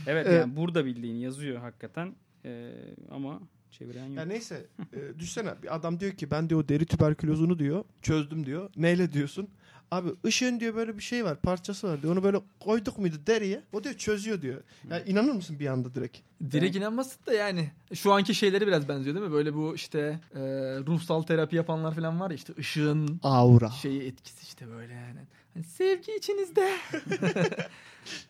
Evet 0.08 0.28
Ee, 0.28 0.34
yani 0.34 0.56
burada 0.56 0.86
bildiğin 0.86 1.16
yazıyor 1.16 1.60
hakikaten. 1.60 2.16
Ee, 2.46 2.72
ama 3.12 3.40
çeviren 3.72 4.06
yok. 4.06 4.18
Ya 4.18 4.26
neyse 4.26 4.66
e, 4.94 5.20
düşsene 5.20 5.64
bir 5.64 5.76
adam 5.76 6.00
diyor 6.00 6.12
ki 6.12 6.32
ben 6.32 6.50
diyor 6.50 6.68
deri 6.68 6.86
tüberkülozunu 6.86 7.60
diyor 7.60 7.84
çözdüm 8.02 8.46
diyor. 8.46 8.70
Neyle 8.78 9.14
diyorsun? 9.14 9.50
Abi 9.92 10.10
ışığın 10.26 10.60
diyor 10.60 10.76
böyle 10.76 10.98
bir 10.98 11.04
şey 11.04 11.26
var 11.26 11.42
parçası 11.42 11.88
var 11.88 12.02
diyor. 12.02 12.14
Onu 12.14 12.24
böyle 12.24 12.42
koyduk 12.60 12.98
muydu 12.98 13.16
deriye? 13.28 13.64
O 13.74 13.84
diyor 13.84 13.96
çözüyor 13.96 14.42
diyor. 14.42 14.62
Ya 14.90 15.04
inanır 15.04 15.32
mısın 15.32 15.60
bir 15.60 15.68
anda 15.68 15.96
direkt? 15.96 16.18
Direkt 16.52 16.76
inanmasın 16.76 17.26
da 17.26 17.34
yani. 17.34 17.72
Şu 17.94 18.14
anki 18.14 18.36
şeyleri 18.36 18.68
biraz 18.68 18.88
benziyor 18.90 19.16
değil 19.16 19.26
mi? 19.28 19.32
Böyle 19.32 19.54
bu 19.54 19.76
işte 19.76 20.20
e, 20.36 20.40
ruhsal 20.88 21.22
terapi 21.22 21.56
yapanlar 21.56 21.96
falan 21.96 22.20
var 22.20 22.30
ya 22.30 22.36
işte 22.36 22.54
ışığın 22.60 23.20
Aura. 23.24 23.70
şeyi 23.70 24.02
etkisi 24.04 24.44
işte 24.44 24.68
böyle 24.68 24.94
yani. 24.94 25.20
Hani 25.54 25.64
sevgi 25.64 26.12
içinizde. 26.18 26.72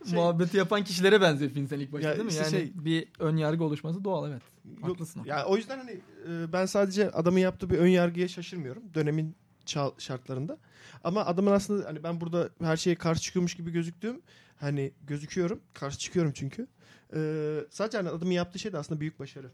Muhabbeti 0.13 0.57
yapan 0.57 0.83
kişilere 0.83 1.21
benziyor 1.21 1.51
Finsen 1.51 1.79
ilk 1.79 1.91
başta 1.93 2.09
Ya 2.09 2.15
değil 2.15 2.25
mi? 2.25 2.29
işte 2.29 2.43
Yani 2.43 2.51
şey- 2.51 2.71
bir 2.75 3.07
ön 3.19 3.37
yargı 3.37 3.63
oluşması 3.63 4.03
doğal 4.03 4.29
evet. 4.31 4.41
Yok, 4.81 4.89
Haklısın. 4.89 5.23
ya 5.25 5.45
o 5.45 5.57
yüzden 5.57 5.77
hani 5.77 5.91
e, 5.91 6.53
ben 6.53 6.65
sadece 6.65 7.11
adamın 7.11 7.39
yaptığı 7.39 7.69
bir 7.69 7.77
ön 7.77 7.87
yargıya 7.87 8.27
şaşırmıyorum. 8.27 8.83
Dönemin 8.93 9.35
şartlarında. 9.97 10.57
Ama 11.03 11.25
adamın 11.25 11.51
aslında 11.51 11.87
hani 11.87 12.03
ben 12.03 12.21
burada 12.21 12.49
her 12.61 12.77
şeye 12.77 12.95
karşı 12.95 13.21
çıkıyormuş 13.21 13.55
gibi 13.55 13.71
gözüktüğüm 13.71 14.21
hani 14.59 14.91
gözüküyorum. 15.07 15.59
Karşı 15.73 15.99
çıkıyorum 15.99 16.31
çünkü. 16.35 16.67
E, 17.15 17.19
sadece 17.69 17.97
hani 17.97 18.09
adamın 18.09 18.31
yaptığı 18.31 18.59
şey 18.59 18.73
de 18.73 18.77
aslında 18.77 19.01
büyük 19.01 19.19
başarı. 19.19 19.51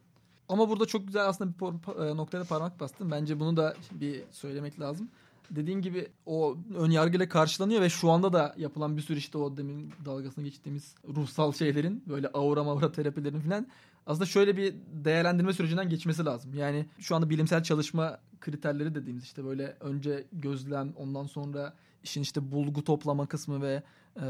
Ama 0.50 0.70
burada 0.70 0.86
çok 0.86 1.08
güzel 1.08 1.28
aslında 1.28 1.54
bir 1.60 2.06
e, 2.06 2.18
noktaya 2.18 2.44
parmak 2.44 2.80
bastın. 2.80 3.12
Bence 3.12 3.40
bunu 3.40 3.58
da 3.58 3.76
bir 3.92 4.24
söylemek 4.32 4.80
lazım. 4.80 5.10
Dediğin 5.50 5.82
gibi 5.82 6.08
o 6.26 6.58
ön 6.78 6.92
yargıyla 6.92 7.30
karşılanıyor 7.30 7.82
ve 7.82 7.90
şu 7.90 8.12
anda 8.12 8.34
da 8.34 8.56
yapılan 8.58 8.98
bir 8.98 9.02
sürü 9.02 9.18
işte 9.18 9.38
o 9.38 9.58
demin 9.58 9.94
dalgasına 10.06 10.44
geçtiğimiz 10.44 10.96
ruhsal 11.16 11.54
şeylerin 11.54 12.04
böyle 12.08 12.28
aura 12.28 12.64
mavra 12.64 12.92
terapilerin 12.92 13.40
falan 13.40 13.68
aslında 14.08 14.26
şöyle 14.26 14.58
bir 14.58 14.76
değerlendirme 14.92 15.54
sürecinden 15.54 15.90
geçmesi 15.90 16.26
lazım. 16.26 16.54
Yani 16.54 16.86
şu 17.00 17.16
anda 17.16 17.30
bilimsel 17.30 17.64
çalışma 17.64 18.20
kriterleri 18.40 18.96
dediğimiz 18.96 19.24
işte 19.24 19.46
böyle 19.46 19.78
önce 19.80 20.28
gözlem 20.32 20.94
ondan 20.98 21.26
sonra 21.26 21.74
işin 22.04 22.22
işte 22.22 22.52
bulgu 22.52 22.84
toplama 22.84 23.26
kısmı 23.26 23.62
ve 23.62 23.84
e, 24.16 24.22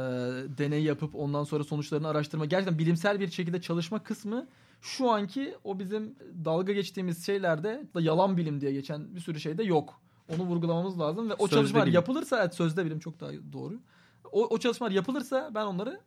deney 0.58 0.84
yapıp 0.84 1.16
ondan 1.16 1.44
sonra 1.44 1.64
sonuçlarını 1.64 2.08
araştırma 2.08 2.46
gerçekten 2.46 2.80
bilimsel 2.80 3.20
bir 3.20 3.32
şekilde 3.32 3.62
çalışma 3.62 4.04
kısmı 4.04 4.48
şu 4.82 5.10
anki 5.12 5.56
o 5.64 5.80
bizim 5.80 6.16
dalga 6.46 6.74
geçtiğimiz 6.74 7.26
şeylerde 7.26 7.86
da 7.96 8.02
yalan 8.02 8.38
bilim 8.38 8.62
diye 8.62 8.72
geçen 8.72 9.16
bir 9.16 9.20
sürü 9.20 9.40
şeyde 9.40 9.64
yok. 9.64 10.02
Onu 10.36 10.44
vurgulamamız 10.44 11.00
lazım 11.00 11.30
ve 11.30 11.34
o 11.34 11.38
Sözde 11.38 11.56
çalışmalar 11.56 11.86
bilim. 11.86 11.96
yapılırsa 11.96 12.42
evet 12.42 12.56
sözde 12.56 12.86
bilim 12.86 13.00
çok 13.00 13.20
daha 13.20 13.32
doğru. 13.54 13.80
O, 14.32 14.48
o 14.48 14.58
çalışmalar 14.58 14.92
yapılırsa 14.92 15.52
ben 15.56 15.66
onları 15.66 16.00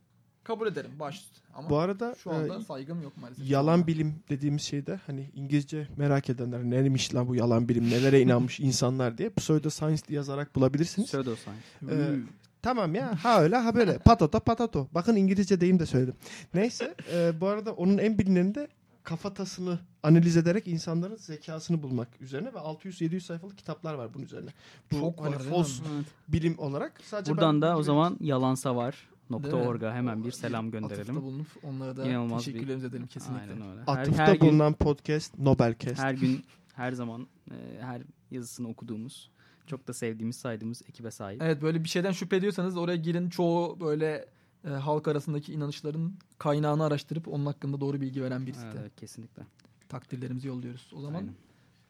kabul 0.45 0.67
ederim 0.67 0.91
baş 1.01 1.17
üstü. 1.19 1.41
Ama 1.55 1.71
Bu 1.71 1.79
arada 1.79 2.15
şu 2.23 2.31
anda 2.33 2.57
e, 2.57 2.61
saygım 2.61 3.03
yok 3.03 3.13
maalesef. 3.17 3.51
yalan 3.51 3.87
bilim 3.87 4.15
dediğimiz 4.29 4.63
şeyde 4.63 5.01
hani 5.07 5.31
İngilizce 5.35 5.89
merak 5.97 6.31
edenler 6.31 6.63
neymiş 6.65 7.15
lan 7.15 7.29
bu 7.29 7.35
yalan 7.35 7.69
bilim 7.69 7.91
nelere 7.91 8.21
inanmış 8.27 8.61
insanlar 8.61 9.19
diye 9.19 9.31
pseudoscience 9.31 10.03
diye 10.09 10.17
yazarak 10.17 10.57
bulabilirsiniz. 10.57 11.09
Pseudoscience. 11.09 11.61
Ee, 11.91 12.17
tamam 12.63 12.95
ya 12.95 13.25
ha 13.25 13.43
öyle 13.43 13.57
ha 13.57 13.75
böyle 13.75 13.99
patato 14.05 14.41
patato. 14.41 14.89
Bakın 14.95 15.17
İngilizce 15.17 15.61
deyim 15.61 15.79
de 15.79 15.87
söyledim. 15.87 16.15
Neyse 16.55 16.95
e, 17.15 17.41
bu 17.41 17.47
arada 17.47 17.73
onun 17.73 17.99
en 17.99 18.19
bilineni 18.19 18.55
de 18.55 18.69
kafatasını 19.03 19.79
analiz 20.03 20.37
ederek 20.37 20.69
insanların 20.69 21.17
zekasını 21.17 21.83
bulmak 21.83 22.09
üzerine 22.21 22.55
ve 22.55 22.59
600-700 22.59 23.21
sayfalık 23.21 23.59
kitaplar 23.59 23.95
var 23.95 24.15
bunun 24.15 24.25
üzerine. 24.25 24.51
Bu 24.93 24.97
Çok 25.01 25.21
hani 25.25 25.35
var, 25.35 25.41
false 25.43 25.83
bilim 26.29 26.59
olarak 26.59 27.01
sadece 27.05 27.33
Buradan 27.33 27.63
ben 27.63 27.69
da 27.69 27.77
o 27.79 27.83
zaman 27.83 28.17
yalansa 28.21 28.77
var. 28.77 29.10
Değil 29.31 29.55
mi? 29.55 29.61
.org'a 29.61 29.95
hemen 29.95 30.25
bir 30.25 30.31
selam 30.31 30.69
Atıfta 30.69 30.89
gönderelim. 30.89 31.23
bulunup 31.23 31.47
onlara 31.63 31.97
da 31.97 32.09
İnanılmaz 32.09 32.41
bir- 32.41 32.45
teşekkürlerimizi 32.45 32.87
edelim 32.87 33.07
kesinlikle. 33.07 33.53
Aynen 33.53 33.71
öyle. 33.71 33.81
Her, 33.87 33.99
atıfta 33.99 34.27
her 34.27 34.35
gün, 34.35 34.49
bulunan 34.49 34.73
podcast 34.75 35.39
Nobelcast. 35.39 35.99
her 36.03 36.15
gün, 36.15 36.45
her 36.75 36.93
zaman, 36.93 37.27
e, 37.51 37.55
her 37.81 38.03
yazısını 38.31 38.69
okuduğumuz, 38.69 39.31
çok 39.67 39.89
da 39.89 39.93
sevdiğimiz, 39.93 40.37
saydığımız 40.37 40.83
ekibe 40.89 41.11
sahip. 41.11 41.43
Evet 41.43 41.63
böyle 41.63 41.85
bir 41.85 41.89
şeyden 41.89 42.13
şüphe 42.13 42.37
ediyorsanız 42.37 42.77
oraya 42.77 42.97
girin 42.97 43.29
çoğu 43.31 43.81
böyle 43.81 44.27
e, 44.65 44.69
halk 44.69 45.09
arasındaki 45.09 45.53
inanışların 45.53 46.15
kaynağını 46.39 46.85
araştırıp 46.85 47.29
onun 47.29 47.47
hakkında 47.47 47.81
doğru 47.81 48.01
bilgi 48.01 48.23
veren 48.23 48.47
birisi 48.47 48.63
Evet, 48.65 48.75
de. 48.75 48.79
evet, 48.81 48.97
kesinlikle. 48.97 49.43
Takdirlerimizi 49.89 50.49
yolluyoruz. 50.49 50.91
O 50.97 51.01
zaman 51.01 51.19
Aynen. 51.19 51.35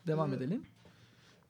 devam 0.06 0.32
Ee, 0.32 0.36
edelim. 0.36 0.62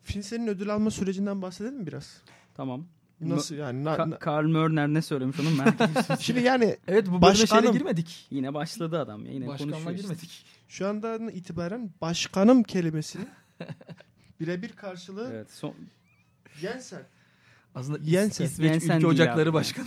Finsen'in 0.03 0.47
ödül 0.47 0.75
alma 0.75 0.91
sürecinden 0.91 1.43
bahsedelim 1.43 1.79
mi 1.79 1.87
biraz? 1.87 2.23
Tamam. 2.55 2.85
Nasıl 3.21 3.55
yani? 3.55 3.85
na- 3.85 3.95
Ka- 3.97 4.11
na- 4.11 4.19
Karl 4.19 4.47
Mörner 4.47 4.89
ne 4.89 5.03
söylemiş 5.03 5.41
onun 5.41 5.57
merak 5.57 5.81
ediyorsun. 5.81 6.15
Şimdi 6.21 6.41
yani 6.41 6.77
Evet 6.89 7.07
bu 7.07 7.11
bölüme 7.11 7.23
Başkanım. 7.23 7.65
şeyle 7.65 7.79
girmedik. 7.79 8.27
Yine 8.31 8.55
başladı 8.55 8.99
adam 9.01 9.27
ya. 9.27 9.33
Yine 9.33 9.47
Başkanla 9.47 9.73
konuşuyor 9.73 9.95
işte. 9.97 10.03
girmedik. 10.09 10.45
şu 10.69 10.89
andan 10.89 11.29
itibaren 11.29 11.91
başkanım 12.01 12.63
kelimesini 12.63 13.25
birebir 14.41 14.69
karşılığı 14.73 15.29
Evet. 15.33 15.51
Son, 15.53 15.75
Jensen. 16.61 17.03
Aslında 17.75 17.99
İs- 17.99 18.05
Jensen. 18.11 18.45
İsveç 18.45 18.73
Jensen 18.73 18.97
Ülke 18.97 19.01
değil 19.03 19.15
Ocakları 19.15 19.49
abi. 19.49 19.55
Başkanı. 19.55 19.87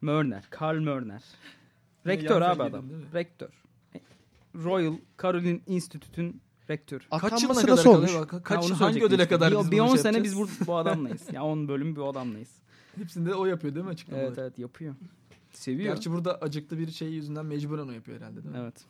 Mörner. 0.00 0.44
Karl 0.50 0.78
Mörner. 0.80 1.22
Rektör 2.06 2.40
abi 2.42 2.62
adam. 2.62 2.90
değil 2.90 3.00
mi? 3.02 3.06
Rektör. 3.14 3.48
Royal 4.54 4.94
Caroline 5.22 5.60
Institute'ün 5.66 6.40
rektör. 6.70 7.08
Kaç 7.20 7.42
yılına 7.42 7.60
kadar 7.60 7.72
nasıl 7.72 7.90
olmuş? 7.90 8.10
kalıyor? 8.12 8.28
Ka- 8.28 8.42
Kaç, 8.42 8.64
onu 8.64 8.80
hangi 8.80 9.04
ödüle 9.04 9.22
işte. 9.22 9.34
kadar 9.34 9.52
bir, 9.52 9.58
biz 9.58 9.70
bir 9.70 9.78
bunu 9.78 9.86
10 9.88 9.94
şey 9.94 9.98
sene 9.98 10.22
biz 10.22 10.36
bu, 10.36 10.48
bu 10.66 10.76
adamlayız. 10.76 11.22
ya 11.32 11.44
10 11.44 11.68
bölüm 11.68 11.96
bu 11.96 12.08
adamlayız. 12.08 12.50
Hepsinde 12.96 13.34
o 13.34 13.46
yapıyor 13.46 13.74
değil 13.74 13.86
mi 13.86 13.90
açıklama 13.90 14.22
Evet 14.22 14.38
evet 14.38 14.58
yapıyor. 14.58 14.94
Seviyor. 15.52 15.94
Gerçi 15.94 16.12
burada 16.12 16.38
acıklı 16.40 16.78
bir 16.78 16.90
şey 16.90 17.08
yüzünden 17.08 17.46
mecburen 17.46 17.88
o 17.88 17.92
yapıyor 17.92 18.20
herhalde 18.20 18.36
değil 18.44 18.54
mi? 18.54 18.60
Evet. 18.62 18.84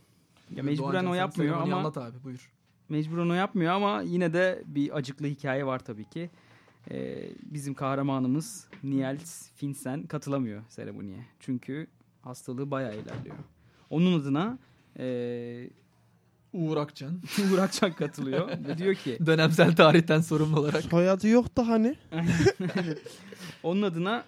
Ya 0.56 0.62
mecburen 0.62 1.04
o 1.04 1.14
yapmıyor 1.14 1.56
ama 1.56 1.76
Anlat 1.76 1.98
abi 1.98 2.24
buyur. 2.24 2.52
mecburen 2.88 3.30
o 3.30 3.34
yapmıyor 3.34 3.72
ama 3.72 4.02
yine 4.02 4.32
de 4.32 4.62
bir 4.66 4.96
acıklı 4.96 5.26
hikaye 5.26 5.66
var 5.66 5.78
tabii 5.78 6.04
ki. 6.04 6.30
Ee, 6.90 7.28
bizim 7.42 7.74
kahramanımız 7.74 8.68
Niels 8.82 9.50
Finsen 9.54 10.02
katılamıyor 10.06 10.62
seremoniye. 10.68 11.26
Çünkü 11.40 11.86
hastalığı 12.22 12.70
bayağı 12.70 12.94
ilerliyor. 12.94 13.36
Onun 13.90 14.20
adına 14.20 14.58
ee, 14.98 15.70
Uğur 16.54 16.76
Akçan. 16.76 17.20
Uğur 17.52 17.58
Akçak 17.58 17.98
katılıyor 17.98 18.48
ve 18.48 18.78
diyor 18.78 18.94
ki 18.94 19.18
Dönemsel 19.26 19.76
tarihten 19.76 20.20
sorumlu 20.20 20.60
olarak. 20.60 20.82
Soyadı 20.82 21.28
yok 21.28 21.56
da 21.56 21.68
hani. 21.68 21.96
Onun 23.62 23.82
adına 23.82 24.24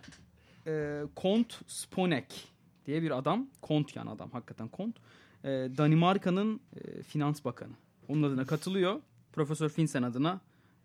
e, 0.66 1.02
Kont 1.16 1.60
Sponek 1.66 2.48
diye 2.86 3.02
bir 3.02 3.18
adam. 3.18 3.46
Kont 3.62 3.96
yani 3.96 4.10
adam 4.10 4.30
hakikaten 4.30 4.68
Kont. 4.68 4.96
E, 5.44 5.48
Danimarka'nın 5.48 6.60
e, 6.76 7.02
finans 7.02 7.44
bakanı. 7.44 7.72
Onun 8.08 8.22
adına 8.22 8.46
katılıyor. 8.46 9.00
Profesör 9.32 9.68
Finsen 9.68 10.02
adına 10.02 10.40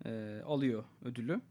e, 0.06 0.42
alıyor 0.46 0.84
ödülü. 1.06 1.42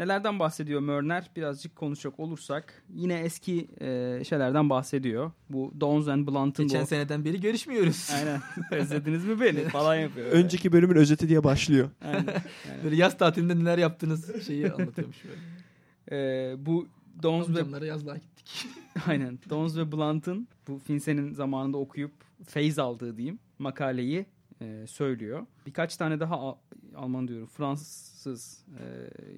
Nelerden 0.00 0.38
bahsediyor 0.38 0.80
Mörner? 0.80 1.30
Birazcık 1.36 1.76
konuşacak 1.76 2.20
olursak 2.20 2.82
yine 2.94 3.20
eski 3.20 3.68
e, 3.80 4.22
şeylerden 4.28 4.70
bahsediyor. 4.70 5.30
Bu 5.50 5.72
Dons 5.80 6.08
and 6.08 6.28
Blunt'ın 6.28 6.66
Geçen 6.66 6.82
bu- 6.82 6.86
seneden 6.86 7.24
beri 7.24 7.40
görüşmüyoruz. 7.40 8.10
Aynen. 8.14 8.40
Özlediniz 8.80 9.24
mi 9.24 9.40
beni? 9.40 9.60
Falan 9.68 9.94
yapıyor. 9.94 10.26
Önceki 10.30 10.72
bölümün 10.72 10.96
özeti 10.96 11.28
diye 11.28 11.44
başlıyor. 11.44 11.90
Aynen. 12.04 12.42
Böyle 12.84 12.96
yaz 12.96 13.18
tatilinde 13.18 13.58
neler 13.58 13.78
yaptığınız 13.78 14.46
şeyi 14.46 14.72
anlatıyormuş 14.72 15.16
böyle. 15.24 15.40
E, 16.52 16.66
bu 16.66 16.88
Dons 17.22 17.48
ve 17.48 17.50
Amcamlara 17.50 17.86
yazlığa 17.86 18.16
gittik. 18.16 18.66
Aynen. 19.06 19.38
Dons 19.50 19.76
ve 19.76 19.92
Blunt'ın 19.92 20.48
bu 20.68 20.78
Finsen'in 20.78 21.32
zamanında 21.32 21.76
okuyup 21.76 22.12
feyz 22.48 22.78
aldığı 22.78 23.16
diyeyim 23.16 23.38
makaleyi 23.58 24.26
e, 24.62 24.86
söylüyor. 24.86 25.46
Birkaç 25.66 25.96
tane 25.96 26.20
daha 26.20 26.56
Alman 26.94 27.28
diyorum 27.28 27.46
Fransız 27.46 28.64
e, 28.80 28.84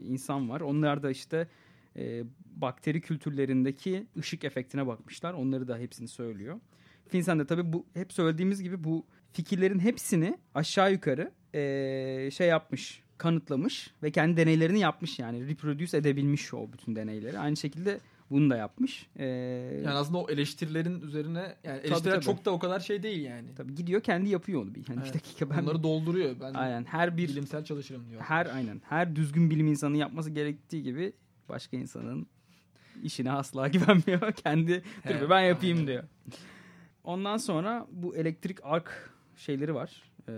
insan 0.03 0.49
var. 0.49 0.61
Onlar 0.61 1.03
da 1.03 1.11
işte 1.11 1.49
e, 1.97 2.25
bakteri 2.57 3.01
kültürlerindeki 3.01 4.07
ışık 4.19 4.45
efektine 4.45 4.87
bakmışlar. 4.87 5.33
Onları 5.33 5.69
da 5.69 5.79
hepsini 5.79 6.09
söylüyor. 6.09 6.61
Finsen 7.09 7.39
de 7.39 7.47
tabii 7.47 7.73
bu 7.73 7.87
hep 7.95 8.13
söylediğimiz 8.13 8.63
gibi 8.63 8.85
bu 8.85 9.07
fikirlerin 9.33 9.79
hepsini 9.79 10.39
aşağı 10.55 10.93
yukarı 10.93 11.33
e, 11.55 12.31
şey 12.31 12.49
yapmış, 12.49 13.03
kanıtlamış 13.19 13.91
ve 14.03 14.11
kendi 14.11 14.37
deneylerini 14.37 14.81
yapmış 14.81 15.19
yani 15.19 15.49
reproduce 15.49 15.97
edebilmiş 15.97 16.55
o 16.55 16.73
bütün 16.73 16.97
deneyleri. 16.97 17.39
Aynı 17.39 17.57
şekilde 17.57 18.01
bunu 18.33 18.51
da 18.51 18.57
yapmış. 18.57 19.07
Ee, 19.17 19.25
Yani 19.85 19.91
aslında 19.97 20.19
o 20.19 20.31
eleştirilerin 20.31 21.01
üzerine 21.01 21.57
yani 21.65 21.79
eleştiriler 21.79 22.15
tabii. 22.15 22.25
çok 22.25 22.45
da 22.45 22.51
o 22.51 22.59
kadar 22.59 22.81
şey 22.81 23.03
değil 23.03 23.23
yani. 23.25 23.55
tabii 23.57 23.75
gidiyor 23.75 24.01
kendi 24.01 24.29
yapıyor 24.29 24.63
onu 24.63 24.75
bir. 24.75 24.89
Yani 24.89 24.99
Evet. 25.03 25.09
bir 25.09 25.15
dakika 25.21 25.51
ben 25.51 25.63
Onları 25.63 25.83
dolduruyor. 25.83 26.37
Ben 26.41 26.55
aynen 26.55 26.85
her 26.85 27.17
bir 27.17 27.29
bilimsel 27.29 27.65
çalışırım 27.65 28.11
diyor. 28.11 28.21
her 28.23 28.47
aynen 28.47 28.83
her 28.85 29.17
düzgün 29.17 29.51
bilim 29.51 29.67
insanı 29.67 29.97
yapması 29.97 30.31
gerektiği 30.31 30.83
gibi 30.83 31.13
başka 31.49 31.77
insanın 31.77 32.27
işine 33.03 33.33
asla 33.33 33.69
güvenmiyor. 33.69 34.33
Kendi 34.33 34.83
dur 35.21 35.31
ben 35.31 35.41
yapayım 35.41 35.77
aynen. 35.79 35.87
diyor. 35.87 36.05
Ondan 37.05 37.37
sonra 37.37 37.87
bu 37.93 38.17
elektrik 38.17 38.59
ark 38.63 39.11
şeyleri 39.37 39.75
var. 39.75 40.03
Ee, 40.29 40.33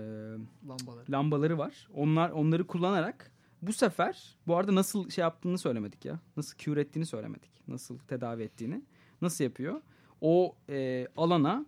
Lambalar. 0.69 1.09
lambaları 1.11 1.59
var. 1.59 1.89
Onlar 1.95 2.31
onları 2.31 2.67
kullanarak 2.67 3.31
bu 3.63 3.73
sefer 3.73 4.37
bu 4.47 4.57
arada 4.57 4.75
nasıl 4.75 5.11
şey 5.11 5.23
yaptığını 5.23 5.59
söylemedik 5.59 6.05
ya. 6.05 6.21
Nasıl 6.37 6.59
cure 6.59 6.81
ettiğini 6.81 7.07
söylemedik. 7.07 7.51
Nasıl 7.69 7.99
tedavi 7.99 8.43
ettiğini. 8.43 8.83
Nasıl 9.23 9.45
yapıyor? 9.45 9.81
O 10.21 10.57
e, 10.69 11.07
alana 11.17 11.67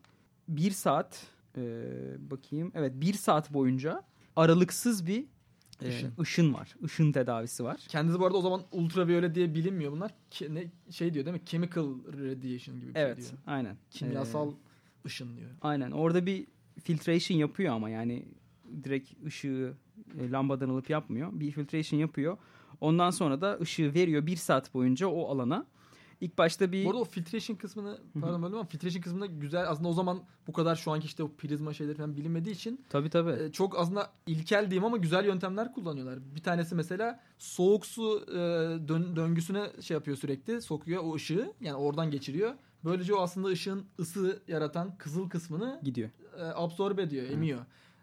bir 0.49 0.71
saat 0.71 1.27
e, 1.57 1.63
bakayım. 2.31 2.73
Evet 2.75 2.93
bir 2.95 3.13
saat 3.15 3.55
boyunca 3.55 4.03
aralıksız 4.37 5.07
bir 5.07 5.25
e, 5.83 5.89
Işın. 5.89 6.13
ışın 6.21 6.55
var. 6.55 6.75
Işın 6.85 7.13
tedavisi 7.13 7.65
var. 7.65 7.77
Kendisi 7.89 8.21
bu 8.21 8.27
arada 8.27 8.37
o 8.39 8.41
zaman 8.41 8.63
ultraviyole 8.73 9.35
diye 9.35 9.55
bilinmiyor 9.55 9.93
bunlar. 9.93 10.15
Ki, 10.31 10.55
ne 10.55 10.65
şey 10.91 11.15
diyor 11.15 11.25
değil 11.27 11.37
mi? 11.37 11.43
Chemical 11.47 11.87
radiation 12.07 12.81
gibi 12.81 12.95
bir 12.95 13.01
Evet 13.01 13.17
şey 13.17 13.27
diyor. 13.27 13.39
aynen. 13.47 13.77
Kimyasal 13.91 14.51
Ee, 14.51 14.55
ışın 15.07 15.37
diyor. 15.37 15.51
Aynen. 15.63 15.91
Orada 15.91 16.27
bir 16.27 16.47
filtration 16.83 17.39
yapıyor 17.39 17.75
ama 17.75 17.91
yani 17.91 18.25
direkt 18.85 19.25
ışığı 19.27 19.75
e, 20.21 20.31
lambadan 20.31 20.69
alıp 20.69 20.91
yapmıyor. 20.91 21.29
Bir 21.33 21.51
filtration 21.51 22.01
yapıyor. 22.01 22.39
Ondan 22.81 23.11
sonra 23.11 23.41
da 23.41 23.59
ışığı 23.61 23.95
veriyor 23.95 24.27
bir 24.27 24.37
saat 24.37 24.75
boyunca 24.75 25.07
o 25.07 25.29
alana. 25.29 25.67
İlk 26.21 26.39
başta 26.39 26.73
bir 26.73 26.85
Bu 26.85 26.89
arada 26.91 27.01
o 27.01 27.05
filtration 27.05 27.57
kısmını 27.57 27.99
pardon 28.21 28.43
böldüm 28.43 28.55
ama 28.55 28.65
filtration 28.65 29.03
kısmında 29.03 29.27
güzel 29.27 29.71
aslında 29.71 29.89
o 29.89 29.93
zaman 29.93 30.23
bu 30.47 30.53
kadar 30.53 30.77
şu 30.77 30.91
anki 30.93 31.07
işte 31.07 31.23
o 31.23 31.31
prizma 31.39 31.73
şeyleri 31.75 31.97
falan 31.97 32.17
bilinmediği 32.17 32.55
için 32.55 32.85
tabii 32.89 33.11
tabii. 33.11 33.43
e, 33.43 33.53
çok 33.53 33.79
aslında 33.79 34.11
ilkel 34.27 34.71
diyeyim 34.71 34.85
ama 34.85 34.97
güzel 34.97 35.25
yöntemler 35.25 35.73
kullanıyorlar. 35.73 36.19
Bir 36.35 36.43
tanesi 36.43 36.75
mesela 36.75 37.21
soğuk 37.39 37.87
su 37.87 38.25
e, 38.29 38.35
dön- 38.89 39.17
döngüsüne 39.17 39.71
şey 39.83 39.95
yapıyor 39.95 40.17
sürekli 40.17 40.63
sokuyor 40.63 41.03
o 41.05 41.15
ışığı 41.15 41.53
yani 41.61 41.77
oradan 41.77 42.11
geçiriyor. 42.11 42.55
Böylece 42.85 43.15
o 43.15 43.21
aslında 43.21 43.49
ışığın 43.49 43.85
ısı 44.01 44.43
yaratan 44.49 44.99
kızıl 44.99 45.29
kısmını 45.31 45.81
gidiyor. 45.85 46.11
e, 46.39 46.43
absorbe 46.43 47.03
ediyor, 47.03 47.27
emiyor. 47.31 47.61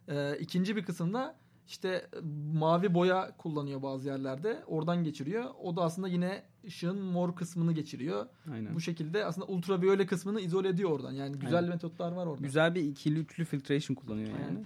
E, 0.08 0.38
ikinci 0.40 0.76
bir 0.76 0.86
kısımda 0.86 1.36
işte 1.68 1.88
e, 1.88 2.20
mavi 2.54 2.94
boya 2.94 3.38
kullanıyor 3.38 3.82
bazı 3.82 4.08
yerlerde. 4.08 4.64
Oradan 4.68 5.04
geçiriyor. 5.04 5.46
O 5.64 5.76
da 5.76 5.82
aslında 5.82 6.08
yine 6.08 6.44
ışığın 6.66 7.02
mor 7.02 7.36
kısmını 7.36 7.74
geçiriyor. 7.74 8.26
Aynen. 8.54 8.76
Bu 8.76 8.82
şekilde 8.82 9.26
aslında 9.26 9.48
ultraviyole 9.48 10.06
kısmını 10.06 10.42
izole 10.42 10.68
ediyor 10.68 10.90
oradan. 10.90 11.12
Yani 11.12 11.40
güzel 11.40 11.58
Aynen. 11.58 11.70
metotlar 11.70 12.12
var 12.12 12.26
orada. 12.26 12.44
Güzel 12.44 12.76
bir 12.76 12.82
ikili 12.82 13.20
üçlü 13.20 13.46
filtration 13.46 13.96
kullanıyor 13.96 14.30
yani. 14.30 14.46
Aynen. 14.46 14.66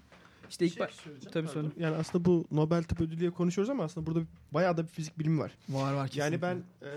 İşte 0.49 0.65
ilk 0.65 0.73
Şey 0.73 1.13
tabii 1.31 1.47
söyle. 1.47 1.67
Yani 1.77 1.95
aslında 1.95 2.25
bu 2.25 2.45
Nobel 2.51 2.83
Tıp 2.83 3.01
Ödülü 3.01 3.19
diye 3.19 3.31
konuşuyoruz 3.31 3.69
ama 3.69 3.83
aslında 3.83 4.07
burada 4.07 4.21
bayağı 4.51 4.77
da 4.77 4.83
bir 4.83 4.87
fizik 4.87 5.19
bilimi 5.19 5.39
var. 5.39 5.51
Var 5.69 5.93
var 5.93 6.11
Yani 6.13 6.41
ben 6.41 6.63
e, 6.81 6.91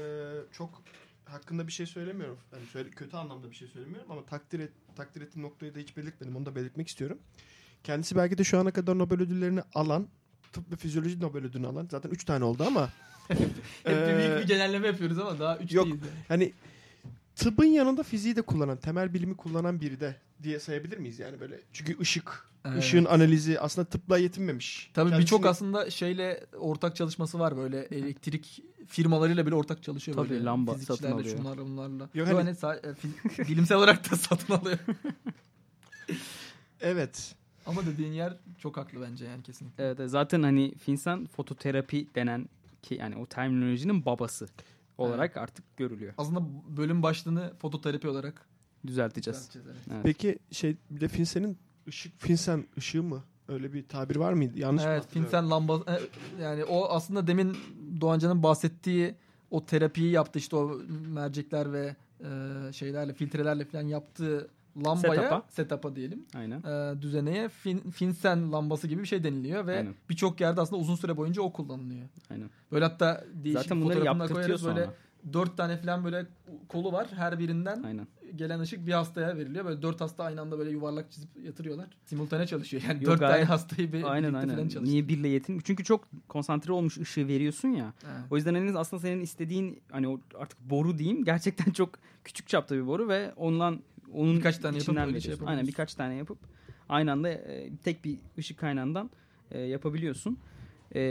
çok 0.52 0.82
hakkında 1.24 1.66
bir 1.66 1.72
şey 1.72 1.86
söylemiyorum. 1.86 2.38
Yani 2.52 2.66
söyle, 2.66 2.90
kötü 2.90 3.16
anlamda 3.16 3.50
bir 3.50 3.56
şey 3.56 3.68
söylemiyorum 3.68 4.10
ama 4.10 4.24
takdir 4.24 4.60
et, 4.60 4.72
takdir 4.96 5.20
ettiğim 5.20 5.46
noktayı 5.46 5.74
da 5.74 5.78
hiç 5.78 5.96
belirtmedim. 5.96 6.36
Onu 6.36 6.46
da 6.46 6.56
belirtmek 6.56 6.88
istiyorum. 6.88 7.18
Kendisi 7.84 8.16
belki 8.16 8.38
de 8.38 8.44
şu 8.44 8.58
ana 8.58 8.70
kadar 8.70 8.98
Nobel 8.98 9.20
ödüllerini 9.20 9.60
alan, 9.74 10.06
tıp 10.52 10.72
ve 10.72 10.76
fizyoloji 10.76 11.20
Nobel 11.20 11.44
ödülünü 11.44 11.66
alan. 11.66 11.88
Zaten 11.90 12.10
3 12.10 12.24
tane 12.24 12.44
oldu 12.44 12.64
ama. 12.66 12.90
Hep 13.28 13.38
bir 14.08 14.16
büyük 14.18 14.38
bir 14.42 14.46
genelleme 14.48 14.86
yapıyoruz 14.86 15.18
ama 15.18 15.38
daha 15.38 15.56
üç 15.58 15.72
yok. 15.72 15.86
değiliz. 15.86 16.00
yani. 16.02 16.12
hani 16.28 16.52
tıbbın 17.36 17.64
yanında 17.64 18.02
fiziği 18.02 18.36
de 18.36 18.42
kullanan, 18.42 18.76
temel 18.76 19.14
bilimi 19.14 19.36
kullanan 19.36 19.80
biri 19.80 20.00
de 20.00 20.16
diye 20.42 20.60
sayabilir 20.60 20.98
miyiz 20.98 21.18
yani 21.18 21.40
böyle? 21.40 21.60
Çünkü 21.72 22.00
ışık, 22.00 22.50
Evet. 22.64 22.78
ışığın 22.78 23.04
analizi 23.04 23.60
aslında 23.60 23.88
tıpla 23.88 24.18
yetinmemiş. 24.18 24.90
Tabii 24.94 25.10
Kendisini- 25.10 25.20
birçok 25.22 25.46
aslında 25.46 25.90
şeyle 25.90 26.46
ortak 26.58 26.96
çalışması 26.96 27.38
var 27.38 27.56
böyle 27.56 27.80
elektrik 27.82 28.64
firmalarıyla 28.86 29.46
bile 29.46 29.54
ortak 29.54 29.82
çalışıyor 29.82 30.16
Tabii, 30.16 30.30
böyle. 30.30 30.44
lamba 30.44 30.72
Fizikçilerle, 30.74 31.02
satın 31.02 31.12
alıyor. 31.22 31.36
Şunlarla 31.36 31.62
bunlarla. 31.64 32.08
Yok, 32.14 32.28
Yok, 32.28 32.38
hani- 32.38 32.50
sa- 32.50 32.94
e, 33.42 33.48
bilimsel 33.48 33.78
olarak 33.78 34.10
da 34.10 34.16
satın 34.16 34.54
alıyor. 34.54 34.78
Evet. 36.80 37.34
Ama 37.70 37.86
dediğin 37.86 38.12
yer 38.12 38.36
çok 38.58 38.76
haklı 38.76 39.00
bence 39.00 39.24
yani 39.24 39.42
kesinlikle. 39.42 39.84
Evet, 39.84 40.00
evet. 40.00 40.10
zaten 40.10 40.42
hani 40.42 40.74
Finsen 40.74 41.26
fototerapi 41.26 42.08
denen 42.14 42.48
ki 42.82 42.94
yani 42.94 43.16
o 43.16 43.26
terminolojinin 43.26 44.04
babası 44.04 44.48
olarak 44.98 45.36
artık 45.36 45.76
görülüyor. 45.76 46.14
Aslında 46.18 46.42
bölüm 46.76 47.02
başlığını 47.02 47.52
fototerapi 47.58 48.08
olarak 48.08 48.46
Düzelteceğiz. 48.86 49.38
düzelteceğiz, 49.38 49.68
evet. 49.68 49.86
Evet. 49.92 50.04
Peki 50.04 50.38
şey 50.50 50.76
bir 50.90 51.00
de 51.00 51.08
Finsen'in 51.08 51.58
ışık 51.88 52.20
Finsen 52.20 52.64
ışığı 52.78 53.02
mı? 53.02 53.24
Öyle 53.48 53.72
bir 53.72 53.88
tabir 53.88 54.16
var 54.16 54.32
mıydı? 54.32 54.58
Yanlış 54.58 54.84
mı 54.84 54.90
Evet? 54.90 55.06
Finsen 55.08 55.50
lamba 55.50 55.76
e, 55.76 56.00
yani 56.42 56.64
o 56.64 56.88
aslında 56.88 57.26
demin 57.26 57.56
Doğancan'ın 58.00 58.42
bahsettiği 58.42 59.14
o 59.50 59.66
terapiyi 59.66 60.10
yaptı 60.10 60.38
işte 60.38 60.56
o 60.56 60.80
mercekler 61.08 61.72
ve 61.72 61.96
e, 62.20 62.72
şeylerle 62.72 63.14
filtrelerle 63.14 63.64
falan 63.64 63.86
yaptığı 63.86 64.48
lambaya 64.76 65.14
Setup'a. 65.14 65.42
setup'a 65.48 65.96
diyelim 65.96 66.26
Aynen. 66.34 66.62
e, 66.62 67.02
düzeneye 67.02 67.48
fin, 67.48 67.78
Finsen 67.90 68.52
lambası 68.52 68.88
gibi 68.88 69.02
bir 69.02 69.06
şey 69.08 69.24
deniliyor 69.24 69.66
ve 69.66 69.76
Aynen. 69.76 69.94
birçok 70.10 70.40
yerde 70.40 70.60
aslında 70.60 70.82
uzun 70.82 70.94
süre 70.96 71.16
boyunca 71.16 71.42
o 71.42 71.52
kullanılıyor. 71.52 72.08
Aynen. 72.30 72.50
Böyle 72.72 72.84
hatta 72.84 73.24
değişik 73.34 73.62
Zaten 73.62 73.82
fotoğrafını 73.82 74.28
koyarız 74.28 74.66
böyle 74.66 74.90
dört 75.32 75.56
tane 75.56 75.76
falan 75.76 76.04
böyle 76.04 76.26
kolu 76.68 76.92
var 76.92 77.08
her 77.16 77.38
birinden 77.38 77.82
Aynen. 77.82 78.06
gelen 78.36 78.60
ışık 78.60 78.86
bir 78.86 78.92
hastaya 78.92 79.36
veriliyor. 79.36 79.64
Böyle 79.64 79.82
dört 79.82 80.00
hasta 80.00 80.24
aynı 80.24 80.40
anda 80.40 80.58
böyle 80.58 80.70
yuvarlak 80.70 81.12
çizip 81.12 81.28
yatırıyorlar. 81.44 81.86
Simultane 82.04 82.46
çalışıyor. 82.46 82.82
Yani 82.88 83.04
Yok, 83.04 83.06
dört 83.12 83.20
tane 83.20 83.44
hastayı 83.44 83.92
bir 83.92 84.04
Aynen 84.04 84.22
birlikte 84.30 84.46
falan 84.46 84.58
aynen. 84.58 84.68
çalıştırıyor. 84.68 84.92
Niye 84.92 85.08
birle 85.08 85.28
yetin? 85.28 85.60
Çünkü 85.64 85.84
çok 85.84 86.04
konsantre 86.28 86.72
olmuş 86.72 86.98
ışığı 86.98 87.28
veriyorsun 87.28 87.68
ya. 87.68 87.92
Evet. 88.04 88.24
O 88.30 88.36
yüzden 88.36 88.54
en 88.54 88.74
aslında 88.74 89.02
senin 89.02 89.20
istediğin 89.20 89.82
hani 89.90 90.18
artık 90.38 90.60
boru 90.70 90.98
diyeyim 90.98 91.24
gerçekten 91.24 91.72
çok 91.72 91.90
küçük 92.24 92.48
çapta 92.48 92.76
bir 92.76 92.86
boru 92.86 93.08
ve 93.08 93.32
ondan 93.36 93.80
onun 94.14 94.36
Birkaç 94.36 94.58
tane 94.58 94.76
yapıp 94.76 94.82
içinden 94.82 95.08
öyle 95.08 95.20
şey. 95.20 95.34
Aynen 95.46 95.66
birkaç 95.66 95.94
tane 95.94 96.14
yapıp 96.14 96.38
aynı 96.88 97.12
anda 97.12 97.30
e, 97.30 97.76
tek 97.76 98.04
bir 98.04 98.18
ışık 98.38 98.58
kaynağından 98.58 99.10
e, 99.50 99.60
yapabiliyorsun. 99.60 100.38
E, 100.94 101.02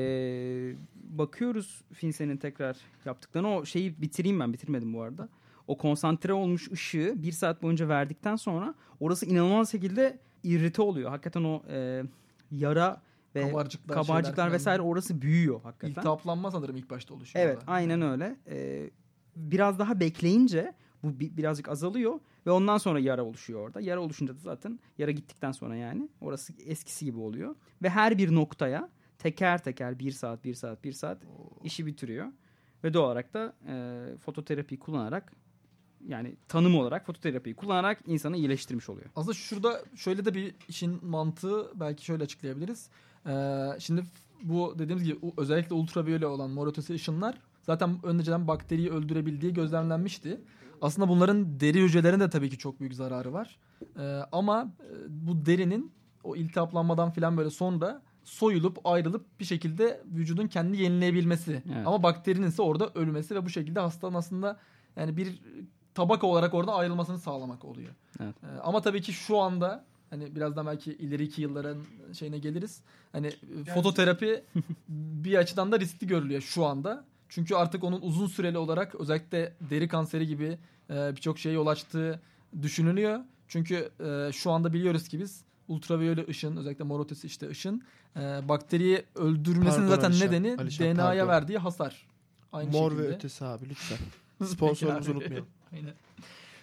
bakıyoruz 0.93 1.81
Finsen'in 1.93 2.37
tekrar 2.37 2.77
yaptıklarına. 3.05 3.57
O 3.57 3.65
şeyi 3.65 4.01
bitireyim 4.01 4.39
ben 4.39 4.53
bitirmedim 4.53 4.93
bu 4.93 5.01
arada. 5.01 5.29
O 5.67 5.77
konsantre 5.77 6.33
olmuş 6.33 6.71
ışığı 6.71 7.13
bir 7.17 7.31
saat 7.31 7.63
boyunca 7.63 7.87
verdikten 7.89 8.35
sonra 8.35 8.73
orası 8.99 9.25
inanılmaz 9.25 9.71
şekilde 9.71 10.19
irrite 10.43 10.81
oluyor. 10.81 11.09
Hakikaten 11.09 11.43
o 11.43 11.63
e, 11.69 12.03
yara 12.51 13.01
ve 13.35 13.41
Kabarcıklar, 13.49 14.01
kabarcıklar 14.01 14.51
vesaire 14.51 14.81
orası 14.81 15.21
büyüyor 15.21 15.61
hakikaten. 15.61 15.89
İltihaplanma 15.89 16.51
sanırım 16.51 16.77
ilk 16.77 16.89
başta 16.89 17.13
oluşuyor. 17.13 17.45
Evet 17.45 17.57
orada. 17.57 17.71
aynen 17.71 18.01
öyle. 18.01 18.35
Ee, 18.47 18.89
biraz 19.35 19.79
daha 19.79 19.99
bekleyince 19.99 20.73
bu 21.03 21.19
bi- 21.19 21.37
birazcık 21.37 21.69
azalıyor 21.69 22.19
ve 22.45 22.51
ondan 22.51 22.77
sonra 22.77 22.99
yara 22.99 23.23
oluşuyor 23.23 23.59
orada. 23.59 23.81
Yara 23.81 23.99
oluşunca 23.99 24.35
da 24.35 24.39
zaten 24.39 24.79
yara 24.97 25.11
gittikten 25.11 25.51
sonra 25.51 25.75
yani 25.75 26.09
orası 26.21 26.53
eskisi 26.65 27.05
gibi 27.05 27.19
oluyor. 27.19 27.55
Ve 27.83 27.89
her 27.89 28.17
bir 28.17 28.35
noktaya 28.35 28.89
teker 29.17 29.63
teker 29.63 29.99
bir 29.99 30.11
saat 30.11 30.43
bir 30.43 30.53
saat 30.53 30.83
bir 30.83 30.93
saat 30.93 31.17
işi 31.63 31.85
bitiriyor. 31.85 32.27
Ve 32.83 32.93
doğal 32.93 33.05
olarak 33.05 33.33
da 33.33 33.53
e, 33.67 34.17
fototerapi 34.17 34.79
kullanarak 34.79 35.33
yani 36.07 36.35
tanım 36.47 36.75
olarak 36.75 37.05
fototerapiyi 37.05 37.55
kullanarak 37.55 37.99
insanı 38.07 38.37
iyileştirmiş 38.37 38.89
oluyor. 38.89 39.09
Aslında 39.15 39.33
şurada 39.33 39.83
şöyle 39.95 40.25
de 40.25 40.33
bir 40.33 40.55
işin 40.67 41.05
mantığı 41.05 41.79
belki 41.79 42.05
şöyle 42.05 42.23
açıklayabiliriz. 42.23 42.89
Ee, 43.27 43.67
şimdi 43.79 44.03
bu 44.43 44.75
dediğimiz 44.79 45.03
gibi 45.03 45.19
özellikle 45.37 45.75
ultraviyole 45.75 46.25
olan 46.25 46.49
mor 46.49 46.89
ışınlar 46.89 47.37
zaten 47.61 47.99
önceden 48.03 48.47
bakteriyi 48.47 48.89
öldürebildiği 48.89 49.53
gözlemlenmişti. 49.53 50.41
Aslında 50.81 51.09
bunların 51.09 51.59
deri 51.59 51.81
hücrelerine 51.81 52.19
de 52.19 52.29
tabii 52.29 52.49
ki 52.49 52.57
çok 52.57 52.79
büyük 52.79 52.95
zararı 52.95 53.33
var. 53.33 53.59
Ee, 53.99 54.19
ama 54.31 54.71
e, 54.79 54.91
bu 55.09 55.45
derinin 55.45 55.91
o 56.23 56.35
iltihaplanmadan 56.35 57.11
filan 57.11 57.37
böyle 57.37 57.49
sonra 57.49 58.01
soyulup 58.23 58.79
ayrılıp 58.83 59.39
bir 59.39 59.45
şekilde 59.45 60.01
vücudun 60.05 60.47
kendi 60.47 60.77
yenileyebilmesi. 60.77 61.63
Evet. 61.73 61.87
Ama 61.87 62.03
bakterinin 62.03 62.47
ise 62.47 62.61
orada 62.61 62.89
ölmesi 62.95 63.35
ve 63.35 63.45
bu 63.45 63.49
şekilde 63.49 63.79
hastanın 63.79 64.13
aslında 64.13 64.59
yani 64.95 65.17
bir 65.17 65.41
tabaka 65.93 66.27
olarak 66.27 66.53
oradan 66.53 66.73
ayrılmasını 66.73 67.19
sağlamak 67.19 67.65
oluyor. 67.65 67.93
Evet. 68.19 68.35
Ee, 68.43 68.59
ama 68.63 68.81
tabii 68.81 69.01
ki 69.01 69.13
şu 69.13 69.37
anda 69.37 69.85
hani 70.09 70.35
birazdan 70.35 70.65
belki 70.65 70.93
ileriki 70.93 71.41
yılların 71.41 71.77
şeyine 72.13 72.37
geliriz. 72.37 72.81
Hani 73.11 73.27
e, 73.27 73.73
fototerapi 73.73 74.43
bir 75.23 75.37
açıdan 75.37 75.71
da 75.71 75.79
riskli 75.79 76.07
görülüyor 76.07 76.41
şu 76.41 76.65
anda. 76.65 77.05
Çünkü 77.29 77.55
artık 77.55 77.83
onun 77.83 78.01
uzun 78.01 78.27
süreli 78.27 78.57
olarak 78.57 78.95
özellikle 78.95 79.53
deri 79.69 79.87
kanseri 79.87 80.27
gibi 80.27 80.57
e, 80.89 81.15
birçok 81.15 81.39
şeye 81.39 81.55
yol 81.55 81.67
açtığı 81.67 82.19
düşünülüyor. 82.61 83.19
Çünkü 83.47 83.89
e, 84.05 84.31
şu 84.33 84.51
anda 84.51 84.73
biliyoruz 84.73 85.07
ki 85.07 85.19
biz 85.19 85.41
ultraviyole 85.67 86.25
ışın 86.29 86.57
özellikle 86.57 86.83
mor 86.83 87.05
ötesi 87.05 87.27
işte 87.27 87.49
ışın 87.49 87.83
e, 88.15 88.19
bakteriyi 88.49 89.03
öldürmesinin 89.15 89.87
Pardon 89.87 89.95
zaten 89.95 90.09
Alişan, 90.09 90.27
nedeni 90.27 90.55
Alişan, 90.59 90.95
DNA'ya 90.95 91.25
pardon. 91.25 91.33
verdiği 91.41 91.57
hasar. 91.57 92.07
Aynı 92.53 92.71
Mor 92.71 92.91
şekilde. 92.91 93.09
ve 93.09 93.15
ötesi 93.15 93.45
abi 93.45 93.69
lütfen. 93.69 93.97
Sponsorumuzu 94.45 95.11
unutmayalım. 95.11 95.47
Aynen. 95.73 95.93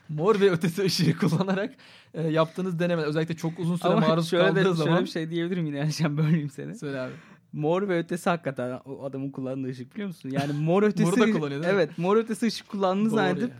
Mor 0.08 0.40
ve 0.40 0.50
ötesi 0.50 0.82
ışığı 0.82 1.18
kullanarak 1.18 1.74
e, 2.14 2.22
yaptığınız 2.22 2.78
deneme 2.78 3.02
özellikle 3.02 3.36
çok 3.36 3.58
uzun 3.58 3.76
süre 3.76 3.88
Ama 3.88 4.08
maruz 4.08 4.30
şöyle, 4.30 4.44
kaldığı 4.48 4.58
de, 4.58 4.62
şöyle 4.62 4.76
zaman 4.76 5.04
bir 5.04 5.10
şey 5.10 5.30
diyebilirim 5.30 5.66
yine 5.66 5.78
Erşen 5.78 6.16
bölmeyeyim 6.16 6.50
seni. 6.50 6.74
söyle 6.78 7.00
abi. 7.00 7.12
Mor 7.56 7.88
ve 7.88 7.98
ötesi 7.98 8.30
hakikaten 8.30 8.80
o 8.84 9.04
adamın 9.04 9.30
kullandığı 9.30 9.68
ışık 9.68 9.94
biliyor 9.94 10.08
musun? 10.08 10.30
Yani 10.30 10.52
mor 10.52 10.82
ötesi... 10.82 11.04
Moru 11.10 11.20
da 11.20 11.32
kullanıyor 11.32 11.62
değil 11.62 11.74
mi? 11.74 11.80
Evet 11.80 11.98
mor 11.98 12.16
ötesi 12.16 12.46
ışık 12.46 12.68
kullandığını 12.68 13.10
Doğru 13.10 13.16
zannedip 13.16 13.52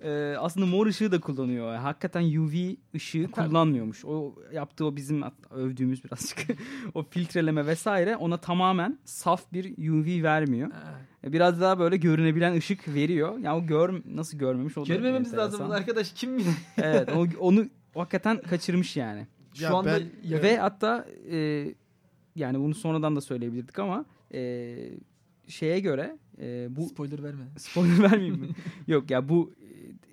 e, 0.00 0.36
aslında 0.38 0.66
mor 0.66 0.86
ışığı 0.86 1.12
da 1.12 1.20
kullanıyor. 1.20 1.66
Yani 1.66 1.78
hakikaten 1.78 2.36
UV 2.36 2.74
ışığı 2.94 3.30
kullanmıyormuş. 3.30 4.04
O 4.04 4.34
yaptığı 4.52 4.86
o 4.86 4.96
bizim 4.96 5.22
övdüğümüz 5.50 6.04
birazcık 6.04 6.38
o 6.94 7.02
filtreleme 7.02 7.66
vesaire 7.66 8.16
ona 8.16 8.36
tamamen 8.36 8.98
saf 9.04 9.52
bir 9.52 9.90
UV 9.90 10.22
vermiyor. 10.22 10.70
E, 11.24 11.32
Biraz 11.32 11.60
daha 11.60 11.78
böyle 11.78 11.96
görünebilen 11.96 12.56
ışık 12.56 12.88
veriyor. 12.94 13.38
Yani 13.38 13.64
o 13.64 13.66
gör 13.66 14.02
nasıl 14.14 14.38
görmemiş 14.38 14.78
o 14.78 14.84
Görmememiz 14.84 15.34
lazım 15.34 15.60
bunu 15.64 15.74
arkadaş 15.74 16.12
kim 16.12 16.38
bilir. 16.38 16.54
Evet 16.76 17.08
o, 17.16 17.26
onu 17.40 17.66
hakikaten 17.94 18.42
kaçırmış 18.42 18.96
yani. 18.96 19.26
Şu 19.54 19.64
Ya 19.64 19.74
anda 19.74 19.98
ben- 20.24 20.42
Ve 20.42 20.58
hatta 20.58 21.06
e, 21.30 21.66
yani 22.36 22.58
bunu 22.58 22.74
sonradan 22.74 23.16
da 23.16 23.20
söyleyebilirdik 23.20 23.78
ama 23.78 24.04
e, 24.34 24.76
şeye 25.48 25.80
göre 25.80 26.18
e, 26.40 26.66
bu 26.76 26.88
spoiler 26.88 27.22
verme. 27.22 27.44
spoiler 27.58 28.02
vermeyeyim 28.02 28.40
mi? 28.40 28.48
Yok 28.86 29.10
ya 29.10 29.28
bu 29.28 29.52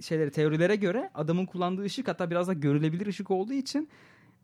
şeylere 0.01 0.31
teorilere 0.31 0.75
göre 0.75 1.09
adamın 1.13 1.45
kullandığı 1.45 1.83
ışık 1.83 2.07
hatta 2.07 2.31
biraz 2.31 2.47
da 2.47 2.53
görülebilir 2.53 3.07
ışık 3.07 3.31
olduğu 3.31 3.53
için 3.53 3.89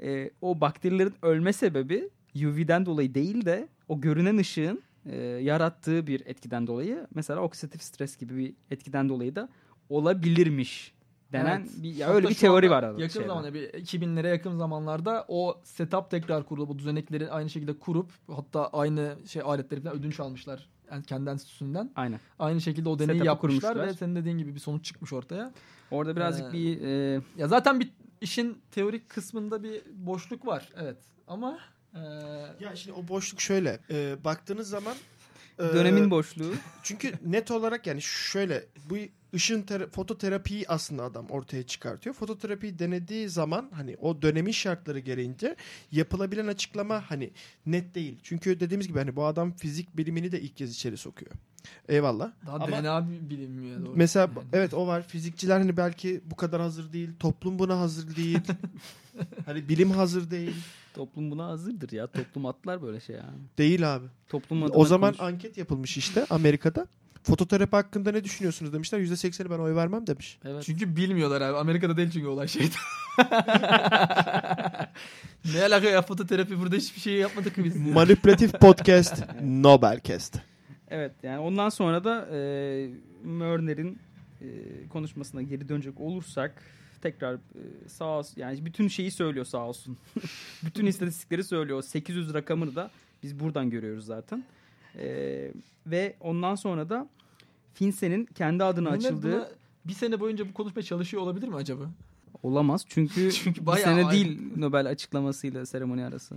e, 0.01 0.29
o 0.41 0.61
bakterilerin 0.61 1.13
ölme 1.21 1.53
sebebi 1.53 2.09
UV'den 2.35 2.85
dolayı 2.85 3.13
değil 3.13 3.45
de 3.45 3.67
o 3.87 4.01
görünen 4.01 4.37
ışığın 4.37 4.81
e, 5.05 5.17
yarattığı 5.21 6.07
bir 6.07 6.25
etkiden 6.25 6.67
dolayı 6.67 7.07
mesela 7.15 7.41
oksidatif 7.41 7.81
stres 7.81 8.17
gibi 8.17 8.37
bir 8.37 8.53
etkiden 8.71 9.09
dolayı 9.09 9.35
da 9.35 9.49
olabilirmiş 9.89 10.93
denen 11.33 11.59
Evet. 11.59 11.69
bir 11.83 11.95
ya 11.95 12.07
Hatta 12.07 12.15
öyle 12.15 12.29
bir 12.29 12.35
teori 12.35 12.69
var. 12.69 12.97
Yakın 12.97 13.27
zamanda 13.27 13.53
bir 13.53 13.69
2000'lere 13.69 14.27
yakın 14.29 14.57
zamanlarda 14.57 15.25
o 15.27 15.61
setup 15.63 16.11
tekrar 16.11 16.45
kurulup 16.45 16.69
bu 16.69 16.79
düzenekleri 16.79 17.31
aynı 17.31 17.49
şekilde 17.49 17.79
kurup 17.79 18.11
hatta 18.27 18.67
aynı 18.67 19.15
şey 19.27 19.41
aletleri 19.45 19.81
falan 19.81 19.95
ödünç 19.97 20.19
almışlar. 20.19 20.69
Yani 20.91 21.03
kendi 21.05 21.29
enstitüsünden. 21.29 21.91
Aynen. 21.95 22.19
Aynı 22.39 22.61
şekilde 22.61 22.89
o 22.89 22.99
deneyi 22.99 23.07
Setup'ı 23.17 23.25
yapmışlar 23.27 23.73
kurmuşlar. 23.73 23.87
ve 23.87 23.97
senin 23.97 24.15
dediğin 24.15 24.37
gibi 24.37 24.55
bir 24.55 24.59
sonuç 24.59 24.85
çıkmış 24.85 25.13
ortaya. 25.13 25.51
Orada 25.91 26.15
birazcık 26.15 26.45
Ee, 26.49 26.53
bir 26.53 26.81
e, 26.81 27.21
Ya 27.37 27.47
zaten 27.47 27.79
bir 27.79 27.89
işin 28.21 28.61
teorik 28.71 29.09
kısmında 29.09 29.63
bir 29.63 29.81
boşluk 29.95 30.47
var. 30.47 30.69
Evet. 30.81 30.97
Ama 31.27 31.59
e, 31.93 31.99
Ya 32.59 32.75
şimdi 32.75 32.97
o 32.97 33.07
boşluk 33.07 33.41
şöyle. 33.41 33.79
e, 33.89 34.23
baktığınız 34.23 34.69
zaman 34.69 34.95
e, 35.59 35.63
dönemin 35.63 36.11
boşluğu. 36.11 36.53
Çünkü 36.83 37.13
net 37.25 37.51
olarak 37.51 37.87
yani 37.87 38.01
şöyle 38.01 38.65
bu 38.89 38.95
ışın 39.33 39.61
tera- 39.61 39.89
fototerapiyi 39.89 40.65
aslında 40.67 41.03
adam 41.03 41.25
ortaya 41.29 41.63
çıkartıyor. 41.63 42.15
Fototerapiyi 42.15 42.79
denediği 42.79 43.29
zaman 43.29 43.69
hani 43.73 43.95
o 44.01 44.21
dönemin 44.21 44.51
şartları 44.51 44.99
gereğince 44.99 45.55
yapılabilen 45.91 46.47
açıklama 46.47 47.03
hani 47.11 47.31
net 47.65 47.95
değil. 47.95 48.19
Çünkü 48.23 48.59
dediğimiz 48.59 48.87
gibi 48.87 48.99
hani 48.99 49.15
bu 49.15 49.25
adam 49.25 49.51
fizik 49.51 49.97
bilimini 49.97 50.31
de 50.31 50.41
ilk 50.41 50.57
kez 50.57 50.71
içeri 50.75 50.97
sokuyor. 50.97 51.31
Eyvallah. 51.89 52.31
daha 52.45 52.55
Ama- 52.55 52.67
DNA 52.83 53.07
bilinmiyor. 53.29 53.85
Doğru. 53.85 53.93
Mesela 53.95 54.29
Yani. 54.35 54.47
evet 54.53 54.73
o 54.73 54.87
var. 54.87 55.07
Fizikçiler 55.07 55.59
hani 55.59 55.77
belki 55.77 56.21
bu 56.25 56.35
kadar 56.35 56.61
hazır 56.61 56.93
değil. 56.93 57.09
Toplum 57.19 57.59
buna 57.59 57.79
hazır 57.79 58.15
değil. 58.15 58.39
hani 59.45 59.69
bilim 59.69 59.91
hazır 59.91 60.31
değil. 60.31 60.55
Toplum 60.93 61.31
buna 61.31 61.45
hazırdır 61.45 61.91
ya. 61.91 62.07
Toplum 62.07 62.45
atlar 62.45 62.81
böyle 62.81 62.99
şey 62.99 63.15
ya. 63.15 63.29
Değil 63.57 63.95
abi. 63.95 64.05
Toplum 64.29 64.63
O 64.73 64.85
zaman 64.85 65.11
konuş- 65.13 65.21
anket 65.33 65.57
yapılmış 65.57 65.97
işte 65.97 66.25
Amerika'da. 66.29 66.87
Fototerapi 67.29 67.75
hakkında 67.75 68.11
ne 68.11 68.23
düşünüyorsunuz 68.23 68.73
demişler. 68.73 68.99
%80'i 68.99 69.49
ben 69.49 69.59
oy 69.59 69.75
vermem 69.75 70.07
demiş. 70.07 70.39
Evet. 70.45 70.63
Çünkü 70.65 70.95
bilmiyorlar 70.95 71.41
abi. 71.41 71.57
Amerika'da 71.57 71.97
değil 71.97 72.11
çünkü 72.11 72.27
olay 72.27 72.47
şeydi. 72.47 72.75
ne 75.53 75.63
alaka 75.63 75.87
ya 75.87 76.01
fototerapi 76.01 76.59
burada 76.59 76.75
hiçbir 76.75 77.01
şey 77.01 77.13
yapmadık 77.13 77.53
biz? 77.57 77.75
Manipülatif 77.75 78.53
podcast 78.53 79.23
Nobelcast. 79.41 80.39
Evet 80.89 81.11
yani 81.23 81.39
ondan 81.39 81.69
sonra 81.69 82.03
da 82.03 82.27
e, 82.31 82.39
Mörner'in 83.23 83.99
e, 84.41 84.47
konuşmasına 84.89 85.41
geri 85.41 85.69
dönecek 85.69 85.99
olursak 85.99 86.63
tekrar 87.01 87.33
e, 87.35 87.39
sağ 87.87 88.05
olsun 88.05 88.41
yani 88.41 88.65
bütün 88.65 88.87
şeyi 88.87 89.11
söylüyor 89.11 89.45
sağ 89.45 89.65
olsun. 89.65 89.97
bütün 90.63 90.85
istatistikleri 90.85 91.43
söylüyor. 91.43 91.81
800 91.81 92.33
rakamını 92.33 92.75
da 92.75 92.91
biz 93.23 93.39
buradan 93.39 93.69
görüyoruz 93.69 94.05
zaten. 94.05 94.43
E, 94.95 95.07
ve 95.85 96.15
ondan 96.19 96.55
sonra 96.55 96.89
da 96.89 97.09
Finse'nin 97.83 98.25
kendi 98.25 98.63
adına 98.63 98.89
Mehmet 98.89 99.05
açıldığı 99.05 99.31
buna 99.31 99.47
bir 99.85 99.93
sene 99.93 100.19
boyunca 100.19 100.49
bu 100.49 100.53
konuşmaya 100.53 100.83
çalışıyor 100.83 101.23
olabilir 101.23 101.47
mi 101.47 101.55
acaba? 101.55 101.83
olamaz. 102.43 102.85
Çünkü, 102.87 103.31
Çünkü 103.43 103.65
bir 103.65 103.71
sene 103.71 104.05
ayrı. 104.05 104.11
değil 104.11 104.41
Nobel 104.57 104.89
açıklamasıyla 104.89 105.65
seremoni 105.65 106.05
arası. 106.05 106.35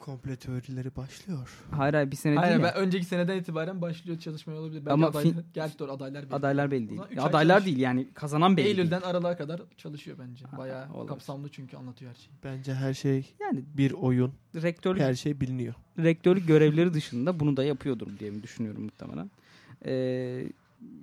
Komple 0.00 0.36
teorileri 0.36 0.96
başlıyor. 0.96 1.48
Hayır 1.70 1.94
hayır 1.94 2.10
bir 2.10 2.16
sene 2.16 2.36
Hayır 2.36 2.50
değil 2.52 2.62
ben 2.62 2.78
ya. 2.78 2.84
önceki 2.86 3.04
seneden 3.04 3.36
itibaren 3.36 3.82
başlıyor 3.82 4.18
çalışmaya 4.18 4.54
olabilir. 4.60 4.80
Belki 4.80 4.92
Ama 4.92 5.06
adaylar, 5.06 5.30
fin- 5.30 5.42
gerçi 5.54 5.78
doğru 5.78 5.92
adaylar 5.92 6.24
belli. 6.26 6.34
Adaylar 6.34 6.70
belli 6.70 6.88
değil. 6.88 7.00
Ya 7.16 7.22
ay 7.22 7.28
adaylar 7.28 7.54
çalış. 7.54 7.66
değil 7.66 7.78
yani 7.78 8.08
kazanan 8.14 8.56
belli 8.56 8.64
değil. 8.66 8.78
Eylül'den 8.78 9.00
Aralık'a 9.00 9.36
kadar 9.36 9.60
çalışıyor 9.76 10.16
bence. 10.20 10.44
Ha, 10.44 10.58
Bayağı 10.58 10.92
olabilir. 10.92 11.08
kapsamlı 11.08 11.48
çünkü 11.48 11.76
anlatıyor 11.76 12.10
her 12.10 12.16
şeyi. 12.20 12.30
Bence 12.44 12.74
her 12.74 12.94
şey 12.94 13.34
Yani 13.40 13.64
bir 13.76 13.92
oyun. 13.92 14.32
rektörlük, 14.54 15.02
Her 15.02 15.14
şey 15.14 15.40
biliniyor. 15.40 15.74
rektörlük 15.98 16.46
görevleri 16.48 16.94
dışında 16.94 17.40
bunu 17.40 17.56
da 17.56 17.64
yapıyordur 17.64 18.06
diye 18.18 18.30
mi 18.30 18.42
düşünüyorum 18.42 18.82
muhtemelen. 18.82 19.30
Ee, 19.86 20.48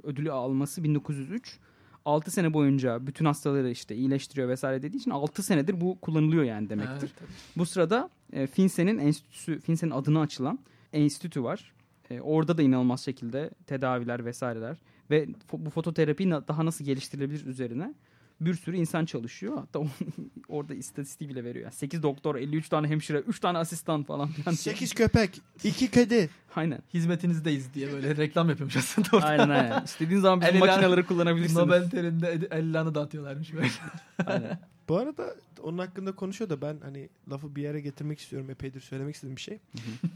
ödülü 0.04 0.32
alması 0.32 0.84
1903. 0.84 1.60
6 2.06 2.32
sene 2.32 2.54
boyunca 2.54 3.08
bütün 3.08 3.26
hastaları 3.26 3.70
işte 3.70 3.96
iyileştiriyor 3.96 4.50
vesaire 4.50 4.82
dediği 4.82 4.98
için 4.98 5.12
6 5.12 5.44
senedir 5.44 5.82
bu 5.82 5.98
kullanılıyor 6.02 6.44
yani 6.44 6.70
demektir. 6.70 6.92
Evet, 7.00 7.14
tabii. 7.20 7.30
Bu 7.58 7.66
sırada 7.66 8.10
e, 8.34 8.48
Finsen'in 8.48 8.98
enstitüsü, 8.98 9.60
Finsen'in 9.60 9.92
adına 9.92 10.22
açılan 10.22 10.60
enstitü 10.94 11.44
var. 11.44 11.74
E, 12.10 12.22
orada 12.22 12.58
da 12.58 12.62
inanılmaz 12.62 13.02
şekilde 13.06 13.50
tedaviler 13.68 14.26
vesaireler 14.26 14.78
ve 15.10 15.24
fo- 15.24 15.66
bu 15.66 15.70
fototerapi 15.70 16.32
daha 16.32 16.66
nasıl 16.66 16.86
geliştirilebilir 16.86 17.46
üzerine 17.46 17.94
bir 18.42 18.54
sürü 18.54 18.78
insan 18.78 19.06
çalışıyor. 19.06 19.58
Hatta 19.58 19.80
o- 19.80 19.88
orada 20.48 20.74
istatistiği 20.74 21.30
bile 21.30 21.44
veriyor. 21.44 21.64
Yani 21.66 21.74
8 21.74 22.04
doktor, 22.04 22.36
53 22.36 22.70
tane 22.70 22.88
hemşire, 22.88 23.18
3 23.20 23.40
tane 23.40 23.58
asistan 23.58 24.04
falan 24.04 24.28
filan. 24.28 24.54
8 24.54 24.94
köpek, 24.94 25.42
2 25.64 25.92
kedi. 25.92 26.30
Aynen. 26.56 26.80
Hizmetinizdeyiz 26.94 27.74
diye 27.74 27.92
böyle 27.92 28.18
reklam 28.18 28.50
yapıyormuş 28.50 28.78
aslında 28.78 29.08
orada. 29.14 29.26
Aynen 29.28 29.50
aynen. 29.50 29.84
İstediğin 29.84 30.20
zaman 30.22 30.42
bizim 30.42 30.56
El 30.56 30.60
makineleri 30.60 31.06
kullanabilirsin. 31.06 31.56
Nobel 31.60 31.90
terinde 31.90 32.28
el- 32.32 32.48
ellanı 32.60 32.96
dağıtıyorlarmış 32.96 33.54
böyle. 33.54 33.68
Aynen. 34.26 34.60
Bu 34.90 34.98
arada 34.98 35.36
onun 35.64 35.78
hakkında 35.78 36.12
konuşuyor 36.16 36.50
da 36.50 36.62
ben 36.62 36.78
hani 36.84 37.10
lafı 37.32 37.56
bir 37.56 37.62
yere 37.62 37.82
getirmek 37.82 38.20
istiyorum. 38.20 38.50
Epeydir 38.50 38.82
söylemek 38.82 39.16
istediğim 39.16 39.36
bir 39.36 39.42
şey. 39.42 39.60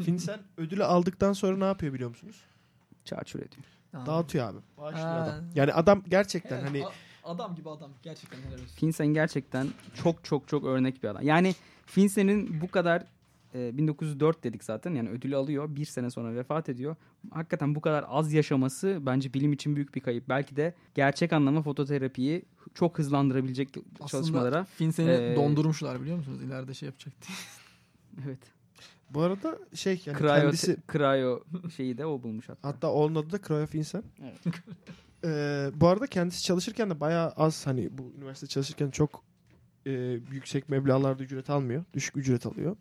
Finsen 0.06 0.40
ödülü 0.58 0.84
aldıktan 0.84 1.34
sonra 1.34 1.58
ne 1.58 1.64
yapıyor 1.66 1.94
biliyor 1.94 2.10
musunuz? 2.10 2.36
Çarçur 3.06 3.40
ediyor. 3.40 3.64
Dağıtıyor 4.06 4.50
abi. 4.50 4.58
Bağışlıyor 4.78 5.08
adam. 5.18 5.36
Yani 5.56 5.74
adam 5.74 6.04
gerçekten 6.10 6.56
Evet, 6.60 6.68
hani 6.70 6.86
a- 6.86 6.92
adam 7.26 7.56
gibi 7.56 7.70
adam. 7.70 7.92
Gerçekten 8.04 8.38
helal 8.38 8.54
olsun. 8.54 8.76
Finsen 8.76 9.08
gerçekten 9.08 9.68
çok 10.04 10.24
çok 10.24 10.48
çok 10.48 10.64
örnek 10.66 11.04
bir 11.04 11.08
adam. 11.08 11.24
Yani 11.26 11.56
Finsen'in 11.86 12.62
bu 12.62 12.72
kadar 12.72 13.04
e, 13.56 13.78
1904 13.78 14.44
dedik 14.44 14.64
zaten 14.64 14.94
yani 14.96 15.10
ödülü 15.10 15.36
alıyor. 15.36 15.76
Bir 15.76 15.86
sene 15.86 16.10
sonra 16.10 16.36
vefat 16.36 16.70
ediyor. 16.70 16.96
Hakikaten 17.32 17.76
bu 17.76 17.82
kadar 17.82 18.06
az 18.08 18.34
yaşaması 18.34 18.98
bence 19.02 19.34
bilim 19.34 19.54
için 19.54 19.76
büyük 19.76 19.96
bir 19.96 20.02
kayıp. 20.02 20.30
Belki 20.30 20.56
de 20.56 20.74
gerçek 20.96 21.34
anlamda 21.34 21.62
fototerapiyi 21.62 22.46
çok 22.74 23.00
hızlandırabilecek 23.00 23.70
çalışmalara. 24.08 24.48
Aslında 24.60 24.66
Finsen'i 24.66 25.10
Ee, 25.12 25.36
dondurmuşlar 25.36 26.02
biliyor 26.02 26.18
musunuz? 26.18 26.42
İleride 26.44 26.74
şey 26.74 26.88
yapacak 26.88 27.14
diye. 27.28 27.38
Evet. 28.28 28.40
bu 29.10 29.22
arada 29.22 29.60
şey 29.74 30.02
yani 30.06 30.18
Cryo, 30.18 30.28
kendisi 30.36 30.78
cryo 30.92 31.40
şeyi 31.76 31.98
de 31.98 32.06
o 32.06 32.24
bulmuş 32.24 32.50
hatta. 32.50 32.68
hatta 32.68 32.92
onun 32.92 33.16
adı 33.16 33.32
da 33.32 33.40
Cryo 33.48 33.66
Finsen. 33.66 34.04
Evet. 34.24 34.40
Ee, 35.26 35.72
bu 35.76 35.88
arada 35.88 36.08
kendisi 36.08 36.44
çalışırken 36.44 36.90
de 36.90 37.00
bayağı 37.00 37.30
az 37.30 37.68
hani 37.68 37.98
bu 37.98 38.14
üniversite 38.18 38.48
çalışırken 38.48 38.90
çok 38.90 39.24
e, 39.86 39.92
yüksek 40.32 40.70
meblağlarda 40.70 41.24
ücret 41.24 41.50
almıyor. 41.50 41.84
Düşük 41.94 42.18
ücret 42.18 42.46
alıyor. 42.46 42.76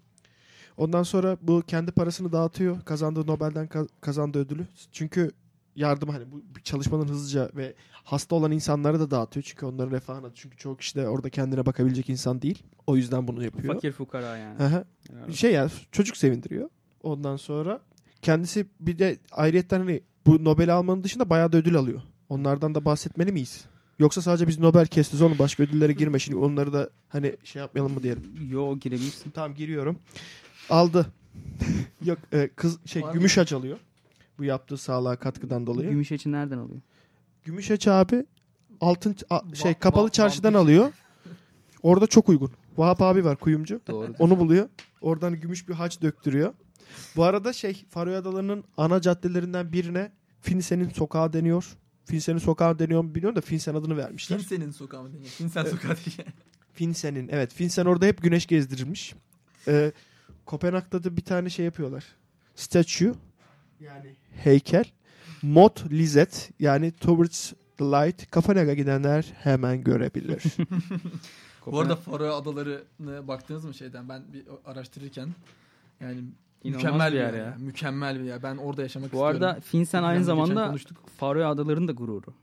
Ondan 0.77 1.03
sonra 1.03 1.37
bu 1.43 1.63
kendi 1.67 1.93
parasını 1.93 2.33
dağıtıyor. 2.33 2.81
Kazandığı 2.81 3.27
Nobel'den 3.27 3.67
ka- 3.67 3.89
kazandığı 4.01 4.39
ödülü. 4.39 4.67
Çünkü 4.93 5.31
yardım 5.77 6.09
hani 6.09 6.25
bu 6.33 6.43
çalışmanın 6.65 7.09
hızlıca 7.09 7.51
ve 7.57 7.75
hasta 7.93 8.37
olan 8.37 8.53
insanlara 8.53 9.01
da 9.01 9.11
dağıtıyor. 9.11 9.45
Çünkü 9.45 9.67
onların 9.67 9.91
refahına. 9.91 10.31
Çünkü 10.35 10.57
çoğu 10.57 10.77
kişi 10.77 10.95
de 10.95 11.09
orada 11.09 11.31
kendine 11.31 11.67
bakabilecek 11.67 12.09
insan 12.09 12.43
değil. 12.43 12.63
O 12.87 12.97
yüzden 12.97 13.29
bunu 13.29 13.45
yapıyor. 13.45 13.75
Fakir 13.75 13.93
fukara 13.93 14.37
yani. 14.37 14.63
Yani. 15.15 15.35
şey 15.35 15.53
ya 15.53 15.69
çocuk 15.93 16.17
sevindiriyor. 16.17 16.69
Ondan 17.03 17.37
sonra 17.37 17.81
kendisi 18.23 18.67
bir 18.81 18.99
de 18.99 19.19
ayrıyetten 19.33 19.79
hani 19.79 20.01
bu 20.27 20.45
Nobel 20.45 20.75
almanın 20.75 21.05
dışında 21.05 21.31
bayağı 21.31 21.53
da 21.53 21.57
ödül 21.57 21.77
alıyor. 21.77 22.03
Onlardan 22.29 22.75
da 22.75 22.85
bahsetmeli 22.85 23.33
miyiz? 23.33 23.65
Yoksa 23.99 24.23
sadece 24.23 24.49
biz 24.49 24.59
Nobel 24.59 24.87
kestiz 24.87 25.23
onu 25.23 25.39
başka 25.39 25.63
ödüllere 25.63 25.93
girme. 25.93 26.19
Şimdi 26.19 26.39
onları 26.39 26.73
da 26.73 26.91
hani 27.09 27.37
şey 27.45 27.61
yapmayalım 27.61 27.95
mı 27.95 28.03
diyelim. 28.03 28.49
Yo 28.51 28.79
girebilirsin. 28.79 29.31
Tamam 29.31 29.55
giriyorum. 29.55 29.99
Aldı. 30.71 31.07
Yok 32.05 32.19
e, 32.33 32.49
kız 32.57 32.79
şey 32.87 33.03
Var 33.03 33.13
gümüş 33.13 33.37
haç 33.37 33.53
alıyor. 33.53 33.79
Bu 34.39 34.45
yaptığı 34.45 34.77
sağlığa 34.77 35.17
katkıdan 35.17 35.67
dolayı. 35.67 35.91
Gümüş 35.91 36.13
için 36.13 36.33
nereden 36.33 36.59
alıyor? 36.59 36.81
Gümüş 37.45 37.71
haç 37.71 37.89
abi 37.89 38.27
altın 38.81 39.17
a- 39.31 39.41
şey 39.55 39.73
Va- 39.73 39.79
kapalı 39.79 40.09
va- 40.09 40.13
çarşıdan 40.13 40.55
vampir. 40.55 40.65
alıyor. 40.65 40.93
Orada 41.83 42.07
çok 42.07 42.29
uygun. 42.29 42.51
Vahap 42.77 43.03
abi 43.03 43.25
var 43.25 43.37
kuyumcu. 43.37 43.81
Doğru. 43.89 44.15
Onu 44.19 44.39
buluyor. 44.39 44.69
Oradan 45.01 45.41
gümüş 45.41 45.69
bir 45.69 45.75
haç 45.75 46.03
döktürüyor. 46.03 46.53
Bu 47.17 47.25
arada 47.25 47.53
şey 47.53 47.85
Faroe 47.91 48.17
Adaları'nın 48.17 48.65
ana 48.77 49.01
caddelerinden 49.01 49.73
birine 49.73 50.13
Finsen'in 50.41 50.89
sokağı 50.89 51.33
deniyor. 51.33 51.77
Finsen'in 52.05 52.39
sokağı 52.39 52.79
deniyor 52.79 53.03
mu 53.03 53.15
bilmiyorum 53.15 53.37
da 53.37 53.41
Finsen 53.41 53.75
adını 53.75 53.97
vermişler. 53.97 54.39
Finsen'in 54.39 54.71
sokağı 54.71 55.03
mı 55.03 55.13
deniyor? 55.13 55.31
Finsen 55.31 55.65
sokağı 55.65 55.97
değil. 55.97 56.19
Finsen'in 56.73 57.29
evet. 57.29 57.55
Finsen 57.55 57.85
orada 57.85 58.07
hep 58.07 58.23
güneş 58.23 58.47
gezdirilmiş. 58.47 59.15
Ee, 59.69 59.93
Kopenhag'da 60.47 61.05
da 61.05 61.17
bir 61.17 61.25
tane 61.25 61.51
şey 61.51 61.65
yapıyorlar. 61.65 62.05
Statue 62.55 63.15
yani 63.81 64.17
heykel. 64.37 64.85
Mot 65.43 65.91
Lizet 65.93 66.51
yani 66.61 66.93
Towards 66.93 67.53
the 67.77 67.85
Light. 67.85 68.31
Kopenhag'a 68.31 68.75
gidenler 68.75 69.33
hemen 69.43 69.85
görebilir. 69.85 70.43
Bu 71.67 71.81
arada 71.81 71.97
Faroe 71.97 72.31
Adaları'na 72.31 73.29
baktınız 73.29 73.65
mı 73.65 73.75
şeyden? 73.75 74.09
Ben 74.09 74.33
bir 74.33 74.45
araştırırken 74.65 75.29
yani 76.01 76.25
İnanılmaz 76.65 76.83
mükemmel 76.85 77.13
bir 77.13 77.19
yer 77.19 77.35
ya. 77.35 77.57
Mükemmel 77.59 78.21
bir 78.21 78.25
yer. 78.25 78.43
Ben 78.43 78.57
orada 78.57 78.83
yaşamak 78.83 79.13
Bu 79.13 79.17
istiyorum. 79.17 79.43
arada 79.43 79.61
Finsen 79.61 80.03
aynı 80.03 80.19
Geçen 80.19 80.25
zamanda 80.25 80.67
konuştuk. 80.67 80.97
Faroe 81.17 81.45
Adaları'nın 81.45 81.89
da 81.89 81.93
gururu. 81.93 82.35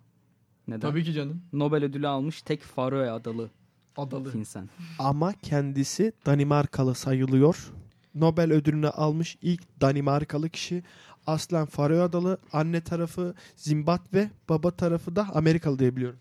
Neden? 0.67 0.79
Tabii 0.79 1.03
ki 1.03 1.13
canım. 1.13 1.41
Nobel 1.53 1.83
ödülü 1.83 2.07
almış 2.07 2.41
tek 2.41 2.61
Faroe 2.61 3.09
Adalı 3.09 3.49
Adalı. 3.97 4.31
Finsen. 4.31 4.69
Ama 4.99 5.33
kendisi 5.33 6.13
Danimarkalı 6.25 6.95
sayılıyor. 6.95 7.71
Nobel 8.15 8.51
ödülünü 8.53 8.89
almış 8.89 9.37
ilk 9.41 9.81
Danimarkalı 9.81 10.49
kişi. 10.49 10.83
Aslen 11.27 11.65
Faroe 11.65 12.01
Adalı, 12.01 12.37
anne 12.53 12.81
tarafı 12.81 13.33
Zimbabwe, 13.55 14.29
baba 14.49 14.71
tarafı 14.71 15.15
da 15.15 15.27
Amerikalı 15.33 15.79
diye 15.79 15.95
biliyorum. 15.95 16.19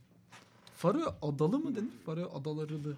Faroe 0.81 1.05
Adalı 1.23 1.59
mı 1.59 1.75
denir? 1.77 1.89
Faroe 2.07 2.25
Adalarılı. 2.25 2.97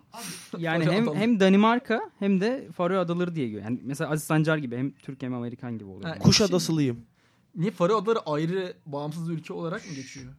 Yani 0.59 0.85
Faroe 0.85 0.97
hem 0.97 1.09
Adalı. 1.09 1.17
hem 1.17 1.41
Danimarka 1.41 2.11
hem 2.19 2.41
de 2.41 2.69
Faroe 2.77 2.99
Adaları 2.99 3.35
diye 3.35 3.47
geliyor. 3.47 3.65
Yani 3.65 3.81
mesela 3.85 4.11
Aziz 4.11 4.25
Sancar 4.25 4.57
gibi 4.57 4.77
hem 4.77 4.91
Türk 4.91 5.23
hem 5.23 5.35
Amerikan 5.35 5.79
gibi 5.79 5.89
oluyor. 5.91 6.03
Ha, 6.03 6.09
Yani 6.09 6.19
Kuşadasılıyım. 6.19 7.01
Niye 7.57 7.71
Faroe 7.71 7.97
Adaları 7.97 8.19
ayrı 8.27 8.73
bağımsız 8.87 9.29
ülke 9.29 9.53
olarak 9.53 9.89
mı 9.89 9.95
geçiyor? 9.95 10.33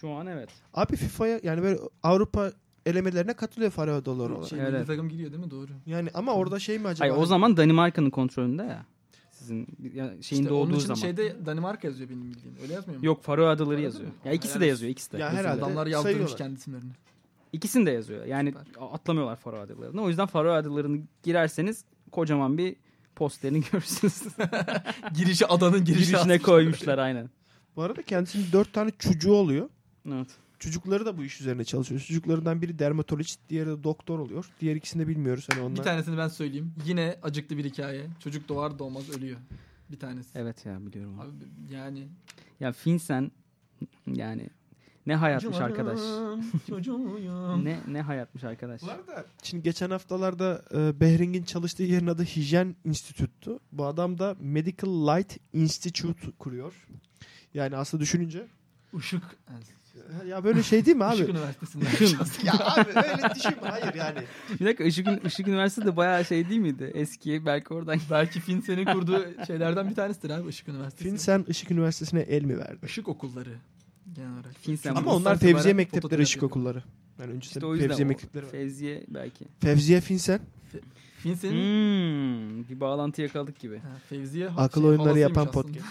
Şu 0.00 0.10
an 0.10 0.26
evet. 0.26 0.48
Abi 0.74 0.96
FIFA'ya 0.96 1.40
yani 1.42 1.62
böyle 1.62 1.78
Avrupa 2.02 2.52
elemelerine 2.86 3.34
katılıyor 3.34 3.70
Faroe 3.70 3.94
Adaları 3.94 4.34
olarak. 4.34 4.48
Şey, 4.48 4.58
Evet. 4.60 4.86
takım 4.86 5.08
giriyor 5.08 5.32
değil 5.32 5.44
mi? 5.44 5.50
Doğru. 5.50 5.70
Yani 5.86 6.08
ama 6.14 6.32
orada 6.34 6.58
şey 6.58 6.78
mi 6.78 6.88
acaba? 6.88 7.10
Hayır 7.10 7.22
o 7.22 7.26
zaman 7.26 7.56
Danimarka'nın 7.56 8.10
kontrolünde 8.10 8.62
ya. 8.62 8.86
Sizin 9.46 9.66
ya 9.94 10.10
şeyin 10.22 10.42
İşte 10.42 10.54
onun 10.54 10.66
doğduğu 10.70 10.76
için 10.76 10.86
zaman. 10.86 11.00
şeyde 11.00 11.46
Danimarka 11.46 11.88
yazıyor 11.88 12.10
benim 12.10 12.24
bildiğim. 12.24 12.56
Öyle 12.62 12.72
yazmıyor 12.72 13.00
mu? 13.00 13.06
Yok 13.06 13.22
Faroe 13.22 13.46
Adaları 13.48 13.74
Öyle 13.76 13.84
yazıyor. 13.84 14.08
mi? 14.08 14.14
Ya 14.24 14.32
ikisi 14.32 14.60
de 14.60 14.66
yazıyor 14.66 14.92
ikisi 14.92 15.12
de. 15.12 15.18
Ya 15.18 15.28
Özür 15.28 15.36
herhalde. 15.38 15.62
Adamlar 15.64 15.86
yazdırmış 15.86 16.34
kendi 16.34 16.54
isimlerini. 16.58 16.90
İkisini 17.52 17.86
de 17.86 17.90
yazıyor. 17.90 18.24
Yani 18.24 18.48
Süper. 18.52 18.82
atlamıyorlar 18.92 19.36
Faroe 19.36 19.60
Adaları'na. 19.60 20.02
O 20.02 20.08
yüzden 20.08 20.26
Faroe 20.26 20.52
Adaları'nı 20.52 20.98
girerseniz 21.22 21.84
kocaman 22.12 22.58
bir 22.58 22.76
posterini 23.16 23.60
görürsünüz. 23.72 24.22
Girişi 25.14 25.46
adanın 25.46 25.84
girişi 25.84 26.10
Girişine 26.10 26.38
koymuşlar 26.38 26.98
aynen. 26.98 27.30
Bu 27.76 27.82
arada 27.82 28.02
kendisinin 28.02 28.46
dört 28.52 28.72
tane 28.72 28.90
çocuğu 28.98 29.32
oluyor. 29.32 29.68
Evet. 30.08 30.28
Çocukları 30.58 31.06
da 31.06 31.18
bu 31.18 31.24
iş 31.24 31.40
üzerine 31.40 31.64
çalışıyor. 31.64 32.00
Çocuklarından 32.00 32.62
biri 32.62 32.78
dermatolojist, 32.78 33.40
diğeri 33.48 33.68
de 33.68 33.84
doktor 33.84 34.18
oluyor. 34.18 34.50
Diğer 34.60 34.76
ikisini 34.76 35.02
de 35.02 35.08
bilmiyoruz. 35.08 35.46
Hani 35.52 35.60
onlar. 35.60 35.78
Bir 35.78 35.82
tanesini 35.82 36.18
ben 36.18 36.28
söyleyeyim. 36.28 36.74
Yine 36.86 37.16
acıklı 37.22 37.56
bir 37.56 37.64
hikaye. 37.64 38.06
Çocuk 38.20 38.48
doğar 38.48 38.78
doğmaz 38.78 39.10
ölüyor. 39.18 39.38
Bir 39.90 39.98
tanesi. 39.98 40.38
Evet 40.38 40.66
ya 40.66 40.86
biliyorum. 40.86 41.20
Abi 41.20 41.30
yani 41.74 42.08
Ya 42.60 42.72
Finsen 42.72 43.30
yani 44.06 44.50
ne 45.06 45.16
hayatmış 45.16 45.56
arkadaş. 45.56 46.00
Ne 47.62 47.80
ne 47.88 48.02
hayatmış 48.02 48.44
arkadaş. 48.44 48.82
Arada 48.82 49.26
şimdi 49.42 49.62
geçen 49.62 49.90
haftalarda 49.90 50.64
e, 50.74 51.00
Behring'in 51.00 51.42
çalıştığı 51.42 51.82
yerin 51.82 52.06
adı 52.06 52.24
Hijyen 52.24 52.76
Institute'tu. 52.84 53.60
Bu 53.72 53.86
adam 53.86 54.18
da 54.18 54.36
Medical 54.40 54.90
Light 55.16 55.38
Institute 55.52 56.30
kuruyor. 56.38 56.86
Yani 57.54 57.76
aslında 57.76 58.00
düşününce 58.02 58.46
Işık. 58.98 59.22
ya 60.26 60.44
böyle 60.44 60.62
şey 60.62 60.86
değil 60.86 60.96
mi 60.96 61.04
Işık 61.14 61.28
abi? 61.28 61.30
Üniversitesi'nden. 61.32 62.44
ya 62.44 62.52
abi 62.58 62.88
öyle 62.88 63.34
düşünme. 63.34 63.68
Hayır 63.68 63.94
yani. 63.94 64.18
Bir 64.60 64.64
dakika 64.66 64.84
Işık, 64.84 65.06
Işık 65.26 65.48
Üniversitesi 65.48 65.86
de 65.88 65.96
bayağı 65.96 66.24
şey 66.24 66.48
değil 66.48 66.60
miydi? 66.60 66.90
Eski 66.94 67.46
belki 67.46 67.74
oradan. 67.74 67.98
Belki 68.10 68.40
Finsen'in 68.40 68.84
kurduğu 68.84 69.24
şeylerden 69.46 69.90
bir 69.90 69.94
tanesidir 69.94 70.30
abi 70.30 70.48
Işık 70.48 70.68
Üniversitesi. 70.68 71.10
Finsen 71.10 71.44
Işık 71.48 71.70
Üniversitesi'ne 71.70 72.20
el 72.20 72.42
mi 72.44 72.58
verdi? 72.58 72.78
Işık 72.86 73.08
okulları. 73.08 73.54
Genel 74.14 74.32
olarak. 74.32 74.54
Finsen 74.60 74.94
Ama 74.94 75.14
onlar 75.14 75.36
itibaren 75.36 75.76
mektepleri 75.76 76.22
yapıyor. 76.22 76.42
okulları. 76.42 76.82
Yani 77.20 77.32
öncesinde 77.32 77.58
İşte 77.58 77.66
o 77.66 77.72
yüzden 77.74 77.88
Fevziye 77.88 78.06
o 78.06 78.08
meklikleri 78.08 78.44
var. 78.44 78.50
Fevziye 78.50 79.04
belki. 79.08 79.44
Fevziye 79.60 80.00
Finsen. 80.00 80.40
Finse'nin 81.18 81.52
Hmm, 81.54 82.68
bir 82.68 82.80
bağlantı 82.80 83.22
yakaladık 83.22 83.58
gibi. 83.60 83.78
Ha, 83.78 83.88
Fevziye 84.08 84.48
Akıl 84.48 84.80
şey, 84.80 84.90
oyunları 84.90 85.18
yapan 85.18 85.50
podcast. 85.50 85.86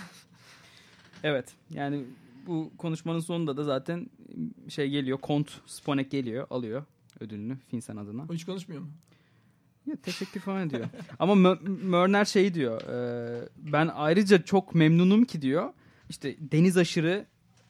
Evet. 1.23 1.45
Yani 1.69 2.03
bu 2.45 2.73
konuşmanın 2.77 3.19
sonunda 3.19 3.57
da 3.57 3.63
zaten 3.63 4.09
şey 4.69 4.89
geliyor. 4.89 5.17
Kont 5.17 5.51
Sponek 5.65 6.11
geliyor. 6.11 6.47
Alıyor 6.49 6.83
ödülünü 7.19 7.57
Finsen 7.67 7.95
adına. 7.97 8.25
O 8.29 8.33
hiç 8.33 8.45
konuşmuyor 8.45 8.81
mu? 8.81 8.87
Ya, 9.85 9.95
teşekkür 9.95 10.39
falan 10.39 10.67
ediyor. 10.67 10.85
Ama 11.19 11.33
Mö- 11.33 11.69
Mörner 11.85 12.25
şey 12.25 12.53
diyor. 12.53 12.81
e, 12.81 13.49
ben 13.57 13.89
ayrıca 13.93 14.41
çok 14.43 14.75
memnunum 14.75 15.23
ki 15.25 15.41
diyor. 15.41 15.73
İşte 16.09 16.35
deniz 16.39 16.77
aşırı 16.77 17.25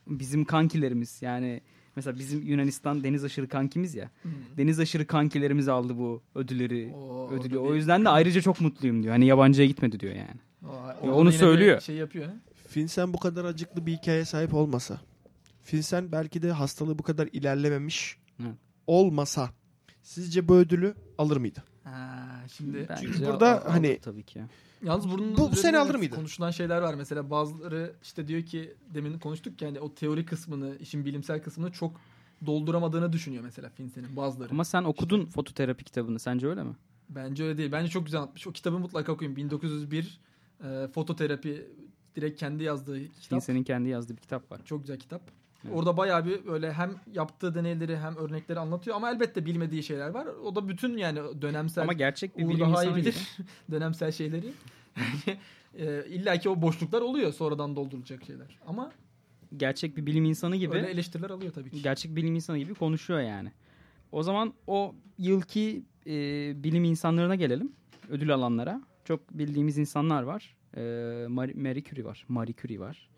bizim 0.07 0.45
kankilerimiz. 0.45 1.21
Yani 1.21 1.61
mesela 1.95 2.19
bizim 2.19 2.41
Yunanistan 2.41 3.03
deniz 3.03 3.23
aşırı 3.23 3.47
kankimiz 3.47 3.95
ya. 3.95 4.09
Deniz 4.57 4.79
aşırı 4.79 5.07
kankilerimiz 5.07 5.67
aldı 5.67 5.97
bu 5.97 6.21
ödülleri. 6.35 6.93
Oo, 6.95 7.29
ödülü. 7.31 7.57
O 7.57 7.75
yüzden 7.75 8.05
de 8.05 8.09
ayrıca 8.09 8.41
çok 8.41 8.61
mutluyum 8.61 9.03
diyor. 9.03 9.11
Hani 9.13 9.25
yabancıya 9.25 9.67
gitmedi 9.67 9.99
diyor 9.99 10.15
yani. 10.15 10.39
Ya 10.63 10.69
orada 11.01 11.15
onu 11.15 11.31
söylüyor. 11.31 11.79
Şey 11.81 11.95
yapıyor. 11.95 12.27
Finsen 12.75 13.13
bu 13.13 13.19
kadar 13.19 13.45
acıklı 13.45 13.85
bir 13.85 13.93
hikayeye 13.93 14.25
sahip 14.25 14.53
olmasa. 14.53 14.97
Finsen 15.63 16.11
belki 16.11 16.41
de 16.41 16.51
hastalığı 16.51 16.99
bu 16.99 17.03
kadar 17.03 17.27
ilerlememiş 17.33 18.17
Evet. 18.41 18.55
olmasa. 18.87 19.49
Sizce 20.03 20.47
bu 20.47 20.55
ödülü 20.55 20.95
alır 21.17 21.37
mıydı? 21.37 21.63
Ha, 21.83 22.25
şimdi 22.53 22.85
Bence 22.89 23.01
Çünkü 23.05 23.25
burada 23.25 23.65
al- 23.65 23.71
hani- 23.71 23.99
tabii 23.99 24.23
ki. 24.23 24.41
Yalnız 24.83 25.09
bunun 25.11 25.37
Bu- 25.37 25.51
bu 25.51 25.55
sene 25.55 25.77
alır 25.77 25.95
mıydı? 25.95 26.15
Konuşulan 26.15 26.51
şeyler 26.51 26.81
var. 26.81 26.93
Mesela 26.93 27.29
bazıları 27.29 27.95
işte 28.03 28.27
diyor 28.27 28.41
ki 28.43 28.75
demin 28.93 29.19
konuştuk 29.19 29.59
ki 29.59 29.65
hani 29.65 29.79
o 29.79 29.95
teori 29.95 30.25
kısmını, 30.25 30.77
işin 30.79 31.05
bilimsel 31.05 31.41
kısmını 31.43 31.71
çok 31.71 32.01
dolduramadığını 32.45 33.13
düşünüyor 33.13 33.43
mesela 33.43 33.69
Finse'nin 33.69 34.15
bazıları. 34.15 34.51
Ama 34.51 34.65
sen 34.65 34.83
okudun 34.83 35.25
fototerapi 35.25 35.83
kitabını. 35.83 36.19
Sence 36.19 36.47
öyle 36.47 36.63
mi? 36.63 36.75
Bence 37.09 37.43
öyle 37.43 37.57
değil. 37.57 37.71
Bence 37.71 37.89
çok 37.91 38.05
güzel 38.05 38.21
anlatmış. 38.21 38.47
O 38.47 38.51
kitabı 38.51 38.79
mutlaka 38.79 39.11
okuyun. 39.11 39.35
1901 39.35 40.19
e, 40.63 40.87
fototerapi 40.87 41.67
direkt 42.15 42.39
kendi 42.39 42.63
yazdığı 42.63 43.03
kitap. 43.03 43.29
Finsen'in 43.29 43.63
kendi 43.63 43.89
yazdığı 43.89 44.15
bir 44.15 44.21
kitap 44.21 44.51
var. 44.51 44.61
Çok 44.65 44.81
güzel 44.81 44.99
kitap. 44.99 45.21
Evet. 45.65 45.77
Orada 45.77 45.97
bayağı 45.97 46.25
bir 46.25 46.45
böyle 46.45 46.73
hem 46.73 46.95
yaptığı 47.13 47.55
deneyleri 47.55 47.97
hem 47.97 48.15
örnekleri 48.15 48.59
anlatıyor 48.59 48.95
ama 48.95 49.11
elbette 49.11 49.45
bilmediği 49.45 49.83
şeyler 49.83 50.09
var. 50.09 50.25
O 50.25 50.55
da 50.55 50.67
bütün 50.67 50.97
yani 50.97 51.41
dönemsel 51.41 51.83
Ama 51.83 51.93
gerçek 51.93 52.37
bir 52.37 52.45
Uğur 52.45 52.49
bilim 52.49 52.73
daha 52.73 52.83
iyi 52.83 52.95
bilir 52.95 53.37
dönemsel 53.71 54.11
şeyleri. 54.11 54.51
e, 55.77 56.05
İlla 56.09 56.37
ki 56.37 56.49
o 56.49 56.61
boşluklar 56.61 57.01
oluyor 57.01 57.33
sonradan 57.33 57.75
doldurulacak 57.75 58.25
şeyler. 58.25 58.59
Ama 58.67 58.91
Gerçek 59.57 59.97
bir 59.97 60.05
bilim 60.05 60.25
insanı 60.25 60.55
gibi. 60.55 60.75
öyle 60.75 60.87
eleştiriler 60.87 61.29
alıyor 61.29 61.53
tabii 61.53 61.69
ki. 61.69 61.81
gerçek 61.81 62.15
bilim 62.15 62.35
insanı 62.35 62.57
gibi 62.57 62.73
konuşuyor 62.73 63.19
yani. 63.19 63.51
O 64.11 64.23
zaman 64.23 64.53
o 64.67 64.95
yılki 65.17 65.83
e, 66.07 66.13
bilim 66.63 66.83
insanlarına 66.83 67.35
gelelim. 67.35 67.71
Ödül 68.09 68.33
alanlara. 68.33 68.81
Çok 69.03 69.31
bildiğimiz 69.31 69.77
insanlar 69.77 70.23
var. 70.23 70.55
E, 70.75 70.81
Marie, 71.29 71.83
Curie 71.83 72.05
var. 72.05 72.25
Marie 72.27 72.53
Curie 72.61 72.79
var. 72.79 73.09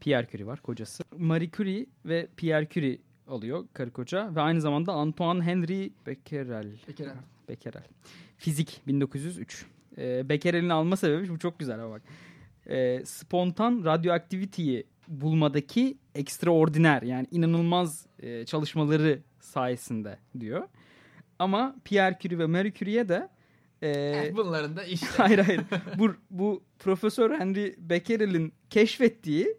Pierre 0.00 0.26
Curie 0.32 0.46
var 0.46 0.60
kocası. 0.60 1.04
Marie 1.18 1.50
Curie 1.50 1.86
ve 2.04 2.28
Pierre 2.36 2.68
Curie 2.68 2.98
alıyor 3.30 3.64
karı 3.72 3.90
koca 3.90 4.34
ve 4.34 4.40
aynı 4.40 4.60
zamanda 4.60 4.92
Antoine 4.92 5.44
Henry 5.44 5.92
Becquerel. 6.06 6.72
Becquerel. 6.88 7.16
Becquerel. 7.48 7.84
Fizik 8.36 8.80
1903. 8.86 9.66
E, 9.98 10.28
Becquerel'in 10.28 10.68
alma 10.68 10.96
sebebi 10.96 11.28
bu 11.28 11.38
çok 11.38 11.58
güzel 11.58 11.80
ama 11.84 11.94
bak. 11.94 12.02
E, 12.66 13.04
spontan 13.04 13.84
radyoaktiviteyi 13.84 14.84
bulmadaki 15.08 15.98
ekstraordiner 16.14 17.02
yani 17.02 17.26
inanılmaz 17.30 18.06
e, 18.18 18.44
çalışmaları 18.44 19.18
sayesinde 19.40 20.18
diyor. 20.40 20.68
Ama 21.38 21.76
Pierre 21.84 22.18
Curie 22.20 22.38
ve 22.38 22.46
Marie 22.46 22.72
Curie'ye 22.72 23.08
de 23.08 23.28
e, 23.82 24.30
Bunların 24.34 24.76
da 24.76 24.84
işte. 24.84 25.06
hayır 25.16 25.38
hayır 25.38 25.60
bu, 25.98 26.14
bu 26.30 26.62
Profesör 26.78 27.38
Henry 27.38 27.74
Becquerel'in 27.78 28.52
keşfettiği 28.70 29.58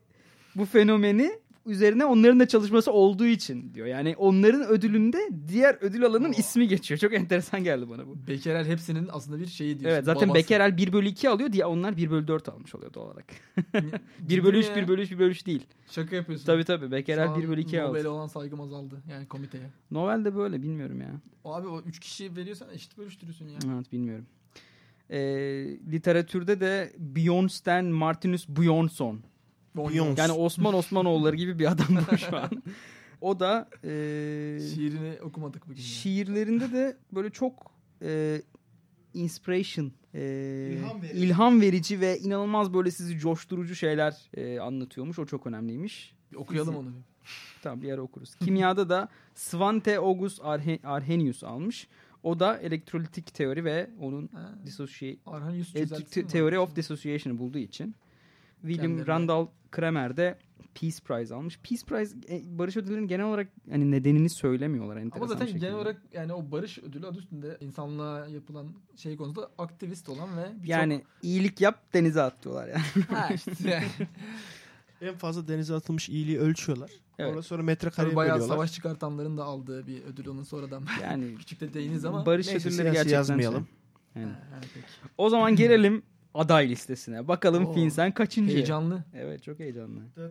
bu 0.55 0.65
fenomeni 0.65 1.40
üzerine 1.65 2.05
onların 2.05 2.39
da 2.39 2.47
çalışması 2.47 2.91
olduğu 2.91 3.25
için 3.25 3.73
diyor. 3.73 3.87
Yani 3.87 4.15
onların 4.17 4.67
ödülünde 4.67 5.29
diğer 5.47 5.77
ödül 5.81 6.05
alanın 6.05 6.29
Oo. 6.29 6.37
ismi 6.37 6.67
geçiyor. 6.67 6.97
Çok 6.97 7.13
enteresan 7.13 7.63
geldi 7.63 7.89
bana 7.89 8.07
bu. 8.07 8.27
Becquerel 8.27 8.65
hepsinin 8.65 9.07
aslında 9.11 9.39
bir 9.39 9.45
şeyi 9.45 9.79
diyorsun. 9.79 9.95
Evet 9.95 10.05
zaten 10.05 10.29
babası. 10.29 10.39
Becquerel 10.39 10.77
1 10.77 10.93
bölü 10.93 11.07
2 11.07 11.29
alıyor 11.29 11.53
diye 11.53 11.65
onlar 11.65 11.97
1 11.97 12.11
bölü 12.11 12.27
4 12.27 12.49
almış 12.49 12.75
oluyor 12.75 12.93
doğal 12.93 13.05
olarak. 13.05 13.25
1 14.19 14.43
bölü 14.43 14.59
3, 14.59 14.67
ya. 14.67 14.75
1 14.75 14.87
bölü 14.87 15.01
3, 15.01 15.11
1 15.11 15.19
bölü 15.19 15.31
3 15.31 15.45
değil. 15.45 15.63
Şaka 15.91 16.15
yapıyorsun. 16.15 16.45
Tabii 16.45 16.63
tabii 16.63 16.91
Becquerel 16.91 17.25
Şu 17.27 17.31
an 17.31 17.41
1 17.41 17.47
bölü 17.47 17.61
2 17.61 17.77
Nobel'e 17.77 18.01
aldı. 18.01 18.09
olan 18.09 18.27
saygım 18.27 18.61
azaldı. 18.61 19.03
Yani 19.11 19.27
komiteye. 19.27 19.63
Novel 19.91 20.25
de 20.25 20.35
böyle 20.35 20.61
bilmiyorum 20.61 21.01
ya. 21.01 21.11
Abi 21.45 21.67
o 21.67 21.81
üç 21.81 21.99
kişi 21.99 22.35
veriyorsan 22.35 22.67
eşit 22.73 22.97
bölüştürürsün 22.97 23.47
ya. 23.47 23.59
Evet 23.75 23.91
bilmiyorum. 23.91 24.25
Ee, 25.09 25.19
literatürde 25.91 26.59
de 26.59 26.91
Bjornstern 26.97 27.85
Martinus 27.85 28.47
Bjornsson. 28.49 29.19
Beyoncé. 29.75 30.19
Yani 30.19 30.31
Osman 30.31 30.73
Osmanoğulları 30.73 31.35
gibi 31.35 31.59
bir 31.59 31.71
adam 31.71 31.87
bu 32.11 32.17
şu 32.17 32.37
an. 32.37 32.49
O 33.21 33.39
da 33.39 33.69
e, 33.83 33.87
Şiirini 34.75 35.21
okumadık 35.21 35.65
bugün. 35.67 35.81
şiirlerinde 35.81 36.71
de 36.73 36.97
böyle 37.11 37.29
çok 37.29 37.71
e, 38.01 38.41
inspiration, 39.13 39.91
e, 40.15 40.21
İlham 40.73 41.01
verici. 41.01 41.17
ilham 41.25 41.61
verici 41.61 41.99
ve 42.01 42.19
inanılmaz 42.19 42.73
böyle 42.73 42.91
sizi 42.91 43.19
coşturucu 43.19 43.75
şeyler 43.75 44.17
e, 44.33 44.59
anlatıyormuş. 44.59 45.19
O 45.19 45.25
çok 45.25 45.47
önemliymiş. 45.47 46.15
Bir 46.31 46.37
okuyalım 46.37 46.75
onu. 46.75 46.87
bir. 46.87 46.93
Tamam 47.63 47.81
bir 47.81 47.91
ara 47.91 48.01
okuruz. 48.01 48.35
Kimyada 48.35 48.89
da 48.89 49.09
Svante 49.35 49.97
August 49.99 50.39
Arhe- 50.39 50.83
Arrhenius 50.87 51.43
almış. 51.43 51.87
O 52.23 52.39
da 52.39 52.57
elektrolitik 52.57 53.33
teori 53.33 53.65
ve 53.65 53.89
onun 53.99 54.29
dissociate 54.65 55.17
Arhan 55.25 55.51
Yusuf 55.51 55.75
Elektrik 55.75 55.97
çözeltisi 55.97 56.19
mi 56.19 56.25
te- 56.27 56.31
Theory 56.31 56.57
varmış? 56.57 56.69
of 56.69 56.75
Dissociation'ı 56.75 57.37
bulduğu 57.37 57.57
için. 57.57 57.95
William 58.61 58.81
Kendilerine. 58.87 59.07
Randall 59.07 59.47
Kramer 59.71 60.17
de 60.17 60.37
Peace 60.81 60.97
Prize 61.05 61.35
almış. 61.35 61.59
Peace 61.59 61.85
Prize 61.85 62.15
e, 62.29 62.57
barış 62.59 62.77
ödüllerinin 62.77 63.07
genel 63.07 63.25
olarak 63.25 63.47
hani 63.71 63.91
nedenini 63.91 64.29
söylemiyorlar 64.29 64.95
Ama 64.95 65.01
enteresan 65.05 65.27
zaten 65.27 65.41
bir 65.47 65.51
şekilde. 65.51 65.65
genel 65.65 65.77
olarak 65.79 66.01
yani 66.13 66.33
o 66.33 66.51
barış 66.51 66.77
ödülü 66.79 67.07
adı 67.07 67.17
üstünde 67.19 67.57
insanlığa 67.61 68.27
yapılan 68.27 68.67
şey 68.95 69.17
konusunda 69.17 69.49
aktivist 69.57 70.09
olan 70.09 70.37
ve 70.37 70.45
birçok- 70.55 70.67
yani 70.69 71.03
iyilik 71.21 71.61
yap 71.61 71.93
denize 71.93 72.21
at 72.21 72.43
diyorlar 72.43 72.67
yani. 72.67 72.81
ha 73.09 73.29
işte 73.33 73.83
En 75.01 75.15
fazla 75.17 75.47
denize 75.47 75.73
atılmış 75.75 76.09
iyiliği 76.09 76.39
ölçüyorlar. 76.39 76.91
Evet. 77.19 77.29
Ondan 77.31 77.41
sonra 77.41 77.63
metrekare 77.63 78.05
Tabii 78.05 78.15
bayağı 78.15 78.33
bölüyorlar. 78.35 78.55
savaş 78.55 78.73
çıkartanların 78.73 79.37
da 79.37 79.43
aldığı 79.43 79.87
bir 79.87 80.03
ödül 80.03 80.27
onun 80.27 80.43
sonradan. 80.43 80.83
Yani 81.01 81.35
Küçük 81.39 81.59
de 81.61 81.73
değiniz 81.73 82.05
ama. 82.05 82.25
barış 82.25 82.47
ödülleri 82.47 82.91
gerçekten 82.91 83.17
yazmayalım. 83.17 83.67
şey. 84.13 84.21
Yani. 84.23 84.31
Ha, 84.33 84.39
ha, 84.51 84.59
peki. 84.73 84.85
O 85.17 85.29
zaman 85.29 85.55
gelelim 85.55 86.03
aday 86.33 86.69
listesine. 86.69 87.27
Bakalım 87.27 87.65
Oo. 87.65 87.73
Finsen 87.73 88.11
kaçıncı? 88.13 88.53
Heyecanlı. 88.55 89.03
Evet 89.15 89.43
çok 89.43 89.59
heyecanlı. 89.59 89.99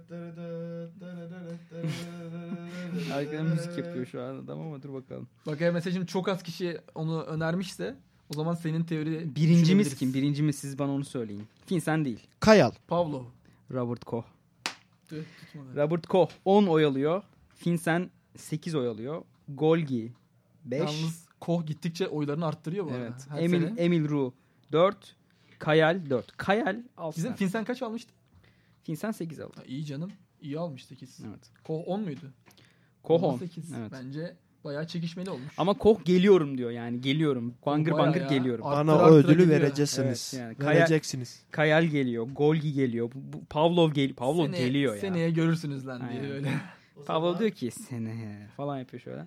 Arkadan 3.14 3.46
müzik 3.46 3.78
yapıyor 3.78 4.06
şu 4.06 4.22
an 4.22 4.34
adam 4.36 4.60
ama 4.60 4.82
dur 4.82 4.92
bakalım. 4.92 5.28
Bak 5.46 5.60
eğer 5.60 5.72
mesela 5.72 5.94
şimdi 5.94 6.06
çok 6.06 6.28
az 6.28 6.42
kişi 6.42 6.78
onu 6.94 7.22
önermişse 7.22 7.96
o 8.30 8.34
zaman 8.34 8.54
senin 8.54 8.84
teori 8.84 9.36
Birincimiz 9.36 9.94
kim? 9.96 10.14
Birincimiz 10.14 10.56
siz 10.56 10.78
bana 10.78 10.92
onu 10.92 11.04
söyleyin. 11.04 11.42
Finsen 11.66 12.04
değil. 12.04 12.26
Kayal. 12.40 12.70
Pavlov. 12.88 13.24
Robert 13.72 14.04
Koch. 14.04 14.24
Tüh. 15.08 15.22
Robert 15.76 16.06
Koch 16.06 16.30
10 16.44 16.66
oy 16.66 16.84
alıyor. 16.84 17.22
Finsen 17.56 18.10
8 18.36 18.74
oy 18.74 18.88
alıyor. 18.88 19.22
Golgi 19.48 20.12
5. 20.64 20.78
Yalnız 20.80 21.24
Koh 21.40 21.66
gittikçe 21.66 22.08
oylarını 22.08 22.46
arttırıyor 22.46 22.84
bu 22.86 22.90
Evet. 22.90 23.10
arada. 23.10 23.34
Her 23.34 23.42
Emil 23.42 23.68
sene. 23.68 23.80
Emil 23.80 24.08
Ru 24.08 24.32
4. 24.72 25.16
Kayal 25.60 26.10
4. 26.10 26.36
Kayal 26.36 26.76
6. 26.96 27.16
Bizim 27.16 27.34
Finsen 27.34 27.64
kaç 27.64 27.82
almıştı? 27.82 28.12
Finsen 28.82 29.10
8 29.10 29.40
aldı. 29.40 29.52
Ha, 29.56 29.62
iyi 29.66 29.84
canım. 29.84 30.12
İyi 30.42 30.58
almış 30.58 30.84
8. 30.84 31.20
Evet. 31.28 31.50
Koh 31.64 31.82
10 31.86 32.00
muydu? 32.00 32.20
Ondan 33.04 33.28
10. 33.30 33.36
8. 33.38 33.72
Evet. 33.72 33.92
Bence 33.92 34.36
bayağı 34.64 34.86
çekişmeli 34.86 35.30
olmuş. 35.30 35.52
Ama 35.58 35.74
Koch 35.74 36.04
geliyorum 36.04 36.58
diyor 36.58 36.70
yani. 36.70 37.00
Geliyorum. 37.00 37.54
Bangır 37.66 37.92
bayağı 37.92 38.06
bangır 38.06 38.20
ya. 38.20 38.26
geliyorum. 38.28 38.66
Arttır, 38.66 38.78
Bana 38.80 38.92
o 38.96 38.98
arttıra 38.98 39.14
ödülü 39.14 39.42
gidiyor. 39.42 39.60
vereceksiniz. 39.60 40.32
Evet, 40.34 40.42
yani 40.44 40.54
Kaya- 40.56 40.80
Vereceksiniz. 40.80 41.42
Kayal 41.50 41.84
geliyor. 41.84 42.26
Golgi 42.32 42.72
geliyor. 42.72 43.10
Bu, 43.14 43.32
bu- 43.38 43.44
Pavlov 43.44 43.90
gel 43.92 44.14
Pavlov 44.14 44.44
Seneye- 44.46 44.66
geliyor 44.66 44.94
ya. 44.94 45.00
Seneye 45.00 45.30
görürsünüz 45.30 45.86
lan 45.86 46.00
diye 46.10 46.20
Aynen. 46.20 46.32
öyle. 46.32 46.50
Pavlov 47.06 47.38
diyor 47.38 47.50
ki 47.50 47.70
seneye 47.70 48.46
falan 48.56 48.78
yapıyor 48.78 49.00
şöyle. 49.02 49.26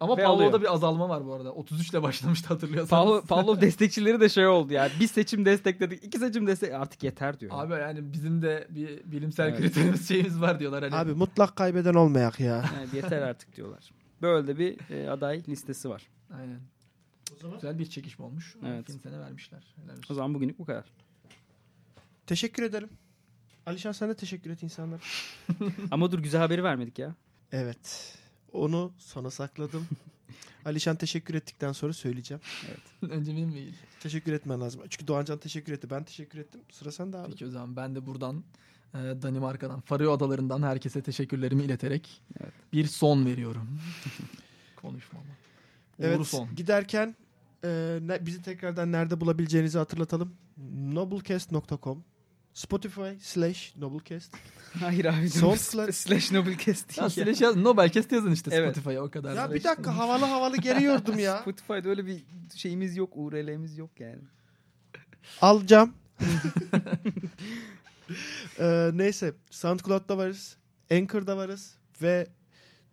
Ama 0.00 0.16
Ve 0.16 0.26
alıyor. 0.26 0.60
bir 0.60 0.72
azalma 0.72 1.08
var 1.08 1.26
bu 1.26 1.34
arada. 1.34 1.52
33 1.52 1.90
ile 1.90 2.02
başlamıştı 2.02 2.48
hatırlıyorsanız. 2.48 2.90
Pavlov, 2.90 3.22
Pavlov 3.26 3.60
destekçileri 3.60 4.20
de 4.20 4.28
şey 4.28 4.46
oldu 4.46 4.72
yani. 4.72 4.92
Bir 5.00 5.06
seçim 5.06 5.44
destekledik. 5.44 6.04
iki 6.04 6.18
seçim 6.18 6.46
destek 6.46 6.72
artık 6.74 7.02
yeter 7.02 7.40
diyor. 7.40 7.52
Abi 7.54 7.72
yani 7.72 8.12
bizim 8.12 8.42
de 8.42 8.66
bir 8.70 9.12
bilimsel 9.12 9.48
Evet. 9.48 9.58
kriterimiz 9.60 10.08
şeyimiz 10.08 10.40
var 10.40 10.60
diyorlar. 10.60 10.82
Hani. 10.82 10.94
Abi 10.94 11.14
mutlak 11.14 11.56
kaybeden 11.56 11.94
olmayak 11.94 12.40
ya. 12.40 12.64
Yani 12.74 12.96
yeter 12.96 13.22
artık 13.22 13.56
diyorlar. 13.56 13.90
Böyle 14.22 14.46
de 14.46 14.58
bir 14.58 14.90
e, 14.90 15.10
aday 15.10 15.42
listesi 15.48 15.90
var. 15.90 16.06
Aynen. 16.36 16.60
Güzel 17.54 17.78
bir 17.78 17.86
çekişme 17.86 18.24
olmuş. 18.24 18.56
Evet. 18.66 18.84
Evet. 18.90 19.02
sene 19.02 19.18
vermişler. 19.20 19.74
O 20.10 20.14
zaman 20.14 20.34
bugünlük 20.34 20.58
bu 20.58 20.64
kadar. 20.64 20.84
Teşekkür 22.26 22.62
ederim. 22.62 22.88
Alişan 23.66 23.92
sen 23.92 24.08
de 24.08 24.14
teşekkür 24.14 24.50
et 24.50 24.62
insanlara. 24.62 25.00
Ama 25.90 26.12
dur 26.12 26.18
güzel 26.18 26.40
haberi 26.40 26.64
vermedik 26.64 26.98
ya. 26.98 27.14
Evet. 27.52 28.14
Onu 28.52 28.92
sona 28.98 29.30
sakladım. 29.30 29.86
Alişan 30.64 30.96
teşekkür 30.96 31.34
ettikten 31.34 31.72
sonra 31.72 31.92
söyleyeceğim. 31.92 32.40
Önce 33.10 33.32
benim 33.32 33.48
mi? 33.48 33.74
Teşekkür 34.00 34.32
etmen 34.32 34.60
lazım. 34.60 34.80
Çünkü 34.90 35.06
Doğancan 35.06 35.38
teşekkür 35.38 35.72
etti. 35.72 35.90
Ben 35.90 36.04
teşekkür 36.04 36.38
ettim. 36.38 36.60
Sıra 36.70 36.92
sende 36.92 37.16
abi. 37.16 37.30
Peki 37.30 37.46
o 37.46 37.50
zaman 37.50 37.76
ben 37.76 37.94
de 37.94 38.06
buradan 38.06 38.44
e, 38.94 38.98
Danimarka'dan, 38.98 39.80
Faroe 39.80 40.08
Adaları'ndan 40.12 40.62
herkese 40.62 41.02
teşekkürlerimi 41.02 41.62
ileterek 41.64 42.22
Evet. 42.40 42.52
bir 42.72 42.86
son 42.86 43.26
veriyorum. 43.26 43.68
Konuşmama. 44.76 45.24
Evet 45.98 46.26
son. 46.26 46.54
giderken 46.56 47.16
e, 47.64 47.98
ne- 48.02 48.26
bizi 48.26 48.42
tekrardan 48.42 48.92
nerede 48.92 49.20
bulabileceğinizi 49.20 49.78
hatırlatalım. 49.78 50.34
Noblecast.com 50.94 52.04
Spotify 52.54 53.10
slash 53.20 53.76
Noblecast. 53.76 54.36
Hayır 54.80 55.04
abi. 55.04 55.26
Soundcloud- 55.26 55.92
Slash 55.92 56.32
Noblecast 56.32 56.98
Ya 56.98 57.04
değil 57.10 57.16
ya. 57.18 57.24
slash 57.24 57.40
yaz, 57.40 57.56
Nobelcast 57.56 58.12
yazın 58.12 58.32
işte 58.32 58.50
Evet. 58.54 58.70
Spotify'a 58.76 59.02
o 59.02 59.10
kadar. 59.10 59.34
Ya 59.36 59.54
bir 59.54 59.64
dakika 59.64 59.96
havalı 59.96 60.24
havalı 60.24 60.56
geliyordum 60.56 61.18
ya. 61.18 61.38
Spotify'da 61.42 61.88
öyle 61.88 62.06
bir 62.06 62.24
şeyimiz 62.54 62.96
yok. 62.96 63.12
URL'miz 63.16 63.78
yok 63.78 63.90
yani. 64.00 64.20
Alacağım. 65.40 65.94
Ee, 68.58 68.90
neyse 68.94 69.34
SoundCloud'da 69.50 70.18
varız. 70.18 70.56
Anchor'da 70.90 71.36
varız. 71.36 71.74
Ve 72.02 72.26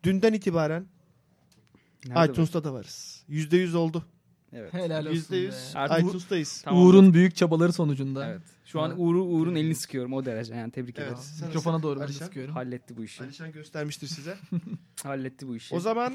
dünden 0.03 0.33
itibaren 0.33 0.85
Nerede 2.05 2.31
iTunes'ta 2.31 2.63
da 2.63 2.73
varız. 2.73 3.23
%100 3.29 3.75
oldu. 3.77 4.05
Evet. 4.57 4.73
Helal 4.73 5.05
olsun 5.05 5.35
%100 5.35 5.51
be. 5.75 5.79
Artık 5.79 6.03
bu- 6.05 6.07
iTunes'tayız. 6.09 6.61
Tamam. 6.65 6.83
Uğur'un 6.83 7.13
büyük 7.13 7.35
çabaları 7.35 7.73
sonucunda. 7.73 8.27
Evet. 8.27 8.41
Şu 8.65 8.81
an. 8.81 9.01
Uğur'u 9.01 9.23
Uğur'un 9.23 9.55
elini 9.55 9.75
sıkıyorum 9.75 10.13
o 10.13 10.25
derece. 10.25 10.55
Yani 10.55 10.71
tebrik 10.71 10.95
Evet. 10.99 11.07
ederim. 11.07 11.23
Sen- 11.39 11.47
Mikrofona 11.47 11.83
doğru 11.83 11.95
ben 11.95 11.99
de 11.99 12.05
Alişan? 12.05 12.25
sıkıyorum. 12.25 12.53
Halletti 12.53 12.97
bu 12.97 13.03
işi. 13.03 13.23
Alişan 13.23 13.51
göstermiştir 13.51 14.07
size. 14.07 14.37
Halletti 15.03 15.47
bu 15.47 15.55
işi. 15.55 15.75
o 15.75 15.79
zaman 15.79 16.13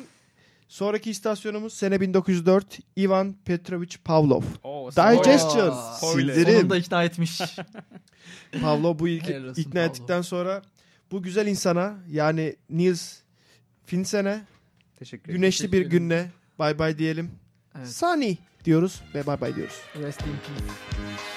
sonraki 0.68 1.10
istasyonumuz 1.10 1.72
sene 1.74 2.00
1904 2.00 2.78
Ivan 2.98 3.36
Petrovich 3.44 3.96
Pavlov. 4.04 4.42
Oo, 4.64 4.90
Digestion. 4.90 5.70
Aa, 5.70 5.92
Sindirim. 5.94 6.54
Sonunda 6.58 6.76
ikna 6.76 7.04
etmiş. 7.04 7.40
Pavlov 8.62 8.98
bu 8.98 9.08
ilk 9.08 9.28
Helal 9.28 9.44
olsun 9.44 9.62
ikna 9.62 9.72
Pavlov. 9.72 9.88
ettikten 9.88 10.22
sonra 10.22 10.62
bu 11.10 11.22
güzel 11.22 11.46
insana 11.46 11.94
yani 12.10 12.56
Niels 12.70 13.18
Finsen'e 13.86 14.42
Teşekkür 14.96 15.24
ederim. 15.24 15.40
güneşli 15.40 15.64
bir 15.66 15.70
Teşekkür 15.70 15.90
günle 15.90 16.30
bay 16.58 16.78
bay 16.78 16.98
diyelim. 16.98 17.30
Evet. 17.78 17.88
Sunny 17.88 18.36
diyoruz 18.64 19.02
ve 19.14 19.26
bay 19.26 19.40
bay 19.40 19.56
diyoruz. 19.56 19.80
Rest 19.96 20.20
in 20.20 20.26
peace. 20.26 21.31